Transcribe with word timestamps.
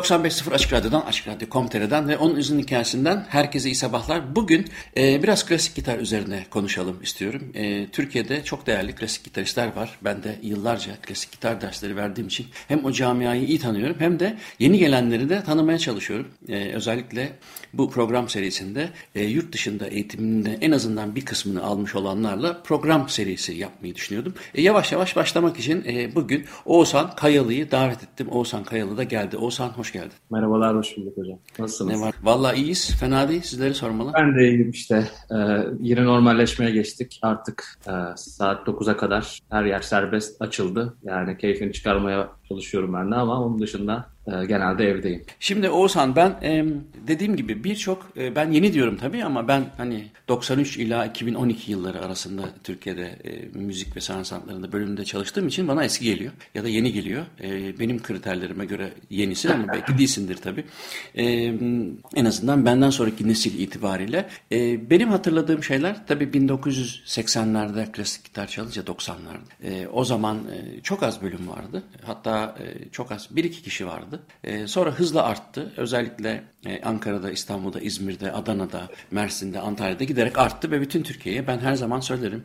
...95.0 0.00 0.54
Açık 0.54 0.72
Radyo'dan, 0.72 1.00
Açık 1.00 1.28
Radyo.com.tr'den 1.28 2.08
ve 2.08 2.18
onun 2.18 2.34
uzun 2.34 2.58
hikayesinden 2.58 3.26
herkese 3.28 3.68
iyi 3.68 3.74
sabahlar. 3.74 4.36
Bugün 4.36 4.66
e, 4.96 5.22
biraz 5.22 5.46
klasik 5.46 5.74
gitar 5.74 5.98
üzerine 5.98 6.46
konuşalım 6.50 7.02
istiyorum. 7.02 7.52
E, 7.54 7.86
Türkiye'de 7.86 8.44
çok 8.44 8.66
değerli 8.66 8.94
klasik 8.94 9.24
gitaristler 9.24 9.76
var. 9.76 9.98
Ben 10.02 10.22
de 10.22 10.36
yıllarca 10.42 10.92
klasik 11.02 11.32
gitar 11.32 11.60
dersleri 11.60 11.96
verdiğim 11.96 12.28
için... 12.28 12.46
...hem 12.68 12.84
o 12.84 12.92
camiayı 12.92 13.44
iyi 13.44 13.58
tanıyorum 13.58 13.96
hem 13.98 14.20
de 14.20 14.36
yeni 14.58 14.78
gelenleri 14.78 15.28
de 15.28 15.44
tanımaya 15.44 15.78
çalışıyorum. 15.78 16.28
E, 16.48 16.72
özellikle 16.72 17.32
bu 17.72 17.90
program 17.90 18.28
serisinde 18.28 18.88
e, 19.14 19.24
yurt 19.24 19.52
dışında 19.52 19.86
eğitiminde 19.86 20.58
en 20.60 20.70
azından 20.70 21.16
bir 21.16 21.24
kısmını 21.24 21.62
almış 21.62 21.94
olanlarla 21.94 22.62
program 22.62 23.08
serisi 23.08 23.52
yapmayı 23.52 23.94
düşünüyordum. 23.94 24.34
E, 24.54 24.62
yavaş 24.62 24.92
yavaş 24.92 25.16
başlamak 25.16 25.58
için 25.58 25.84
e, 25.86 26.14
bugün 26.14 26.44
Oğuzhan 26.64 27.14
Kayalı'yı 27.14 27.70
davet 27.70 28.02
ettim. 28.02 28.28
Oğuzhan 28.30 28.64
Kayalı 28.64 28.96
da 28.96 29.02
geldi. 29.02 29.36
Oğuzhan 29.36 29.68
hoş 29.68 29.89
geldin. 29.92 30.12
Merhabalar, 30.30 30.76
hoş 30.76 30.96
bulduk 30.96 31.16
hocam. 31.16 31.38
Nasılsınız? 31.58 32.00
Ne 32.00 32.06
var? 32.06 32.14
Vallahi 32.22 32.56
iyiyiz. 32.56 32.90
Fena 33.00 33.28
değil. 33.28 33.42
Sizleri 33.42 33.74
sormalı. 33.74 34.12
Ben 34.14 34.36
de 34.36 34.48
iyiyim 34.48 34.70
işte. 34.70 35.08
Ee, 35.30 35.34
yine 35.80 36.04
normalleşmeye 36.04 36.70
geçtik. 36.70 37.18
Artık 37.22 37.78
e, 37.86 37.92
saat 38.16 38.68
9'a 38.68 38.96
kadar 38.96 39.38
her 39.50 39.64
yer 39.64 39.80
serbest 39.80 40.42
açıldı. 40.42 40.96
Yani 41.02 41.38
keyfini 41.38 41.72
çıkarmaya 41.72 42.28
çalışıyorum 42.48 42.94
ben 42.94 43.10
de 43.10 43.14
ama 43.14 43.44
onun 43.44 43.60
dışında 43.60 44.06
genelde 44.48 44.84
evdeyim. 44.84 45.22
Şimdi 45.40 45.70
Oğuzhan 45.70 46.16
ben 46.16 46.36
dediğim 47.06 47.36
gibi 47.36 47.64
birçok 47.64 48.06
e, 48.16 48.36
ben 48.36 48.50
yeni 48.50 48.72
diyorum 48.72 48.96
tabii 48.96 49.24
ama 49.24 49.48
ben 49.48 49.64
hani 49.76 50.04
93 50.28 50.76
ila 50.76 51.06
2012 51.06 51.72
yılları 51.72 52.00
arasında 52.00 52.42
Türkiye'de 52.64 53.02
e, 53.24 53.58
müzik 53.58 53.96
ve 53.96 54.00
sanat 54.00 54.26
sanatlarında 54.26 54.72
bölümünde 54.72 55.04
çalıştığım 55.04 55.48
için 55.48 55.68
bana 55.68 55.84
eski 55.84 56.04
geliyor 56.04 56.32
ya 56.54 56.64
da 56.64 56.68
yeni 56.68 56.92
geliyor. 56.92 57.24
E, 57.42 57.78
benim 57.78 58.02
kriterlerime 58.02 58.64
göre 58.64 58.92
yenisin 59.10 59.48
ama 59.48 59.68
belki 59.68 59.98
değilsindir 59.98 60.36
tabii. 60.36 60.64
En 62.14 62.24
azından 62.24 62.66
benden 62.66 62.90
sonraki 62.90 63.28
nesil 63.28 63.58
itibariyle 63.58 64.28
benim 64.90 65.08
hatırladığım 65.08 65.64
şeyler 65.64 66.06
tabii 66.06 66.24
1980'lerde 66.24 67.92
klasik 67.92 68.24
gitar 68.24 68.46
çalınca 68.46 68.82
90'larda. 68.82 69.64
E, 69.64 69.88
o 69.88 70.04
zaman 70.04 70.38
çok 70.82 71.02
az 71.02 71.22
bölüm 71.22 71.48
vardı. 71.48 71.82
Hatta 72.02 72.56
çok 72.92 73.12
az 73.12 73.28
bir 73.30 73.44
iki 73.44 73.62
kişi 73.62 73.86
vardı. 73.86 74.19
E, 74.44 74.66
sonra 74.66 74.90
hızla 74.90 75.22
arttı. 75.22 75.72
Özellikle 75.76 76.44
e, 76.66 76.82
Ankara'da, 76.82 77.30
İstanbul'da, 77.30 77.80
İzmir'de, 77.80 78.32
Adana'da, 78.32 78.88
Mersin'de, 79.10 79.60
Antalya'da 79.60 80.04
giderek 80.04 80.38
arttı 80.38 80.70
ve 80.70 80.80
bütün 80.80 81.02
Türkiye'ye 81.02 81.46
ben 81.46 81.58
her 81.58 81.74
zaman 81.74 82.00
söylerim. 82.00 82.44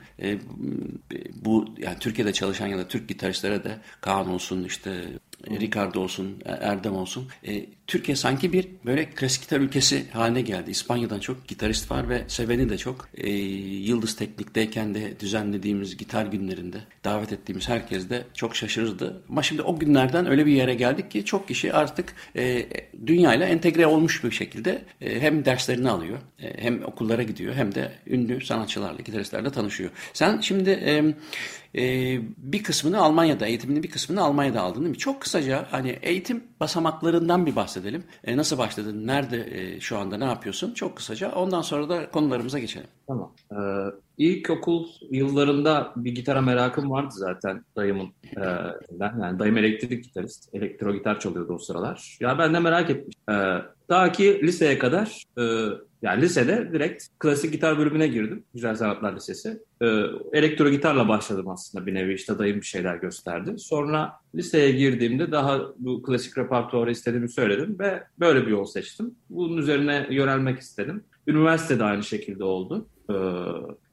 bu 1.36 1.66
yani 1.78 2.00
Türkiye'de 2.00 2.34
çalışan 2.34 2.68
ya 2.68 2.78
da 2.78 2.88
Türk 2.88 3.10
gitaristlere 3.10 3.64
de 3.64 3.78
Kaan 4.02 4.30
olsun 4.30 4.64
işte 4.64 5.04
Ricardo 5.50 6.00
olsun, 6.00 6.42
Erdem 6.46 6.96
olsun. 6.96 7.28
E, 7.48 7.66
Türkiye 7.88 8.16
sanki 8.16 8.54
bir 8.54 8.68
böyle 8.86 9.06
klasik 9.06 9.42
gitar 9.42 9.60
ülkesi 9.60 10.10
haline 10.12 10.42
geldi. 10.42 10.72
İspanya'dan 10.72 11.20
çok 11.20 11.48
gitarist 11.48 11.92
var 11.92 12.10
ve 12.10 12.24
seveni 12.28 12.70
de 12.70 12.78
çok. 12.78 13.08
E, 13.18 13.30
Yıldız 13.86 14.16
Teknik'teyken 14.16 14.96
de 14.96 15.20
düzenlediğimiz 15.20 15.98
gitar 15.98 16.26
günlerinde 16.26 16.78
davet 17.04 17.34
ettiğimiz 17.34 17.70
herkes 17.70 18.10
de 18.10 18.24
çok 18.34 18.56
şaşırırdı. 18.56 19.24
Ama 19.30 19.44
şimdi 19.44 19.62
o 19.62 19.80
günlerden 19.80 20.26
öyle 20.26 20.46
bir 20.46 20.52
yere 20.52 20.74
geldik 20.74 21.12
ki 21.12 21.26
çok 21.26 21.48
kişi 21.48 21.74
artık 21.74 22.14
e, 22.36 22.66
dünyayla 23.06 23.46
entegre 23.46 23.88
olmuş 23.88 24.24
bir 24.24 24.32
şekilde 24.32 24.82
e, 25.02 25.22
hem 25.22 25.46
derslerini 25.46 25.90
alıyor, 25.90 26.18
e, 26.40 26.64
hem 26.64 26.84
okullara 26.86 27.24
gidiyor 27.24 27.56
hem 27.56 27.76
de 27.76 27.92
ünlü 28.08 28.46
sanatçılarla, 28.46 29.02
gitaristlerle 29.02 29.50
tanışıyor. 29.52 29.90
Sen 30.14 30.42
şimdi... 30.42 30.70
E, 30.70 31.04
e, 31.78 31.82
bir 32.38 32.64
kısmını 32.64 33.02
Almanya'da, 33.02 33.46
eğitiminin 33.46 33.84
bir 33.84 33.92
kısmını 33.92 34.22
Almanya'da 34.22 34.62
aldın 34.62 34.80
değil 34.80 34.90
mi? 34.90 34.98
Çok 34.98 35.22
kısaca 35.22 35.66
hani 35.72 36.00
eğitim 36.02 36.44
basamaklarından 36.60 37.46
bir 37.46 37.56
bahsedelim. 37.56 38.04
E, 38.24 38.38
nasıl 38.38 38.58
başladın, 38.58 39.08
nerede 39.08 39.48
e, 39.52 39.80
şu 39.80 39.98
anda 39.98 40.18
ne 40.18 40.26
yapıyorsun? 40.26 40.74
Çok 40.74 40.96
kısaca 40.96 41.32
ondan 41.32 41.62
sonra 41.62 41.90
da 41.90 42.12
konularımıza 42.12 42.60
geçelim. 42.60 42.88
Tamam. 43.08 43.32
Ee, 43.52 43.56
ilk 44.18 44.50
okul 44.50 44.88
yıllarında 45.12 45.94
bir 45.96 46.16
gitara 46.16 46.42
merakım 46.42 46.92
vardı 46.92 47.14
zaten 47.14 47.66
dayımın. 47.76 48.08
E, 48.38 48.44
yani 49.00 49.40
dayım 49.40 49.58
elektrik 49.58 50.04
gitarist. 50.04 50.56
Elektro 50.56 50.94
gitar 50.94 51.20
çalıyordu 51.20 51.54
o 51.54 51.58
sıralar. 51.58 52.18
Ya 52.20 52.40
ben 52.40 52.54
de 52.54 52.60
merak 52.60 52.90
etmiş. 52.90 53.16
Ee, 53.30 53.34
daha 53.90 54.12
ki 54.12 54.40
liseye 54.44 54.80
kadar 54.80 55.24
e, 55.38 55.44
yani 56.06 56.22
lisede 56.22 56.70
direkt 56.74 57.04
klasik 57.20 57.52
gitar 57.52 57.78
bölümüne 57.78 58.08
girdim. 58.08 58.44
Güzel 58.54 58.76
Sanatlar 58.76 59.16
Lisesi. 59.16 59.60
Ee, 59.82 59.86
elektro 60.34 60.70
gitarla 60.70 61.08
başladım 61.08 61.50
aslında 61.50 61.86
bir 61.86 61.94
nevi 61.94 62.14
işte 62.14 62.40
dayım 62.40 62.58
bir 62.58 62.66
şeyler 62.66 62.96
gösterdi. 62.96 63.54
Sonra 63.58 64.14
liseye 64.36 64.72
girdiğimde 64.72 65.32
daha 65.32 65.62
bu 65.78 66.02
klasik 66.02 66.38
repertuarı 66.38 66.92
istediğimi 66.92 67.30
söyledim 67.30 67.80
ve 67.80 68.04
böyle 68.20 68.46
bir 68.46 68.52
yol 68.52 68.66
seçtim. 68.66 69.16
Bunun 69.30 69.58
üzerine 69.58 70.08
yönelmek 70.10 70.60
istedim. 70.60 71.04
Üniversitede 71.28 71.84
aynı 71.84 72.04
şekilde 72.04 72.44
oldu. 72.44 72.88
Ee, 73.10 73.14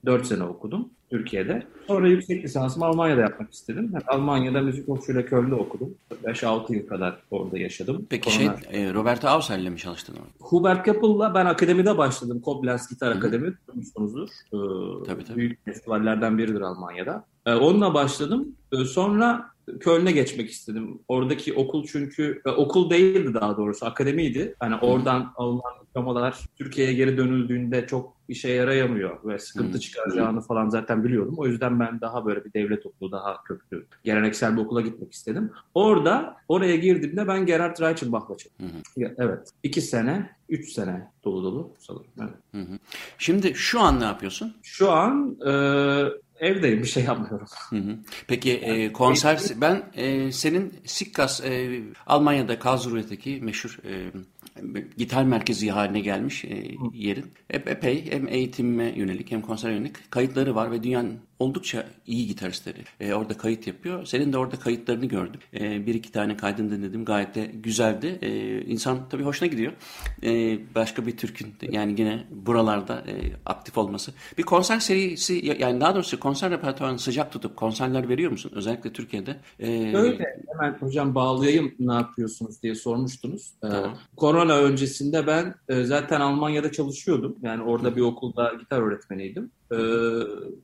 4 0.06 0.27
sene 0.27 0.44
okudum 0.44 0.91
Türkiye'de. 1.12 1.62
Sonra 1.87 2.09
yüksek 2.09 2.45
lisansımı 2.45 2.87
Almanya'da 2.87 3.21
yapmak 3.21 3.53
istedim. 3.53 3.91
Yani 3.93 4.05
Almanya'da 4.06 4.61
müzik 4.61 4.89
okuşuyla 4.89 5.25
Köln'de 5.25 5.55
okudum. 5.55 5.95
5-6 6.25 6.75
yıl 6.75 6.87
kadar 6.87 7.19
orada 7.31 7.59
yaşadım. 7.59 8.06
Peki 8.11 8.31
Sonra... 8.31 8.56
şey, 8.71 8.84
e, 8.84 8.95
Roberto 8.95 9.28
Auser'le 9.28 9.71
mi 9.71 9.78
çalıştın 9.78 10.15
orada? 10.15 10.28
Hubert 10.41 10.87
Kappel'la 10.87 11.34
ben 11.34 11.47
akademide 11.47 11.99
başladım. 11.99 12.41
Koblenz 12.41 12.89
Gitar 12.89 13.17
Akademi. 13.17 13.53
Duymuşsunuzdur. 13.69 14.28
Ee, 14.28 14.56
tabii, 15.06 15.25
tabii. 15.25 15.37
Büyük 15.37 15.65
festivallerden 15.65 16.39
biridir 16.39 16.61
Almanya'da. 16.61 17.25
Ee, 17.47 17.55
onunla 17.55 17.94
başladım. 17.94 18.49
Ee, 18.73 18.77
sonra 18.77 19.53
Köln'e 19.81 20.12
geçmek 20.12 20.50
istedim. 20.50 20.99
Oradaki 21.09 21.55
okul 21.55 21.87
çünkü 21.87 22.43
e, 22.47 22.50
okul 22.50 22.91
değildi 22.91 23.34
daha 23.34 23.56
doğrusu 23.56 23.87
akademiydi. 23.87 24.55
Hani 24.61 24.77
oradan 24.77 25.33
alınan 25.37 25.81
diplomalar 25.92 26.41
Türkiye'ye 26.56 26.92
geri 26.94 27.16
dönüldüğünde 27.16 27.86
çok 27.86 28.16
işe 28.28 28.48
yarayamıyor 28.48 29.25
ve 29.25 29.38
sıkıntı 29.38 29.80
çıkaracağını 29.80 30.41
falan 30.41 30.69
zaten 30.69 31.04
biliyordum. 31.04 31.34
O 31.36 31.47
yüzden 31.47 31.80
ben 31.80 32.00
daha 32.00 32.26
böyle 32.26 32.44
bir 32.44 32.53
devlet 32.53 32.86
okulu, 32.86 33.12
daha 33.12 33.42
köklü, 33.42 33.86
geleneksel 34.04 34.56
bir 34.56 34.62
okula 34.62 34.81
gitmek 34.81 35.12
istedim. 35.12 35.52
Orada, 35.75 36.36
oraya 36.48 36.76
girdiğimde 36.76 37.28
ben 37.28 37.47
Gerhard 37.47 37.81
Reichenbach'la 37.81 38.36
çalıştım. 38.36 38.82
Evet. 39.19 39.48
iki 39.62 39.81
sene, 39.81 40.31
üç 40.48 40.72
sene 40.72 41.08
dolu 41.25 41.42
dolu 41.44 41.72
sanırım. 41.78 42.06
Evet. 42.20 42.34
Hı 42.52 42.60
hı. 42.60 42.78
Şimdi 43.19 43.54
şu 43.54 43.81
an 43.81 44.00
ne 44.00 44.04
yapıyorsun? 44.04 44.56
Şu 44.62 44.91
an 44.91 45.36
e, 45.47 45.52
evdeyim 46.47 46.82
bir 46.82 46.88
şey 46.88 47.05
yapmıyorum. 47.05 47.46
Hı 47.70 47.76
hı. 47.76 47.96
Peki 48.28 48.52
e, 48.52 48.93
konser 48.93 49.40
ben 49.61 49.82
e, 49.94 50.32
senin 50.32 50.75
Sikkas 50.84 51.40
e, 51.44 51.81
Almanya'da 52.06 52.58
Karlsruhe'deki 52.58 53.40
meşhur 53.43 53.78
e, 53.84 54.11
gitar 54.96 55.25
merkezi 55.25 55.70
haline 55.70 56.00
gelmiş 56.00 56.44
e, 56.44 56.75
yerin. 56.93 57.32
Epey 57.50 58.12
hem 58.12 58.28
eğitime 58.28 58.93
yönelik 58.96 59.31
hem 59.31 59.43
konser 59.43 59.70
yönelik 59.70 60.10
kayıtları 60.10 60.54
var 60.54 60.70
ve 60.70 60.82
dünyanın 60.82 61.20
oldukça 61.43 61.87
iyi 62.06 62.27
gitaristleri 62.27 62.79
e, 63.00 63.15
orada 63.15 63.37
kayıt 63.37 63.67
yapıyor. 63.67 64.06
Senin 64.06 64.33
de 64.33 64.39
orada 64.39 64.56
kayıtlarını 64.56 65.06
gördüm. 65.06 65.41
E, 65.55 65.87
bir 65.87 65.94
iki 65.94 66.12
tane 66.12 66.37
kaydını 66.37 66.71
dinledim. 66.71 67.05
Gayet 67.05 67.35
de 67.35 67.44
güzeldi. 67.44 68.19
E, 68.23 68.61
insan 68.62 69.09
tabii 69.09 69.23
hoşuna 69.23 69.49
gidiyor. 69.49 69.73
E, 70.23 70.59
başka 70.75 71.06
bir 71.06 71.17
Türk'ün 71.17 71.55
yani 71.73 71.94
yine 71.99 72.25
buralarda 72.31 73.05
e, 73.06 73.15
aktif 73.47 73.79
olması. 73.79 74.12
Bir 74.39 74.43
konser 74.43 74.81
serisi 74.81 75.56
yani 75.59 75.81
daha 75.81 75.94
doğrusu 75.94 76.21
konser 76.21 76.50
repertuarını 76.50 76.99
sıcak 76.99 77.33
tutup 77.33 77.56
konserler 77.56 78.09
veriyor 78.09 78.31
musun? 78.31 78.53
Özellikle 78.55 78.93
Türkiye'de. 78.93 79.37
E, 79.61 79.97
Öyle. 79.97 80.43
Hemen 80.53 80.79
hocam 80.81 81.15
bağlayayım 81.15 81.75
ne 81.79 81.94
yapıyorsunuz 81.94 82.62
diye 82.62 82.75
sormuştunuz. 82.75 83.53
E, 83.65 83.69
tamam. 83.69 83.99
korona 84.17 84.56
öncesinde 84.56 85.27
ben 85.27 85.55
e, 85.69 85.85
zaten 85.85 86.21
Almanya'da 86.21 86.73
çalışıyordum. 86.73 87.37
Yani 87.43 87.62
orada 87.62 87.97
bir 87.97 88.00
okulda 88.00 88.55
gitar 88.61 88.83
öğretmeniydim. 88.83 89.50
Ee, 89.72 89.76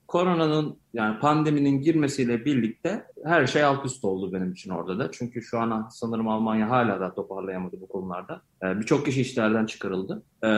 koronanın 0.06 0.76
yani 0.94 1.18
pandeminin 1.18 1.80
girmesiyle 1.80 2.44
birlikte 2.44 3.06
her 3.24 3.46
şey 3.46 3.64
alt 3.64 3.86
üst 3.86 4.04
oldu 4.04 4.32
benim 4.32 4.52
için 4.52 4.70
orada 4.70 4.98
da. 4.98 5.10
Çünkü 5.12 5.42
şu 5.42 5.58
an 5.58 5.88
sanırım 5.90 6.28
Almanya 6.28 6.70
hala 6.70 7.00
da 7.00 7.14
toparlayamadı 7.14 7.80
bu 7.80 7.88
konularda. 7.88 8.42
Ee, 8.62 8.80
Birçok 8.80 9.06
kişi 9.06 9.20
işlerden 9.20 9.66
çıkarıldı. 9.66 10.22
Ee, 10.44 10.48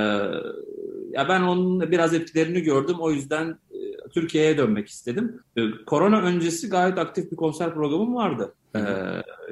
ya 1.10 1.28
ben 1.28 1.42
onun 1.42 1.90
biraz 1.90 2.14
etkilerini 2.14 2.60
gördüm. 2.60 2.96
O 3.00 3.10
yüzden 3.10 3.58
e, 3.70 4.08
Türkiye'ye 4.14 4.58
dönmek 4.58 4.88
istedim. 4.88 5.40
E, 5.56 5.60
korona 5.86 6.20
öncesi 6.20 6.68
gayet 6.68 6.98
aktif 6.98 7.32
bir 7.32 7.36
konser 7.36 7.74
programım 7.74 8.14
vardı. 8.14 8.54
E, 8.74 8.80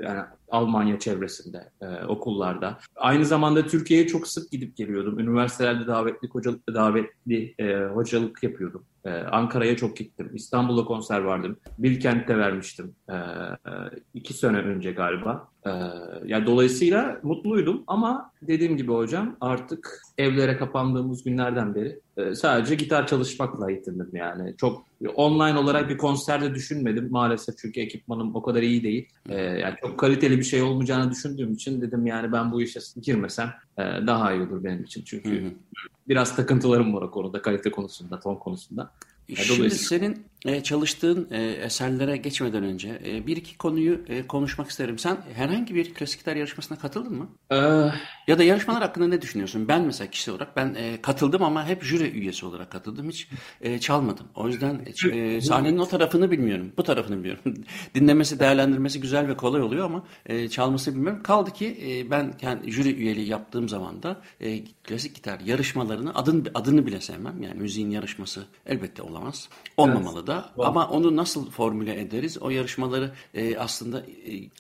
yani 0.03 0.21
Almanya 0.51 0.99
çevresinde, 0.99 1.71
e, 1.81 2.05
okullarda. 2.05 2.79
Aynı 2.97 3.25
zamanda 3.25 3.67
Türkiye'ye 3.67 4.07
çok 4.07 4.27
sık 4.29 4.51
gidip 4.51 4.77
geliyordum. 4.77 5.19
Üniversitelerde 5.19 5.87
davetli 5.87 6.29
hocalık, 6.29 6.69
davetli 6.75 7.55
e, 7.59 7.75
hocalık 7.75 8.43
yapıyordum. 8.43 8.85
E, 9.05 9.11
Ankara'ya 9.11 9.77
çok 9.77 9.97
gittim. 9.97 10.31
İstanbul'da 10.35 10.85
konser 10.85 11.21
vardım. 11.21 11.57
Bilkent'te 11.79 12.39
vermiştim. 12.39 12.95
E, 13.09 13.15
e, 13.15 13.73
iki 14.15 14.35
sene 14.35 14.57
önce 14.59 14.93
galiba. 14.93 15.49
E, 15.69 15.73
yani 16.27 16.47
dolayısıyla 16.47 17.21
mutluydum 17.23 17.85
ama 17.87 18.31
dediğim 18.43 18.77
gibi 18.77 18.93
hocam 18.93 19.37
artık 19.41 20.03
evlere 20.19 20.57
kapandığımız 20.57 21.25
günlerden 21.25 21.75
beri 21.75 22.01
e, 22.17 22.35
sadece 22.35 22.75
gitar 22.75 23.07
çalışmakla 23.07 23.71
yetindim 23.71 24.11
yani. 24.13 24.55
Çok 24.57 24.85
online 25.15 25.59
olarak 25.59 25.91
bir 25.91 25.99
konserde 25.99 26.55
düşünmedim 26.55 27.09
maalesef 27.11 27.59
çünkü 27.59 27.81
ekipmanım 27.81 28.35
o 28.35 28.43
kadar 28.43 28.63
iyi 28.63 28.83
değil. 28.83 29.09
E, 29.29 29.35
yani 29.41 29.75
çok 29.81 29.99
kaliteli 29.99 30.39
bir 30.39 30.45
şey 30.45 30.63
olmayacağını 30.63 31.11
düşündüğüm 31.11 31.53
için 31.53 31.81
dedim 31.81 32.07
yani 32.07 32.33
ben 32.33 32.53
bu 32.53 32.63
işe 32.63 32.81
girmesem 33.03 33.53
e, 33.79 33.83
daha 33.83 34.33
iyi 34.33 34.43
olur 34.43 34.65
benim 34.65 34.85
için. 34.85 35.03
Çünkü 35.05 35.43
hı 35.43 35.47
hı. 35.47 35.51
biraz 36.09 36.37
takıntılarım 36.37 36.95
var 36.95 37.03
o 37.03 37.11
konuda, 37.11 37.43
kalite 37.43 37.71
konusunda, 37.71 38.21
ton 38.21 38.37
konusunda. 38.37 38.91
Şimdi 39.35 39.71
senin 39.71 40.27
e, 40.45 40.63
çalıştığın 40.63 41.29
e, 41.31 41.43
eserlere 41.43 42.17
geçmeden 42.17 42.65
önce 42.65 43.01
e, 43.07 43.27
bir 43.27 43.37
iki 43.37 43.59
konuyu 43.59 44.01
e, 44.09 44.27
konuşmak 44.27 44.71
isterim. 44.71 44.99
Sen 44.99 45.17
herhangi 45.35 45.75
bir 45.75 45.95
klasik 45.95 46.19
gitar 46.19 46.37
yarışmasına 46.37 46.79
katıldın 46.79 47.15
mı? 47.15 47.29
Ee... 47.53 47.57
Ya 48.29 48.39
da 48.39 48.45
yarışmalar 48.45 48.83
hakkında 48.83 49.09
ne 49.09 49.23
düşünüyorsun? 49.23 49.69
Ben 49.69 49.83
mesela 49.83 50.11
kişisel 50.11 50.35
olarak 50.35 50.57
ben 50.57 50.75
e, 50.75 51.03
katıldım 51.03 51.43
ama 51.43 51.67
hep 51.67 51.83
jüri 51.83 52.11
üyesi 52.11 52.47
olarak 52.47 52.71
katıldım. 52.71 53.09
Hiç 53.09 53.29
e, 53.61 53.79
çalmadım. 53.79 54.27
O 54.35 54.49
yüzden 54.49 54.87
e, 55.13 55.41
sahnenin 55.41 55.79
o 55.79 55.89
tarafını 55.89 56.31
bilmiyorum. 56.31 56.73
Bu 56.77 56.83
tarafını 56.83 57.19
biliyorum. 57.19 57.43
Dinlemesi, 57.95 58.41
değerlendirmesi 58.41 59.01
güzel 59.01 59.29
ve 59.29 59.37
kolay 59.37 59.63
oluyor 59.63 59.85
ama 59.85 60.05
e, 60.27 60.49
çalması 60.49 60.95
bilmiyorum. 60.95 61.23
Kaldı 61.23 61.51
ki 61.51 61.79
e, 61.87 62.11
ben 62.11 62.33
kendi 62.33 62.71
jüri 62.71 62.95
üyeliği 62.95 63.29
yaptığım 63.29 63.69
zaman 63.69 64.03
da 64.03 64.21
e, 64.41 64.65
klasik 64.65 65.15
gitar 65.15 65.41
yarışmalarını 65.41 66.15
adın, 66.15 66.47
adını 66.55 66.87
bile 66.87 67.01
sevmem. 67.01 67.43
Yani 67.43 67.55
müziğin 67.55 67.91
yarışması 67.91 68.45
elbette 68.67 69.03
olamaz. 69.03 69.49
Olmamalı 69.77 70.19
evet. 70.19 70.28
Da. 70.29 70.43
Wow. 70.47 70.67
Ama 70.67 70.89
onu 70.89 71.17
nasıl 71.17 71.51
formüle 71.51 72.01
ederiz? 72.01 72.39
O 72.41 72.51
yarışmaları 72.51 73.11
e, 73.35 73.59
aslında 73.59 73.99
e, 74.01 74.05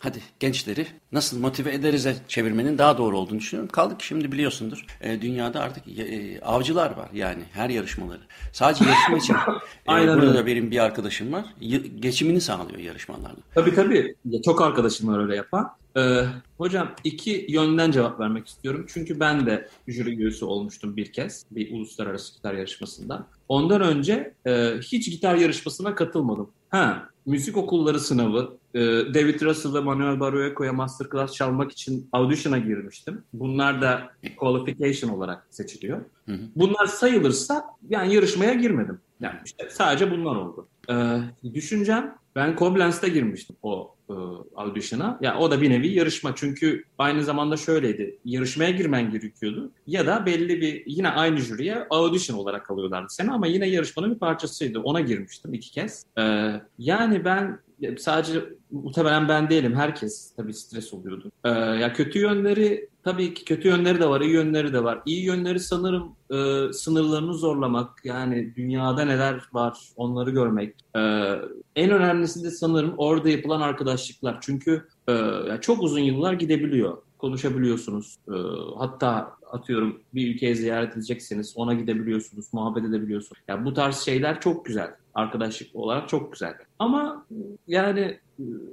hadi 0.00 0.18
gençleri 0.40 0.86
nasıl 1.12 1.40
motive 1.40 1.74
ederize 1.74 2.16
çevirmenin 2.28 2.78
daha 2.78 2.98
doğru 2.98 3.18
olduğunu 3.18 3.38
düşünüyorum. 3.38 3.70
Kaldı 3.72 3.98
ki 3.98 4.06
şimdi 4.06 4.32
biliyorsundur 4.32 4.86
e, 5.00 5.22
dünyada 5.22 5.60
artık 5.60 5.98
e, 5.98 6.40
avcılar 6.40 6.90
var 6.96 7.08
yani 7.12 7.42
her 7.52 7.70
yarışmaları. 7.70 8.20
Sadece 8.52 8.84
yarışma 8.84 9.16
için 9.16 9.34
e, 9.88 9.88
burada 9.88 10.34
da 10.34 10.46
benim 10.46 10.70
bir 10.70 10.78
arkadaşım 10.78 11.32
var. 11.32 11.44
Y- 11.60 11.78
geçimini 12.00 12.40
sağlıyor 12.40 12.78
yarışmalarla. 12.78 13.36
Tabii 13.54 13.74
tabii. 13.74 14.14
Çok 14.44 14.62
arkadaşım 14.62 15.08
var 15.08 15.18
öyle 15.22 15.36
yapan. 15.36 15.70
Ee, 15.98 16.24
hocam 16.58 16.94
iki 17.04 17.46
yönden 17.48 17.90
cevap 17.90 18.20
vermek 18.20 18.48
istiyorum. 18.48 18.86
Çünkü 18.88 19.20
ben 19.20 19.46
de 19.46 19.68
jüri 19.88 20.16
üyesi 20.16 20.44
olmuştum 20.44 20.96
bir 20.96 21.12
kez 21.12 21.46
bir 21.50 21.72
uluslararası 21.72 22.34
gitar 22.34 22.54
yarışmasında. 22.54 23.26
Ondan 23.48 23.80
önce 23.80 24.34
e, 24.46 24.74
hiç 24.82 25.10
gitar 25.10 25.34
yarışmasına 25.34 25.94
katılmadım. 25.94 26.50
Ha, 26.70 27.08
müzik 27.26 27.56
okulları 27.56 28.00
sınavı, 28.00 28.58
e, 28.74 28.80
David 29.14 29.42
Russell 29.42 29.74
ve 29.74 29.80
Manuel 29.80 30.20
Barroeco'ya 30.20 30.72
masterclass 30.72 31.32
çalmak 31.32 31.72
için 31.72 32.08
audition'a 32.12 32.58
girmiştim. 32.58 33.22
Bunlar 33.32 33.82
da 33.82 34.10
qualification 34.36 35.10
olarak 35.10 35.46
seçiliyor. 35.50 35.98
Hı 36.26 36.32
hı. 36.32 36.40
Bunlar 36.56 36.86
sayılırsa 36.86 37.64
yani 37.90 38.14
yarışmaya 38.14 38.54
girmedim. 38.54 39.00
Yani 39.20 39.36
işte 39.44 39.68
sadece 39.70 40.10
bunlar 40.10 40.36
oldu. 40.36 40.68
Ee, 40.90 41.20
düşüncem 41.54 42.14
ben 42.36 42.56
Koblenz'de 42.56 43.08
girmiştim 43.08 43.56
o 43.62 43.94
e, 44.10 44.14
audition'a. 44.56 45.18
Ya 45.20 45.38
o 45.38 45.50
da 45.50 45.60
bir 45.60 45.70
nevi 45.70 45.88
yarışma 45.88 46.32
çünkü 46.36 46.84
aynı 46.98 47.24
zamanda 47.24 47.56
şöyleydi. 47.56 48.18
Yarışmaya 48.24 48.70
girmen 48.70 49.10
gerekiyordu 49.10 49.70
ya 49.86 50.06
da 50.06 50.26
belli 50.26 50.60
bir 50.60 50.82
yine 50.86 51.08
aynı 51.08 51.38
jüriye 51.38 51.86
audition 51.90 52.38
olarak 52.38 52.70
alıyorlardı 52.70 53.06
seni 53.10 53.30
ama 53.30 53.46
yine 53.46 53.66
yarışmanın 53.68 54.14
bir 54.14 54.18
parçasıydı. 54.18 54.80
Ona 54.80 55.00
girmiştim 55.00 55.54
iki 55.54 55.70
kez. 55.70 56.04
Ee, 56.18 56.52
yani 56.78 57.24
ben 57.24 57.58
sadece 57.98 58.44
muhtemelen 58.70 59.28
ben 59.28 59.50
değilim. 59.50 59.74
Herkes 59.74 60.32
tabii 60.36 60.54
stres 60.54 60.94
oluyordu. 60.94 61.32
Ee, 61.44 61.48
ya 61.50 61.92
kötü 61.92 62.18
yönleri 62.18 62.88
tabii 63.04 63.34
ki 63.34 63.44
kötü 63.44 63.68
yönleri 63.68 64.00
de 64.00 64.08
var, 64.08 64.20
iyi 64.20 64.30
yönleri 64.30 64.72
de 64.72 64.84
var. 64.84 65.02
İyi 65.06 65.24
yönleri 65.24 65.60
sanırım 65.60 66.12
e, 66.30 66.72
sınırlarını 66.72 67.34
zorlamak. 67.34 68.00
Yani 68.04 68.52
dünyada 68.56 69.04
neler 69.04 69.48
var 69.52 69.78
onları 69.96 70.30
görmek. 70.30 70.74
Ee, 70.96 71.34
en 71.76 71.90
önemlisi 71.90 72.44
de 72.44 72.50
sanırım 72.50 72.94
orada 72.96 73.28
yapılan 73.28 73.60
arkadaşlıklar. 73.60 74.38
Çünkü 74.40 74.88
e, 75.08 75.14
çok 75.60 75.82
uzun 75.82 76.00
yıllar 76.00 76.32
gidebiliyor. 76.32 76.98
Konuşabiliyorsunuz. 77.18 78.16
E, 78.28 78.36
hatta 78.78 79.38
atıyorum 79.52 80.00
bir 80.14 80.34
ülkeye 80.34 80.54
ziyaret 80.54 80.92
edecekseniz 80.92 81.52
ona 81.56 81.74
gidebiliyorsunuz, 81.74 82.46
muhabbet 82.52 82.84
edebiliyorsunuz. 82.84 83.42
Yani 83.48 83.64
bu 83.64 83.74
tarz 83.74 83.96
şeyler 83.96 84.40
çok 84.40 84.64
güzel. 84.64 84.90
Arkadaşlık 85.14 85.76
olarak 85.76 86.08
çok 86.08 86.32
güzel. 86.32 86.54
Ama 86.78 87.26
yani 87.66 88.18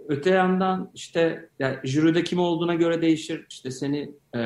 öte 0.08 0.30
yandan 0.30 0.92
işte 0.94 1.50
yani 1.60 1.78
jüride 1.84 2.24
kim 2.24 2.40
olduğuna 2.40 2.76
göre 2.76 3.02
değişir. 3.02 3.46
İşte 3.50 3.72
seni 3.72 4.12
e, 4.36 4.40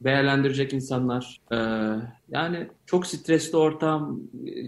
değerlendirecek 0.00 0.72
insanlar. 0.72 1.40
E, 1.52 1.56
yani 2.28 2.68
çok 2.86 3.06
stresli 3.06 3.56
ortam, 3.58 4.20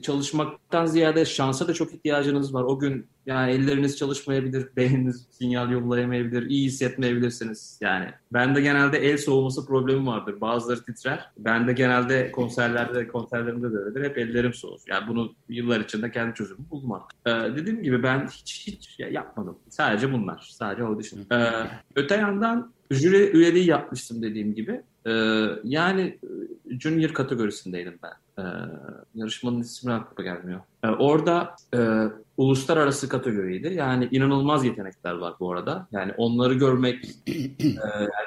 çalışmaktan 0.02 0.86
ziyade 0.86 1.24
şansa 1.24 1.68
da 1.68 1.74
çok 1.74 1.94
ihtiyacınız 1.94 2.54
var. 2.54 2.62
O 2.62 2.78
gün 2.78 3.06
yani 3.26 3.52
elleriniz 3.52 3.98
çalışmayabilir, 3.98 4.68
beyniniz 4.76 5.26
sinyal 5.30 5.70
yollayamayabilir, 5.70 6.50
iyi 6.50 6.66
hissetmeyebilirsiniz. 6.66 7.78
Yani 7.80 8.06
ben 8.32 8.54
de 8.54 8.60
genelde 8.60 8.98
el 8.98 9.18
soğuması 9.18 9.66
problemi 9.66 10.06
vardır. 10.06 10.40
Bazıları 10.40 10.84
titrer. 10.84 11.30
Ben 11.38 11.68
de 11.68 11.72
genelde 11.72 12.32
konserlerde, 12.32 13.08
konserlerimde 13.08 13.72
de 13.72 13.76
öyledir. 13.76 14.04
Hep 14.04 14.18
ellerim 14.18 14.54
soğur. 14.54 14.80
Yani 14.88 15.08
bunu 15.08 15.34
yıllar 15.48 15.80
içinde 15.80 16.10
kendi 16.10 16.34
çözümü 16.34 16.70
bulmam. 16.70 17.08
Ee, 17.26 17.30
dediğim 17.30 17.82
gibi 17.82 18.02
ben 18.02 18.25
hiç 18.28 18.66
hiç 18.66 19.00
yapmadım. 19.10 19.58
Sadece 19.68 20.12
bunlar. 20.12 20.48
Sadece 20.50 20.82
audition. 20.82 21.20
Ee, 21.32 21.52
öte 21.94 22.16
yandan 22.16 22.72
jüri 22.90 23.30
üyeliği 23.36 23.66
yapmıştım 23.66 24.22
dediğim 24.22 24.54
gibi. 24.54 24.82
Ee, 25.06 25.10
yani 25.64 26.18
junior 26.80 27.12
kategorisindeydim 27.12 27.98
ben. 28.02 28.42
Ee, 28.42 28.42
yarışmanın 29.14 29.60
ismi 29.60 29.92
aklıma 29.92 30.30
gelmiyor. 30.30 30.60
Ee, 30.84 30.88
orada 30.88 31.56
e, 31.74 31.78
uluslararası 32.36 33.08
kategoriydi. 33.08 33.74
Yani 33.74 34.08
inanılmaz 34.10 34.64
yetenekler 34.64 35.12
var 35.12 35.34
bu 35.40 35.52
arada. 35.52 35.86
Yani 35.92 36.12
onları 36.16 36.54
görmek 36.54 37.04
e, 37.28 37.76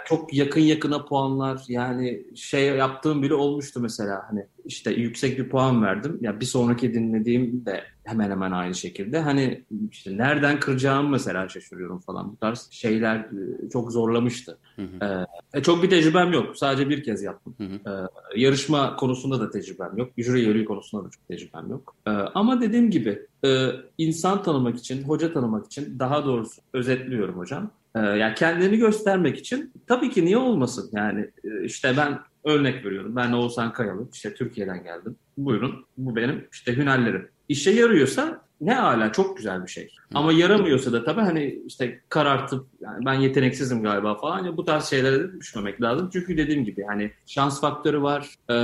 çok 0.05 0.33
yakın 0.33 0.61
yakına 0.61 1.05
puanlar 1.05 1.61
yani 1.67 2.23
şey 2.35 2.65
yaptığım 2.65 3.23
bile 3.23 3.33
olmuştu 3.33 3.79
mesela 3.79 4.21
hani 4.29 4.45
işte 4.69 4.91
yüksek 4.91 5.39
bir 5.39 5.49
puan 5.49 5.83
verdim. 5.83 6.17
Ya 6.21 6.39
bir 6.39 6.45
sonraki 6.45 6.93
dinlediğim 6.93 7.65
de 7.65 7.83
hemen 8.03 8.31
hemen 8.31 8.51
aynı 8.51 8.75
şekilde. 8.75 9.19
Hani 9.19 9.63
işte 9.91 10.17
nereden 10.17 10.59
kıracağımı 10.59 11.09
mesela 11.09 11.49
şaşırıyorum 11.49 11.99
falan. 11.99 12.31
Bu 12.31 12.37
tarz 12.37 12.67
şeyler 12.71 13.15
e, 13.17 13.69
çok 13.69 13.91
zorlamıştı. 13.91 14.57
Hı 14.75 14.81
hı. 14.81 15.27
Ee, 15.53 15.61
çok 15.61 15.83
bir 15.83 15.89
tecrübem 15.89 16.33
yok. 16.33 16.57
Sadece 16.57 16.89
bir 16.89 17.03
kez 17.03 17.23
yaptım. 17.23 17.55
Hı 17.57 17.63
hı. 17.63 18.07
Ee, 18.35 18.41
yarışma 18.41 18.95
konusunda 18.95 19.39
da 19.39 19.49
tecrübem 19.49 19.97
yok. 19.97 20.11
Jüri 20.17 20.39
üyeliği 20.39 20.65
konusunda 20.65 21.05
da 21.05 21.09
çok 21.09 21.27
tecrübem 21.27 21.69
yok. 21.69 21.95
Ee, 22.07 22.09
ama 22.11 22.61
dediğim 22.61 22.91
gibi 22.91 23.25
e, 23.45 23.67
insan 23.97 24.43
tanımak 24.43 24.77
için, 24.77 25.03
hoca 25.03 25.33
tanımak 25.33 25.65
için 25.65 25.99
daha 25.99 26.25
doğrusu 26.25 26.61
özetliyorum 26.73 27.37
hocam. 27.37 27.71
E, 27.95 27.99
yani 27.99 28.35
kendini 28.35 28.77
göstermek 28.77 29.37
için 29.37 29.71
tabii 29.87 30.09
ki 30.09 30.25
niye 30.25 30.37
olmasın? 30.37 30.89
Yani 30.93 31.29
işte 31.63 31.93
ben 31.97 32.19
örnek 32.43 32.85
veriyorum. 32.85 33.15
Ben 33.15 33.31
Oğuzhan 33.31 33.73
Kayalı, 33.73 34.07
işte 34.13 34.33
Türkiye'den 34.33 34.83
geldim. 34.83 35.15
Buyurun 35.37 35.85
bu 35.97 36.15
benim 36.15 36.47
işte 36.51 36.77
hünerlerim. 36.77 37.29
İşe 37.49 37.71
yarıyorsa 37.71 38.48
ne 38.61 38.73
hala 38.73 39.11
çok 39.11 39.37
güzel 39.37 39.63
bir 39.63 39.71
şey. 39.71 39.89
Ama 40.13 40.33
yaramıyorsa 40.33 40.93
da 40.93 41.03
tabii 41.03 41.21
hani 41.21 41.59
işte 41.67 42.01
karartıp 42.09 42.65
yani 42.81 43.05
ben 43.05 43.13
yeteneksizim 43.13 43.83
galiba 43.83 44.15
falan 44.15 44.45
ya 44.45 44.57
bu 44.57 44.65
tarz 44.65 44.85
şeylere 44.85 45.19
de 45.19 45.39
düşmemek 45.39 45.81
lazım. 45.81 46.09
Çünkü 46.13 46.37
dediğim 46.37 46.65
gibi 46.65 46.83
hani 46.83 47.11
şans 47.25 47.61
faktörü 47.61 48.01
var, 48.01 48.35
e, 48.49 48.55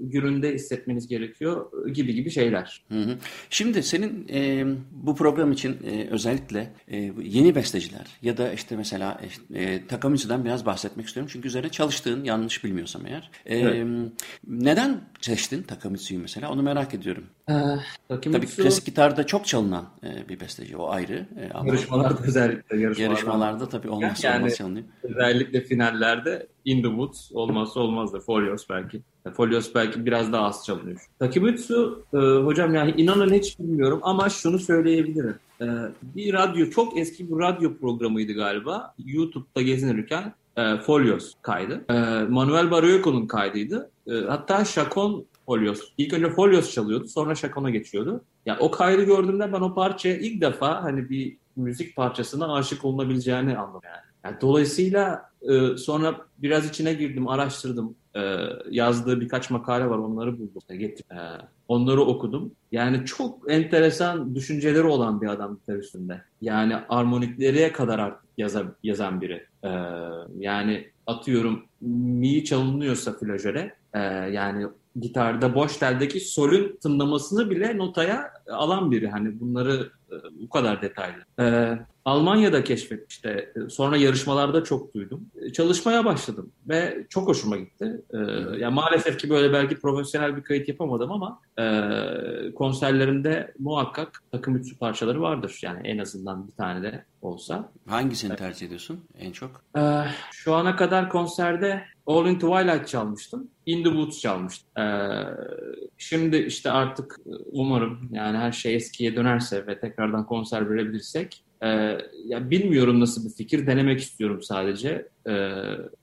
gününde 0.00 0.54
hissetmeniz 0.54 1.08
gerekiyor 1.08 1.86
gibi 1.92 2.14
gibi 2.14 2.30
şeyler. 2.30 2.82
Hı 2.88 3.00
hı. 3.00 3.16
Şimdi 3.50 3.82
senin 3.82 4.28
e, 4.32 4.66
bu 4.90 5.16
program 5.16 5.52
için 5.52 5.76
e, 5.90 6.08
özellikle 6.10 6.72
e, 6.88 7.12
yeni 7.22 7.54
besteciler 7.54 8.06
ya 8.22 8.36
da 8.36 8.52
işte 8.52 8.76
mesela 8.76 9.20
e, 9.54 9.86
Takamici'den 9.86 10.44
biraz 10.44 10.66
bahsetmek 10.66 11.06
istiyorum. 11.06 11.30
Çünkü 11.32 11.48
üzerine 11.48 11.68
çalıştığın 11.68 12.24
yanlış 12.24 12.64
bilmiyorsam 12.64 13.06
eğer. 13.06 13.30
E, 13.46 13.58
evet. 13.58 13.86
Neden 14.48 15.00
seçtin 15.20 15.62
Takamici'yi 15.62 16.20
mesela 16.20 16.52
onu 16.52 16.62
merak 16.62 16.94
ediyorum. 16.94 17.24
Ee, 17.50 17.54
Tabii 18.08 18.46
klasik 18.46 18.86
gitarda 18.86 19.26
çok 19.26 19.46
çalınan 19.46 19.84
e, 20.02 20.28
bir 20.28 20.40
besteci 20.40 20.76
o 20.76 20.90
ayrı. 20.90 21.26
E, 21.40 21.50
ama 21.54 21.66
yarışmalarda 21.68 22.22
özellikle 22.26 22.80
yarışmalarda, 22.80 23.12
yarışmalarda 23.12 23.68
tabii 23.68 23.88
olmazsa 23.88 24.28
yani, 24.28 24.38
olmaz 24.38 24.56
çalınıyor. 24.56 24.84
Özellikle 25.02 25.60
finallerde 25.60 26.46
In 26.64 26.82
the 26.82 26.88
Woods 26.88 27.32
olmazsa 27.32 27.80
olmazdır. 27.80 28.20
For 28.20 28.42
Yours 28.42 28.70
belki. 28.70 29.02
Folios 29.36 29.74
belki 29.74 30.06
biraz 30.06 30.32
daha 30.32 30.46
az 30.46 30.66
çalınıyor. 30.66 31.00
Takimitsu 31.18 32.04
e, 32.14 32.16
hocam 32.16 32.74
yani 32.74 32.94
inanın 32.96 33.34
hiç 33.34 33.58
bilmiyorum 33.58 34.00
ama 34.02 34.28
şunu 34.28 34.58
söyleyebilirim. 34.58 35.36
E, 35.60 35.66
bir 36.02 36.32
radyo 36.32 36.70
çok 36.70 36.98
eski 36.98 37.28
bir 37.30 37.38
radyo 37.38 37.76
programıydı 37.76 38.32
galiba. 38.32 38.94
YouTube'da 39.04 39.62
gezinirken 39.62 40.34
e, 40.56 40.76
Folios 40.76 41.32
kaydı. 41.42 41.84
E, 41.88 41.94
Manuel 42.28 42.70
Barroco'nun 42.70 43.26
kaydıydı. 43.26 43.90
E, 44.06 44.12
hatta 44.12 44.64
Chacon 44.64 45.26
Folios. 45.46 45.80
İlk 45.98 46.12
önce 46.12 46.30
Folios 46.30 46.74
çalıyordu 46.74 47.08
sonra 47.08 47.34
Chacon'a 47.34 47.70
geçiyordu. 47.70 48.10
Ya 48.12 48.20
yani 48.46 48.58
o 48.60 48.70
kaydı 48.70 49.04
gördüğümde 49.04 49.52
ben 49.52 49.60
o 49.60 49.74
parçaya 49.74 50.16
ilk 50.16 50.40
defa 50.40 50.82
hani 50.82 51.10
bir 51.10 51.36
müzik 51.56 51.96
parçasına 51.96 52.54
aşık 52.54 52.84
olunabileceğini 52.84 53.58
anladım 53.58 53.80
yani. 53.84 54.02
yani 54.24 54.40
dolayısıyla 54.40 55.30
e, 55.42 55.76
sonra 55.76 56.16
biraz 56.38 56.68
içine 56.68 56.94
girdim, 56.94 57.28
araştırdım. 57.28 57.94
E, 58.16 58.36
yazdığı 58.70 59.20
birkaç 59.20 59.50
makale 59.50 59.90
var, 59.90 59.98
onları 59.98 60.38
buldum. 60.38 60.62
Getirdim. 60.68 61.16
E, 61.16 61.20
onları 61.68 62.00
okudum. 62.00 62.52
Yani 62.72 63.04
çok 63.04 63.52
enteresan 63.52 64.34
düşünceleri 64.34 64.86
olan 64.86 65.20
bir 65.20 65.26
adam 65.26 65.60
üstünde. 65.68 66.22
Yani 66.40 66.76
armonikleriye 66.88 67.72
kadar 67.72 67.98
artık 67.98 68.24
yazan, 68.38 68.74
yazan 68.82 69.20
biri. 69.20 69.46
E, 69.64 69.70
yani 70.38 70.90
atıyorum 71.06 71.64
mi 71.80 72.44
çalınıyorsa 72.44 73.12
flajöre, 73.12 73.74
e, 73.94 74.00
yani 74.00 74.66
gitarda 75.00 75.54
boş 75.54 75.76
teldeki 75.76 76.20
solün 76.20 76.78
tınlamasını 76.82 77.50
bile 77.50 77.78
notaya 77.78 78.32
alan 78.50 78.90
biri. 78.90 79.08
Hani 79.08 79.40
bunları 79.40 79.90
e, 80.10 80.14
bu 80.40 80.48
kadar 80.48 80.82
detaylı. 80.82 81.24
Ee, 81.40 81.78
Almanya'da 82.06 82.64
keşfetmişti. 82.64 83.52
Sonra 83.68 83.96
yarışmalarda 83.96 84.64
çok 84.64 84.94
duydum. 84.94 85.26
Çalışmaya 85.52 86.04
başladım 86.04 86.52
ve 86.68 87.06
çok 87.10 87.28
hoşuma 87.28 87.56
gitti. 87.56 88.02
Ee, 88.14 88.18
yani 88.58 88.74
maalesef 88.74 89.18
ki 89.18 89.30
böyle 89.30 89.52
belki 89.52 89.80
profesyonel 89.80 90.36
bir 90.36 90.42
kayıt 90.42 90.68
yapamadım 90.68 91.12
ama 91.12 91.40
e, 91.58 91.64
konserlerinde 92.54 93.54
muhakkak 93.58 94.22
takım 94.32 94.56
ütüsü 94.56 94.78
parçaları 94.78 95.20
vardır. 95.20 95.58
Yani 95.62 95.88
en 95.88 95.98
azından 95.98 96.48
bir 96.48 96.52
tane 96.52 96.82
de 96.82 97.04
olsa. 97.22 97.72
Hangisini 97.88 98.36
tercih 98.36 98.66
ediyorsun 98.66 99.04
en 99.18 99.32
çok? 99.32 99.64
Ee, 99.78 100.02
şu 100.32 100.54
ana 100.54 100.76
kadar 100.76 101.08
konserde 101.10 101.82
All 102.06 102.26
in 102.26 102.34
Twilight 102.34 102.88
çalmıştım. 102.88 103.48
In 103.66 103.84
the 103.84 103.90
Woods 103.90 104.20
çalmıştım. 104.20 104.82
Ee, 104.82 105.22
şimdi 105.98 106.36
işte 106.36 106.70
artık 106.70 107.16
umarım 107.52 108.08
yani 108.12 108.38
her 108.38 108.52
şey 108.52 108.74
eskiye 108.74 109.16
dönerse 109.16 109.66
ve 109.66 109.80
tekrardan 109.80 110.26
konser 110.26 110.70
verebilirsek 110.70 111.42
e, 111.62 111.68
ya 112.26 112.50
bilmiyorum 112.50 113.00
nasıl 113.00 113.28
bir 113.28 113.34
fikir 113.34 113.66
denemek 113.66 114.00
istiyorum 114.00 114.42
sadece. 114.42 115.08
Ee, 115.28 115.50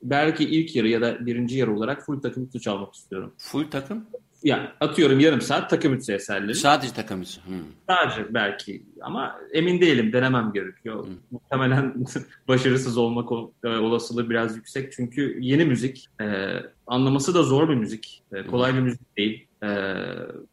belki 0.04 0.44
ilk 0.44 0.76
yarı 0.76 0.88
ya 0.88 1.02
da 1.02 1.26
birinci 1.26 1.58
yarı 1.58 1.76
olarak 1.76 2.06
full 2.06 2.22
takım 2.22 2.44
ütü 2.44 2.60
çalmak 2.60 2.94
istiyorum. 2.94 3.34
Full 3.38 3.72
takım? 3.72 4.06
Yani 4.44 4.68
atıyorum 4.80 5.20
yarım 5.20 5.42
saat 5.42 5.70
takım 5.70 5.94
ütüsü 5.94 6.14
eserleri. 6.14 6.56
Sadece 6.56 6.94
takım 6.94 7.22
ütüsü. 7.22 7.42
Hmm. 7.46 7.56
Sadece 7.90 8.34
belki 8.34 8.84
ama 9.02 9.36
emin 9.54 9.82
değilim 9.82 10.14
denemem 10.14 10.52
gerekiyor. 10.54 11.06
Hmm. 11.06 11.14
Muhtemelen 11.32 11.96
başarısız 12.48 12.98
olmak 12.98 13.32
olasılığı 13.66 14.30
biraz 14.30 14.56
yüksek 14.56 14.92
çünkü 14.92 15.38
yeni 15.42 15.66
müzik 15.66 16.08
e, 16.22 16.54
anlaması 16.88 17.34
da 17.34 17.44
zor 17.44 17.70
bir 17.70 17.76
müzik. 17.76 18.24
E, 18.34 18.46
kolay 18.48 18.72
hmm. 18.72 18.78
bir 18.78 18.84
müzik 18.84 19.18
değil. 19.18 19.48
E, 19.64 19.68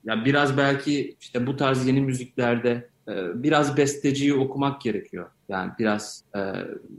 ya 0.04 0.24
biraz 0.24 0.56
belki 0.56 1.16
işte 1.20 1.46
bu 1.46 1.56
tarz 1.56 1.86
yeni 1.86 2.00
müziklerde 2.00 2.88
e, 2.99 2.99
biraz 3.34 3.76
besteciyi 3.76 4.34
okumak 4.34 4.80
gerekiyor. 4.80 5.26
Yani 5.48 5.72
biraz 5.78 6.24
e, 6.36 6.40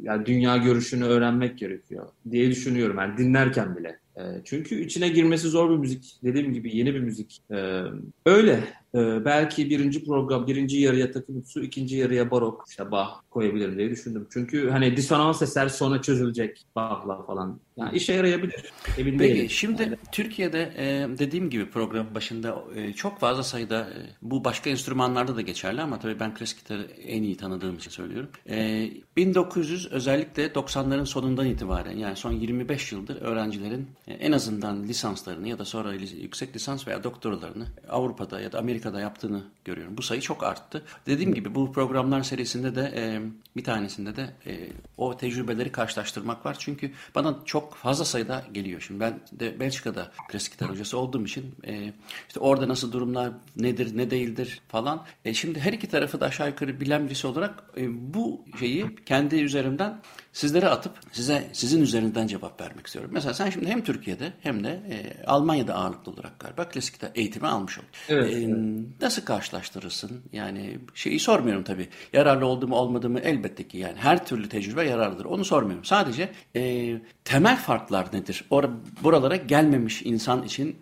yani 0.01 0.25
dünya 0.25 0.57
görüşünü 0.57 1.03
öğrenmek 1.03 1.57
gerekiyor 1.57 2.07
diye 2.31 2.49
düşünüyorum. 2.49 2.97
Yani 2.97 3.17
dinlerken 3.17 3.77
bile. 3.77 3.99
E, 4.17 4.21
çünkü 4.45 4.75
içine 4.75 5.09
girmesi 5.09 5.47
zor 5.47 5.71
bir 5.71 5.77
müzik. 5.77 6.19
Dediğim 6.23 6.53
gibi 6.53 6.77
yeni 6.77 6.93
bir 6.93 6.99
müzik. 6.99 7.41
E, 7.51 7.81
öyle. 8.25 8.63
E, 8.95 9.25
belki 9.25 9.69
birinci 9.69 10.05
program, 10.05 10.47
birinci 10.47 10.77
yarıya 10.77 11.11
takım 11.11 11.43
su, 11.45 11.63
ikinci 11.63 11.95
yarıya 11.95 12.31
barok, 12.31 12.65
işte 12.69 12.91
Bach 12.91 13.09
koyabilirim 13.29 13.77
diye 13.77 13.89
düşündüm. 13.89 14.27
Çünkü 14.33 14.69
hani 14.69 14.97
disonans 14.97 15.41
eser 15.41 15.67
sonra 15.67 16.01
çözülecek 16.01 16.65
Bach'la 16.75 17.23
falan. 17.23 17.59
Yani 17.77 17.97
işe 17.97 18.13
yarayabilir. 18.13 18.73
Emin 18.97 19.17
Peki 19.17 19.33
değilim. 19.33 19.49
şimdi 19.49 19.81
yani. 19.81 19.95
Türkiye'de 20.11 20.73
e, 20.77 21.17
dediğim 21.17 21.49
gibi 21.49 21.69
program 21.69 22.15
başında 22.15 22.63
e, 22.75 22.93
çok 22.93 23.19
fazla 23.19 23.43
sayıda 23.43 23.79
e, 23.81 23.99
bu 24.21 24.43
başka 24.43 24.69
enstrümanlarda 24.69 25.35
da 25.35 25.41
geçerli 25.41 25.81
ama 25.81 25.99
tabii 25.99 26.19
ben 26.19 26.33
klasik 26.33 26.57
gitarı 26.57 26.87
en 27.05 27.23
iyi 27.23 27.37
tanıdığım 27.37 27.75
için 27.75 27.91
söylüyorum. 27.91 28.29
E, 28.49 28.89
1900 29.15 29.91
özellikle 29.91 30.47
90'ların 30.47 31.05
sonundan 31.05 31.45
itibaren 31.45 31.97
yani 31.97 32.15
son 32.15 32.31
25 32.31 32.91
yıldır 32.91 33.21
öğrencilerin 33.21 33.87
e, 34.07 34.13
en 34.13 34.31
azından 34.31 34.83
lisanslarını 34.83 35.47
ya 35.47 35.59
da 35.59 35.65
sonra 35.65 35.93
yüksek 35.93 36.55
lisans 36.55 36.87
veya 36.87 37.03
doktoralarını 37.03 37.67
Avrupa'da 37.89 38.41
ya 38.41 38.51
da 38.51 38.59
Amerika'da 38.59 38.80
yaptığını 38.89 39.43
görüyorum. 39.65 39.97
Bu 39.97 40.01
sayı 40.01 40.21
çok 40.21 40.43
arttı. 40.43 40.83
Dediğim 41.05 41.33
gibi 41.33 41.55
bu 41.55 41.71
programlar 41.71 42.23
serisinde 42.23 42.75
de 42.75 42.93
e, 42.95 43.21
bir 43.55 43.63
tanesinde 43.63 44.15
de 44.15 44.29
e, 44.45 44.69
o 44.97 45.17
tecrübeleri 45.17 45.71
karşılaştırmak 45.71 46.45
var. 46.45 46.55
Çünkü 46.59 46.91
bana 47.15 47.39
çok 47.45 47.75
fazla 47.75 48.05
sayıda 48.05 48.43
geliyor. 48.53 48.81
Şimdi 48.81 48.99
ben 48.99 49.19
de 49.31 49.59
Belçika'da 49.59 50.11
klasik 50.27 50.51
gitar 50.51 50.69
hocası 50.69 50.97
olduğum 50.97 51.25
için 51.25 51.55
e, 51.67 51.93
işte 52.27 52.39
orada 52.39 52.67
nasıl 52.67 52.91
durumlar 52.91 53.31
nedir 53.55 53.97
ne 53.97 54.11
değildir 54.11 54.61
falan. 54.67 55.05
E, 55.25 55.33
şimdi 55.33 55.59
her 55.59 55.73
iki 55.73 55.87
tarafı 55.87 56.19
da 56.19 56.25
aşağı 56.25 56.47
yukarı 56.47 56.79
bilen 56.79 57.05
birisi 57.05 57.27
olarak 57.27 57.63
e, 57.77 58.13
bu 58.13 58.45
şeyi 58.59 58.95
kendi 59.05 59.35
üzerimden 59.35 59.99
sizlere 60.33 60.69
atıp 60.69 60.93
size 61.11 61.49
sizin 61.53 61.81
üzerinden 61.81 62.27
cevap 62.27 62.61
vermek 62.61 62.87
istiyorum. 62.87 63.11
Mesela 63.13 63.33
sen 63.33 63.49
şimdi 63.49 63.67
hem 63.67 63.83
Türkiye'de 63.83 64.33
hem 64.41 64.63
de 64.63 64.69
e, 64.69 65.23
Almanya'da 65.25 65.75
ağırlıklı 65.75 66.11
olarak 66.11 66.39
galiba 66.39 66.69
klasik 66.69 66.95
eğitimi 67.15 67.47
almış 67.47 67.77
oldun. 67.77 67.89
Evet, 68.09 68.33
e, 68.33 68.37
evet. 68.37 68.57
Nasıl 69.01 69.25
karşılaştırırsın? 69.25 70.21
Yani 70.33 70.79
şeyi 70.95 71.19
sormuyorum 71.19 71.63
tabii. 71.63 71.87
Yararlı 72.13 72.45
oldu 72.45 72.67
mu 72.67 72.75
olmadı 72.75 73.09
mı 73.09 73.19
elbette 73.19 73.67
ki 73.67 73.77
yani 73.77 73.97
her 73.97 74.25
türlü 74.25 74.49
tecrübe 74.49 74.83
yararlıdır. 74.83 75.25
Onu 75.25 75.45
sormuyorum. 75.45 75.85
Sadece 75.85 76.29
e, 76.55 76.93
temel 77.25 77.57
farklar 77.57 78.07
nedir? 78.13 78.45
Or 78.49 78.69
buralara 79.03 79.35
gelmemiş 79.35 80.01
insan 80.01 80.43
için 80.43 80.75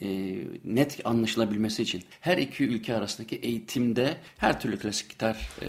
e, 0.00 0.08
net 0.64 1.00
anlaşılabilmesi 1.04 1.82
için 1.82 2.02
her 2.20 2.38
iki 2.38 2.64
ülke 2.64 2.94
arasındaki 2.94 3.36
eğitimde 3.36 4.16
her 4.38 4.60
türlü 4.60 4.78
klasik 4.78 5.10
gitar 5.10 5.48
e, 5.60 5.66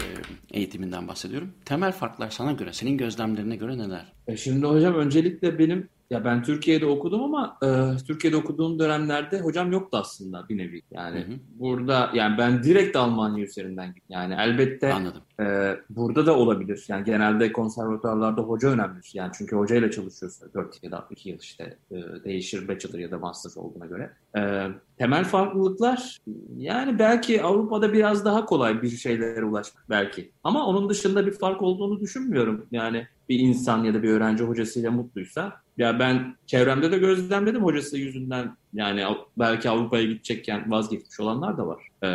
eğitiminden 0.58 1.08
bahsediyorum. 1.08 1.54
Temel 1.64 1.92
farklar 1.92 2.30
sana 2.30 2.52
göre, 2.52 2.72
senin 2.72 2.96
gözlemlerine 2.96 3.56
göre 3.56 3.78
neler? 3.78 4.15
E 4.28 4.36
şimdi 4.36 4.66
hocam 4.66 4.94
öncelikle 4.94 5.58
benim 5.58 5.88
ya 6.10 6.24
ben 6.24 6.42
Türkiye'de 6.42 6.86
okudum 6.86 7.22
ama 7.22 7.58
e, 7.62 7.96
Türkiye'de 8.06 8.36
okuduğum 8.36 8.78
dönemlerde 8.78 9.40
hocam 9.40 9.72
yoktu 9.72 9.96
aslında 10.00 10.48
bir 10.48 10.58
nevi. 10.58 10.82
Yani 10.90 11.18
hı 11.20 11.32
hı. 11.32 11.36
burada 11.54 12.10
yani 12.14 12.38
ben 12.38 12.62
direkt 12.62 12.96
Almanya 12.96 13.44
üzerinden 13.44 13.86
gittim. 13.88 14.02
Yani 14.08 14.34
elbette 14.38 14.92
Anladım. 14.92 15.22
E, 15.40 15.76
burada 15.90 16.26
da 16.26 16.38
olabilir. 16.38 16.84
Yani 16.88 17.04
genelde 17.04 17.52
konservatuarlarda 17.52 18.42
hoca 18.42 18.68
önemli. 18.68 19.00
Yani 19.14 19.32
çünkü 19.38 19.56
hocayla 19.56 19.90
çalışıyorsun 19.90 20.50
4 20.54 20.84
ya 20.84 20.90
da 20.90 21.06
2 21.10 21.28
yıl 21.28 21.38
işte 21.38 21.76
e, 21.90 21.96
değişir 22.24 22.68
bachelor 22.68 22.98
ya 22.98 23.10
da 23.10 23.18
master 23.18 23.62
olduğuna 23.62 23.86
göre. 23.86 24.10
E, 24.38 24.66
temel 24.98 25.24
farklılıklar 25.24 26.18
yani 26.56 26.98
belki 26.98 27.42
Avrupa'da 27.42 27.92
biraz 27.92 28.24
daha 28.24 28.46
kolay 28.46 28.82
bir 28.82 28.90
şeylere 28.90 29.44
ulaşmak 29.44 29.90
belki. 29.90 30.30
Ama 30.44 30.66
onun 30.66 30.88
dışında 30.88 31.26
bir 31.26 31.32
fark 31.32 31.62
olduğunu 31.62 32.00
düşünmüyorum. 32.00 32.66
Yani 32.70 33.06
bir 33.28 33.38
insan 33.38 33.84
ya 33.84 33.94
da 33.94 34.02
bir 34.02 34.08
öğrenci 34.08 34.44
hocasıyla 34.44 34.90
mutluysa 34.90 35.52
ya 35.76 35.98
ben 35.98 36.36
çevremde 36.46 36.92
de 36.92 36.98
gözlemledim 36.98 37.64
hocası 37.64 37.98
yüzünden 37.98 38.56
yani 38.74 39.04
belki 39.38 39.70
Avrupa'ya 39.70 40.04
gidecekken 40.04 40.70
vazgeçmiş 40.70 41.20
olanlar 41.20 41.58
da 41.58 41.66
var. 41.66 41.88
Ee, 42.02 42.06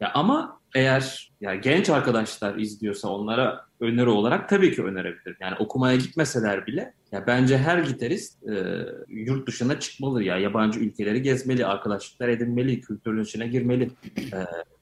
ya 0.00 0.12
ama 0.14 0.60
eğer 0.74 1.32
ya 1.40 1.54
genç 1.54 1.90
arkadaşlar 1.90 2.56
izliyorsa 2.56 3.08
onlara 3.08 3.64
öneri 3.80 4.08
olarak 4.08 4.48
tabii 4.48 4.74
ki 4.74 4.82
önerebilir. 4.82 5.36
Yani 5.40 5.56
okumaya 5.58 5.96
gitmeseler 5.96 6.66
bile 6.66 6.94
ya 7.12 7.26
bence 7.26 7.58
her 7.58 7.78
gitarist 7.78 8.48
e, 8.48 8.86
yurt 9.08 9.48
dışına 9.48 9.80
çıkmalı 9.80 10.22
ya 10.22 10.38
yabancı 10.38 10.80
ülkeleri 10.80 11.22
gezmeli, 11.22 11.66
arkadaşlıklar 11.66 12.28
edinmeli, 12.28 12.80
kültürün 12.80 13.24
içine 13.24 13.48
girmeli. 13.48 13.90
E, 14.16 14.38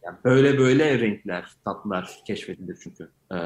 yani 0.07 0.17
böyle 0.25 0.59
böyle 0.59 1.01
renkler, 1.01 1.45
tatlar 1.65 2.11
keşfedilir 2.27 2.79
çünkü. 2.83 3.11
E, 3.33 3.37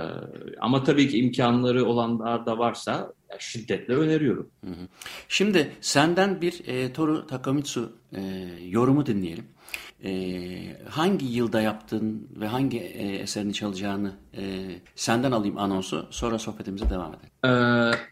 ama 0.61 0.85
tabii 0.85 1.09
ki 1.09 1.19
imkanları 1.19 1.85
olanlar 1.85 2.47
da 2.47 2.59
varsa 2.59 3.13
şiddetle 3.39 3.95
öneriyorum. 3.95 4.51
Hı 4.65 4.71
hı. 4.71 4.89
Şimdi 5.29 5.73
senden 5.81 6.41
bir 6.41 6.63
e, 6.67 6.93
Toru 6.93 7.27
Takamitsu 7.27 7.93
e, 8.17 8.21
yorumu 8.69 9.07
dinleyelim. 9.07 9.45
E, 10.05 10.11
hangi 10.89 11.27
yılda 11.27 11.61
yaptın 11.61 12.29
ve 12.41 12.47
hangi 12.47 12.79
e, 12.79 13.17
eserini 13.17 13.55
çalacağını 13.55 14.13
e, 14.37 14.43
senden 14.95 15.33
alayım 15.33 15.59
anonsu. 15.59 16.07
Sonra 16.11 16.39
sohbetimize 16.39 16.91
devam 16.91 17.15
edelim. 17.15 17.31
E, 17.45 17.51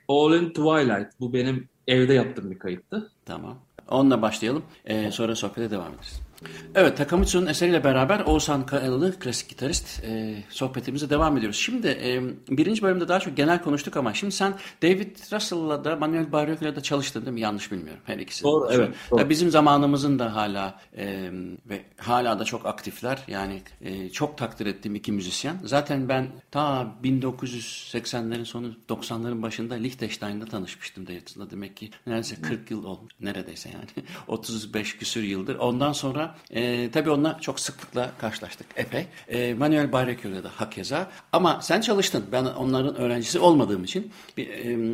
All 0.08 0.34
in 0.34 0.48
Twilight. 0.48 1.20
Bu 1.20 1.32
benim 1.32 1.68
evde 1.86 2.14
yaptığım 2.14 2.50
bir 2.50 2.58
kayıttı. 2.58 3.10
Tamam. 3.26 3.58
Onunla 3.88 4.22
başlayalım. 4.22 4.62
E, 4.84 5.10
sonra 5.10 5.34
sohbete 5.34 5.70
devam 5.70 5.92
ederiz. 5.92 6.27
Evet, 6.74 6.96
Takamitsu'nun 6.96 7.46
eseriyle 7.46 7.84
beraber 7.84 8.20
Oğuzhan 8.20 8.66
Kayalılı 8.66 9.18
klasik 9.18 9.48
gitarist 9.48 10.04
e, 10.04 10.42
sohbetimize 10.50 11.10
devam 11.10 11.36
ediyoruz. 11.36 11.58
Şimdi 11.58 11.86
e, 11.88 12.22
birinci 12.56 12.82
bölümde 12.82 13.08
daha 13.08 13.20
çok 13.20 13.36
genel 13.36 13.62
konuştuk 13.62 13.96
ama 13.96 14.14
şimdi 14.14 14.32
sen 14.32 14.54
David 14.82 15.16
Russell'la 15.32 15.84
da 15.84 15.96
Manuel 15.96 16.32
Barriok'la 16.32 16.76
da 16.76 16.80
çalıştın 16.80 17.20
değil 17.20 17.34
mi? 17.34 17.40
Yanlış 17.40 17.72
bilmiyorum 17.72 18.02
her 18.04 18.18
ikisi. 18.18 18.44
Doğru, 18.44 18.68
evet. 18.72 18.94
Doğru. 19.10 19.28
Bizim 19.28 19.50
zamanımızın 19.50 20.18
da 20.18 20.34
hala 20.34 20.80
e, 20.96 21.30
ve 21.70 21.84
hala 21.96 22.38
da 22.38 22.44
çok 22.44 22.66
aktifler. 22.66 23.18
Yani 23.28 23.62
e, 23.80 24.10
çok 24.10 24.38
takdir 24.38 24.66
ettiğim 24.66 24.94
iki 24.94 25.12
müzisyen. 25.12 25.56
Zaten 25.64 26.08
ben 26.08 26.28
ta 26.50 26.94
1980'lerin 27.04 28.44
sonu 28.44 28.72
90'ların 28.88 29.42
başında 29.42 29.74
Liechtenstein'da 29.74 30.44
tanışmıştım 30.44 31.06
David'la. 31.06 31.50
Demek 31.50 31.76
ki 31.76 31.90
neredeyse 32.06 32.42
40 32.42 32.70
yıl 32.70 32.84
olmuş. 32.84 33.12
Neredeyse 33.20 33.68
yani. 33.68 34.06
35 34.28 34.96
küsür 34.96 35.22
yıldır. 35.22 35.56
Ondan 35.56 35.92
sonra 35.92 36.27
e, 36.50 36.90
tabii 36.90 37.10
onunla 37.10 37.38
çok 37.40 37.60
sıklıkla 37.60 38.10
karşılaştık 38.18 38.66
epey. 38.76 39.06
E, 39.28 39.54
Manuel 39.54 39.92
Barreco'yla 39.92 40.44
da 40.44 40.50
hakeza. 40.56 41.10
Ama 41.32 41.60
sen 41.62 41.80
çalıştın. 41.80 42.24
Ben 42.32 42.44
onların 42.44 42.96
öğrencisi 42.96 43.38
olmadığım 43.38 43.84
için. 43.84 44.12
E, 44.38 44.42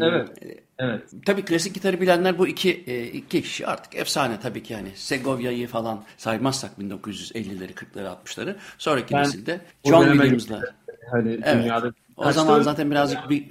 evet. 0.03 0.29
Evet. 0.79 1.03
Tabii 1.27 1.45
klasik 1.45 1.75
gitarı 1.75 2.01
bilenler 2.01 2.39
bu 2.39 2.49
iki, 2.49 2.85
e, 2.87 3.05
iki 3.05 3.43
kişi 3.43 3.67
artık 3.67 3.97
efsane 3.97 4.41
tabii 4.43 4.63
ki 4.63 4.73
yani 4.73 4.89
Segovia'yı 4.95 5.69
falan 5.69 6.05
saymazsak 6.17 6.71
1950'leri, 6.79 7.73
40'ları, 7.75 8.07
60'ları. 8.07 8.57
Sonraki 8.79 9.15
Ben 9.15 9.23
nesilde 9.23 9.61
John 9.85 10.13
Williams'la. 10.13 10.61
Hani 11.11 11.41
Evet. 11.45 11.63
dünyada 11.63 11.93
O 12.17 12.33
zaman 12.33 12.63
zaten 12.63 12.91
birazcık 12.91 13.31
bir 13.31 13.47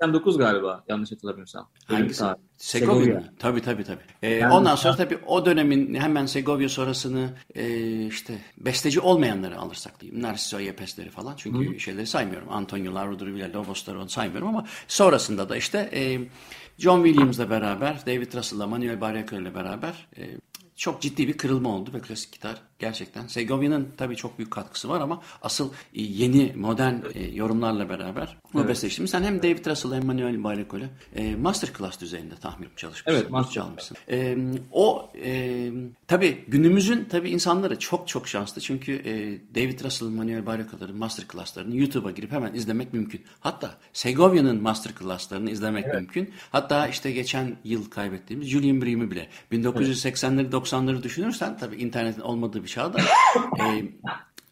89 0.00 0.38
galiba 0.38 0.84
yanlış 0.88 1.12
hatırlamıyorsam. 1.12 1.68
Hangisi? 1.86 2.18
Tarih. 2.20 2.40
Segovia. 2.56 2.94
Segovia. 3.04 3.22
Tabii 3.38 3.62
tabii 3.62 3.84
tabii. 3.84 4.00
Ee, 4.22 4.30
Yani- 4.30 4.54
ondan 4.54 4.74
sonra 4.76 4.96
tabii 4.96 5.18
o 5.26 5.46
dönemin 5.46 5.94
hemen 5.94 6.26
Segovia 6.26 6.68
sonrasını 6.68 7.30
e, 7.54 8.06
işte 8.06 8.38
besteci 8.58 9.00
olmayanları 9.00 9.58
alırsak 9.58 10.00
diyeyim. 10.00 10.22
Narciso 10.22 10.58
Yepes'leri 10.58 11.10
falan. 11.10 11.34
Çünkü 11.36 11.80
şeyleri 11.80 12.06
saymıyorum. 12.06 12.48
Antonio 12.52 12.94
Lauro 12.94 13.26
Villa 13.26 13.52
Lobos'ları 13.54 14.00
onu 14.00 14.08
saymıyorum 14.08 14.48
ama 14.48 14.66
sonrasında 14.88 15.48
da 15.48 15.56
işte 15.56 15.90
e, 15.92 16.20
John 16.78 17.04
Williams'la 17.04 17.50
beraber, 17.50 18.06
David 18.06 18.34
Russell'la, 18.34 18.66
Manuel 18.66 19.00
Barreto 19.00 19.36
beraber 19.54 20.08
e, 20.18 20.22
çok 20.76 21.00
ciddi 21.02 21.28
bir 21.28 21.36
kırılma 21.36 21.68
oldu 21.76 21.90
ve 21.94 22.00
klasik 22.00 22.32
gitar 22.32 22.56
gerçekten. 22.78 23.26
Segovia'nın 23.26 23.88
tabii 23.96 24.16
çok 24.16 24.38
büyük 24.38 24.50
katkısı 24.50 24.88
var 24.88 25.00
ama 25.00 25.22
asıl 25.42 25.72
e, 25.94 26.02
yeni 26.02 26.52
modern 26.56 26.94
e, 27.14 27.24
yorumlarla 27.34 27.88
beraber 27.88 28.36
bu 28.54 28.58
Evet. 28.58 28.68
besteleştim. 28.68 29.08
Sen 29.08 29.22
hem 29.22 29.42
David 29.42 29.66
Russell 29.66 29.92
hem 29.92 30.06
Manuel 30.06 30.44
Barreto 30.44 30.78
ile 30.78 30.88
e, 31.16 31.36
masterclass 31.36 32.00
düzeyinde 32.00 32.34
tahminim 32.34 32.70
çalışmışsın. 32.76 33.20
Evet. 33.20 33.30
E, 34.10 34.36
o 34.72 35.10
tabii 36.06 36.44
günümüzün 36.48 37.04
tabii 37.04 37.30
insanları 37.30 37.78
çok 37.78 38.08
çok 38.08 38.28
şanslı. 38.28 38.60
Çünkü 38.60 39.02
David 39.54 39.84
Russell, 39.84 40.08
Manuel 40.08 40.46
Barreto'ların 40.46 40.96
masterclasslarını 40.96 41.76
YouTube'a 41.76 42.10
girip 42.10 42.32
hemen 42.32 42.54
izlemek 42.54 42.92
mümkün. 42.92 43.22
Hatta 43.40 43.74
Segovia'nın 43.92 44.62
masterclasslarını 44.62 45.50
izlemek 45.50 45.94
mümkün. 45.94 46.30
Hatta 46.52 46.88
işte 46.88 47.10
geçen 47.12 47.56
yıl 47.64 47.90
kaybettiğimiz 47.90 48.48
Julian 48.48 48.82
Bream'i 48.82 49.10
bile 49.10 49.28
1980'leri 49.52 50.50
90'ları 50.50 51.02
düşünürsen 51.02 51.58
tabii 51.58 51.76
internetin 51.76 52.20
olmadığı 52.20 52.62
bir 52.62 52.67
çağda 52.68 52.98
e, 53.60 53.84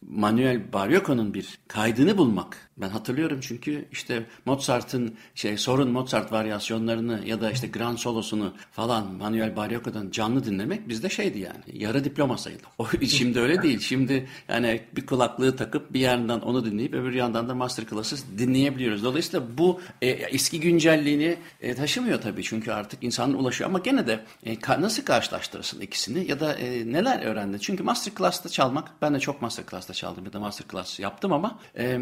Manuel 0.01 0.73
Barrioco'nun 0.73 1.33
bir 1.33 1.59
kaydını 1.67 2.17
bulmak. 2.17 2.66
Ben 2.77 2.89
hatırlıyorum 2.89 3.39
çünkü 3.41 3.85
işte 3.91 4.25
Mozart'ın 4.45 5.15
şey 5.35 5.57
sorun 5.57 5.91
Mozart 5.91 6.31
varyasyonlarını 6.31 7.21
ya 7.25 7.41
da 7.41 7.51
işte 7.51 7.67
Grand 7.67 7.97
Solo'sunu 7.97 8.53
falan 8.71 9.13
Manuel 9.13 9.55
Barrioco'dan 9.55 10.09
canlı 10.11 10.45
dinlemek 10.45 10.89
bizde 10.89 11.09
şeydi 11.09 11.39
yani. 11.39 11.83
Yarı 11.83 12.03
diploma 12.03 12.37
sayılır. 12.37 12.63
O 12.77 12.87
şimdi 13.07 13.39
öyle 13.39 13.61
değil. 13.63 13.79
Şimdi 13.79 14.27
yani 14.49 14.81
bir 14.95 15.05
kulaklığı 15.05 15.55
takıp 15.55 15.93
bir 15.93 15.99
yandan 15.99 16.41
onu 16.41 16.65
dinleyip 16.65 16.93
öbür 16.93 17.13
yandan 17.13 17.49
da 17.49 17.55
masterclass'ı 17.55 18.17
dinleyebiliyoruz. 18.37 19.03
Dolayısıyla 19.03 19.57
bu 19.57 19.81
e, 20.01 20.07
eski 20.09 20.59
güncelliğini 20.59 21.37
e, 21.61 21.75
taşımıyor 21.75 22.21
tabii 22.21 22.43
çünkü 22.43 22.71
artık 22.71 23.03
insanın 23.03 23.33
ulaşıyor 23.33 23.69
ama 23.69 23.79
gene 23.79 24.07
de 24.07 24.19
e, 24.43 24.53
ka- 24.53 24.81
nasıl 24.81 25.03
karşılaştırırsın 25.03 25.81
ikisini 25.81 26.29
ya 26.29 26.39
da 26.39 26.53
e, 26.53 26.91
neler 26.91 27.21
öğrendin? 27.25 27.57
Çünkü 27.57 27.83
masterclass'ta 27.83 28.49
çalmak 28.49 28.91
ben 29.01 29.13
de 29.13 29.19
çok 29.19 29.41
masterclass'ta 29.41 29.93
çaldım 29.93 30.25
ya 30.25 30.33
da 30.33 30.39
masterclass 30.39 30.99
yaptım 30.99 31.33
ama 31.33 31.59
e, 31.77 31.99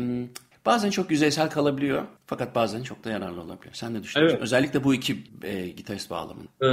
bazen 0.65 0.89
çok 0.89 1.11
yüzeysel 1.11 1.49
kalabiliyor 1.49 2.03
fakat 2.25 2.55
bazen 2.55 2.83
çok 2.83 3.03
da 3.03 3.09
yararlı 3.09 3.41
olabiliyor. 3.41 3.73
Sen 3.73 3.93
ne 3.93 4.03
düşünüyorsun? 4.03 4.35
Evet. 4.35 4.43
Özellikle 4.43 4.83
bu 4.83 4.93
iki 4.93 5.23
e, 5.43 5.67
gitarist 5.67 6.09
bağlamında. 6.09 6.47
Ee, 6.61 6.67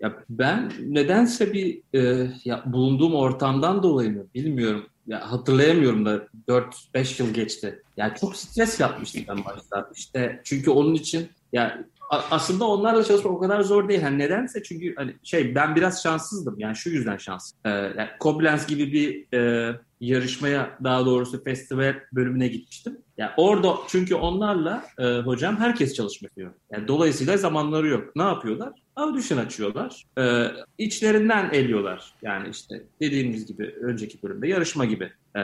ya 0.00 0.12
ben 0.30 0.72
nedense 0.80 1.52
bir 1.52 1.80
e, 1.94 2.30
ya 2.44 2.62
bulunduğum 2.66 3.14
ortamdan 3.14 3.82
dolayı 3.82 4.10
mı 4.10 4.26
bilmiyorum. 4.34 4.86
Ya 5.06 5.32
hatırlayamıyorum 5.32 6.06
da 6.06 6.28
4-5 6.48 7.22
yıl 7.22 7.34
geçti. 7.34 7.82
Yani 7.96 8.12
çok 8.20 8.36
stres 8.36 8.80
yapmıştım 8.80 9.24
ben 9.28 9.44
başta. 9.44 9.90
İşte 9.96 10.40
çünkü 10.44 10.70
onun 10.70 10.94
için 10.94 11.28
ya 11.52 11.84
aslında 12.10 12.64
onlarla 12.64 13.04
çalışmak 13.04 13.32
o 13.34 13.38
kadar 13.38 13.60
zor 13.60 13.88
değil. 13.88 14.02
Hani 14.02 14.18
nedense 14.18 14.62
çünkü 14.62 14.94
hani 14.96 15.16
şey 15.22 15.54
ben 15.54 15.76
biraz 15.76 16.02
şanssızdım. 16.02 16.54
Yani 16.58 16.76
şu 16.76 16.90
yüzden 16.90 17.16
şans. 17.16 17.52
Ee, 17.64 17.70
yani 17.70 18.08
Koblenz 18.20 18.66
gibi 18.66 18.92
bir 18.92 19.38
e, 19.38 19.72
yarışmaya 20.00 20.78
daha 20.84 21.06
doğrusu 21.06 21.44
festival 21.44 21.94
bölümüne 22.12 22.48
gitmiştim. 22.48 22.98
Yani 23.18 23.30
orada 23.36 23.74
çünkü 23.88 24.14
onlarla 24.14 24.84
e, 24.98 25.04
hocam 25.04 25.56
herkes 25.56 25.94
çalışmak 25.94 26.30
istiyor. 26.30 26.50
Yani 26.72 26.88
dolayısıyla 26.88 27.36
zamanları 27.36 27.88
yok. 27.88 28.16
Ne 28.16 28.22
yapıyorlar? 28.22 28.72
Audition 28.96 29.38
açıyorlar. 29.38 30.04
E, 30.18 30.48
içlerinden 30.78 31.50
eliyorlar. 31.52 32.12
Yani 32.22 32.48
işte 32.48 32.82
dediğimiz 33.00 33.46
gibi 33.46 33.74
önceki 33.82 34.22
bölümde 34.22 34.48
yarışma 34.48 34.84
gibi. 34.84 35.12
E, 35.36 35.40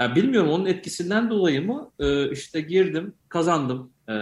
ya 0.00 0.14
bilmiyorum 0.14 0.50
onun 0.50 0.66
etkisinden 0.66 1.30
dolayı 1.30 1.66
mı 1.66 1.90
e, 1.98 2.30
işte 2.30 2.60
girdim 2.60 3.14
kazandım 3.28 3.90
e, 4.08 4.14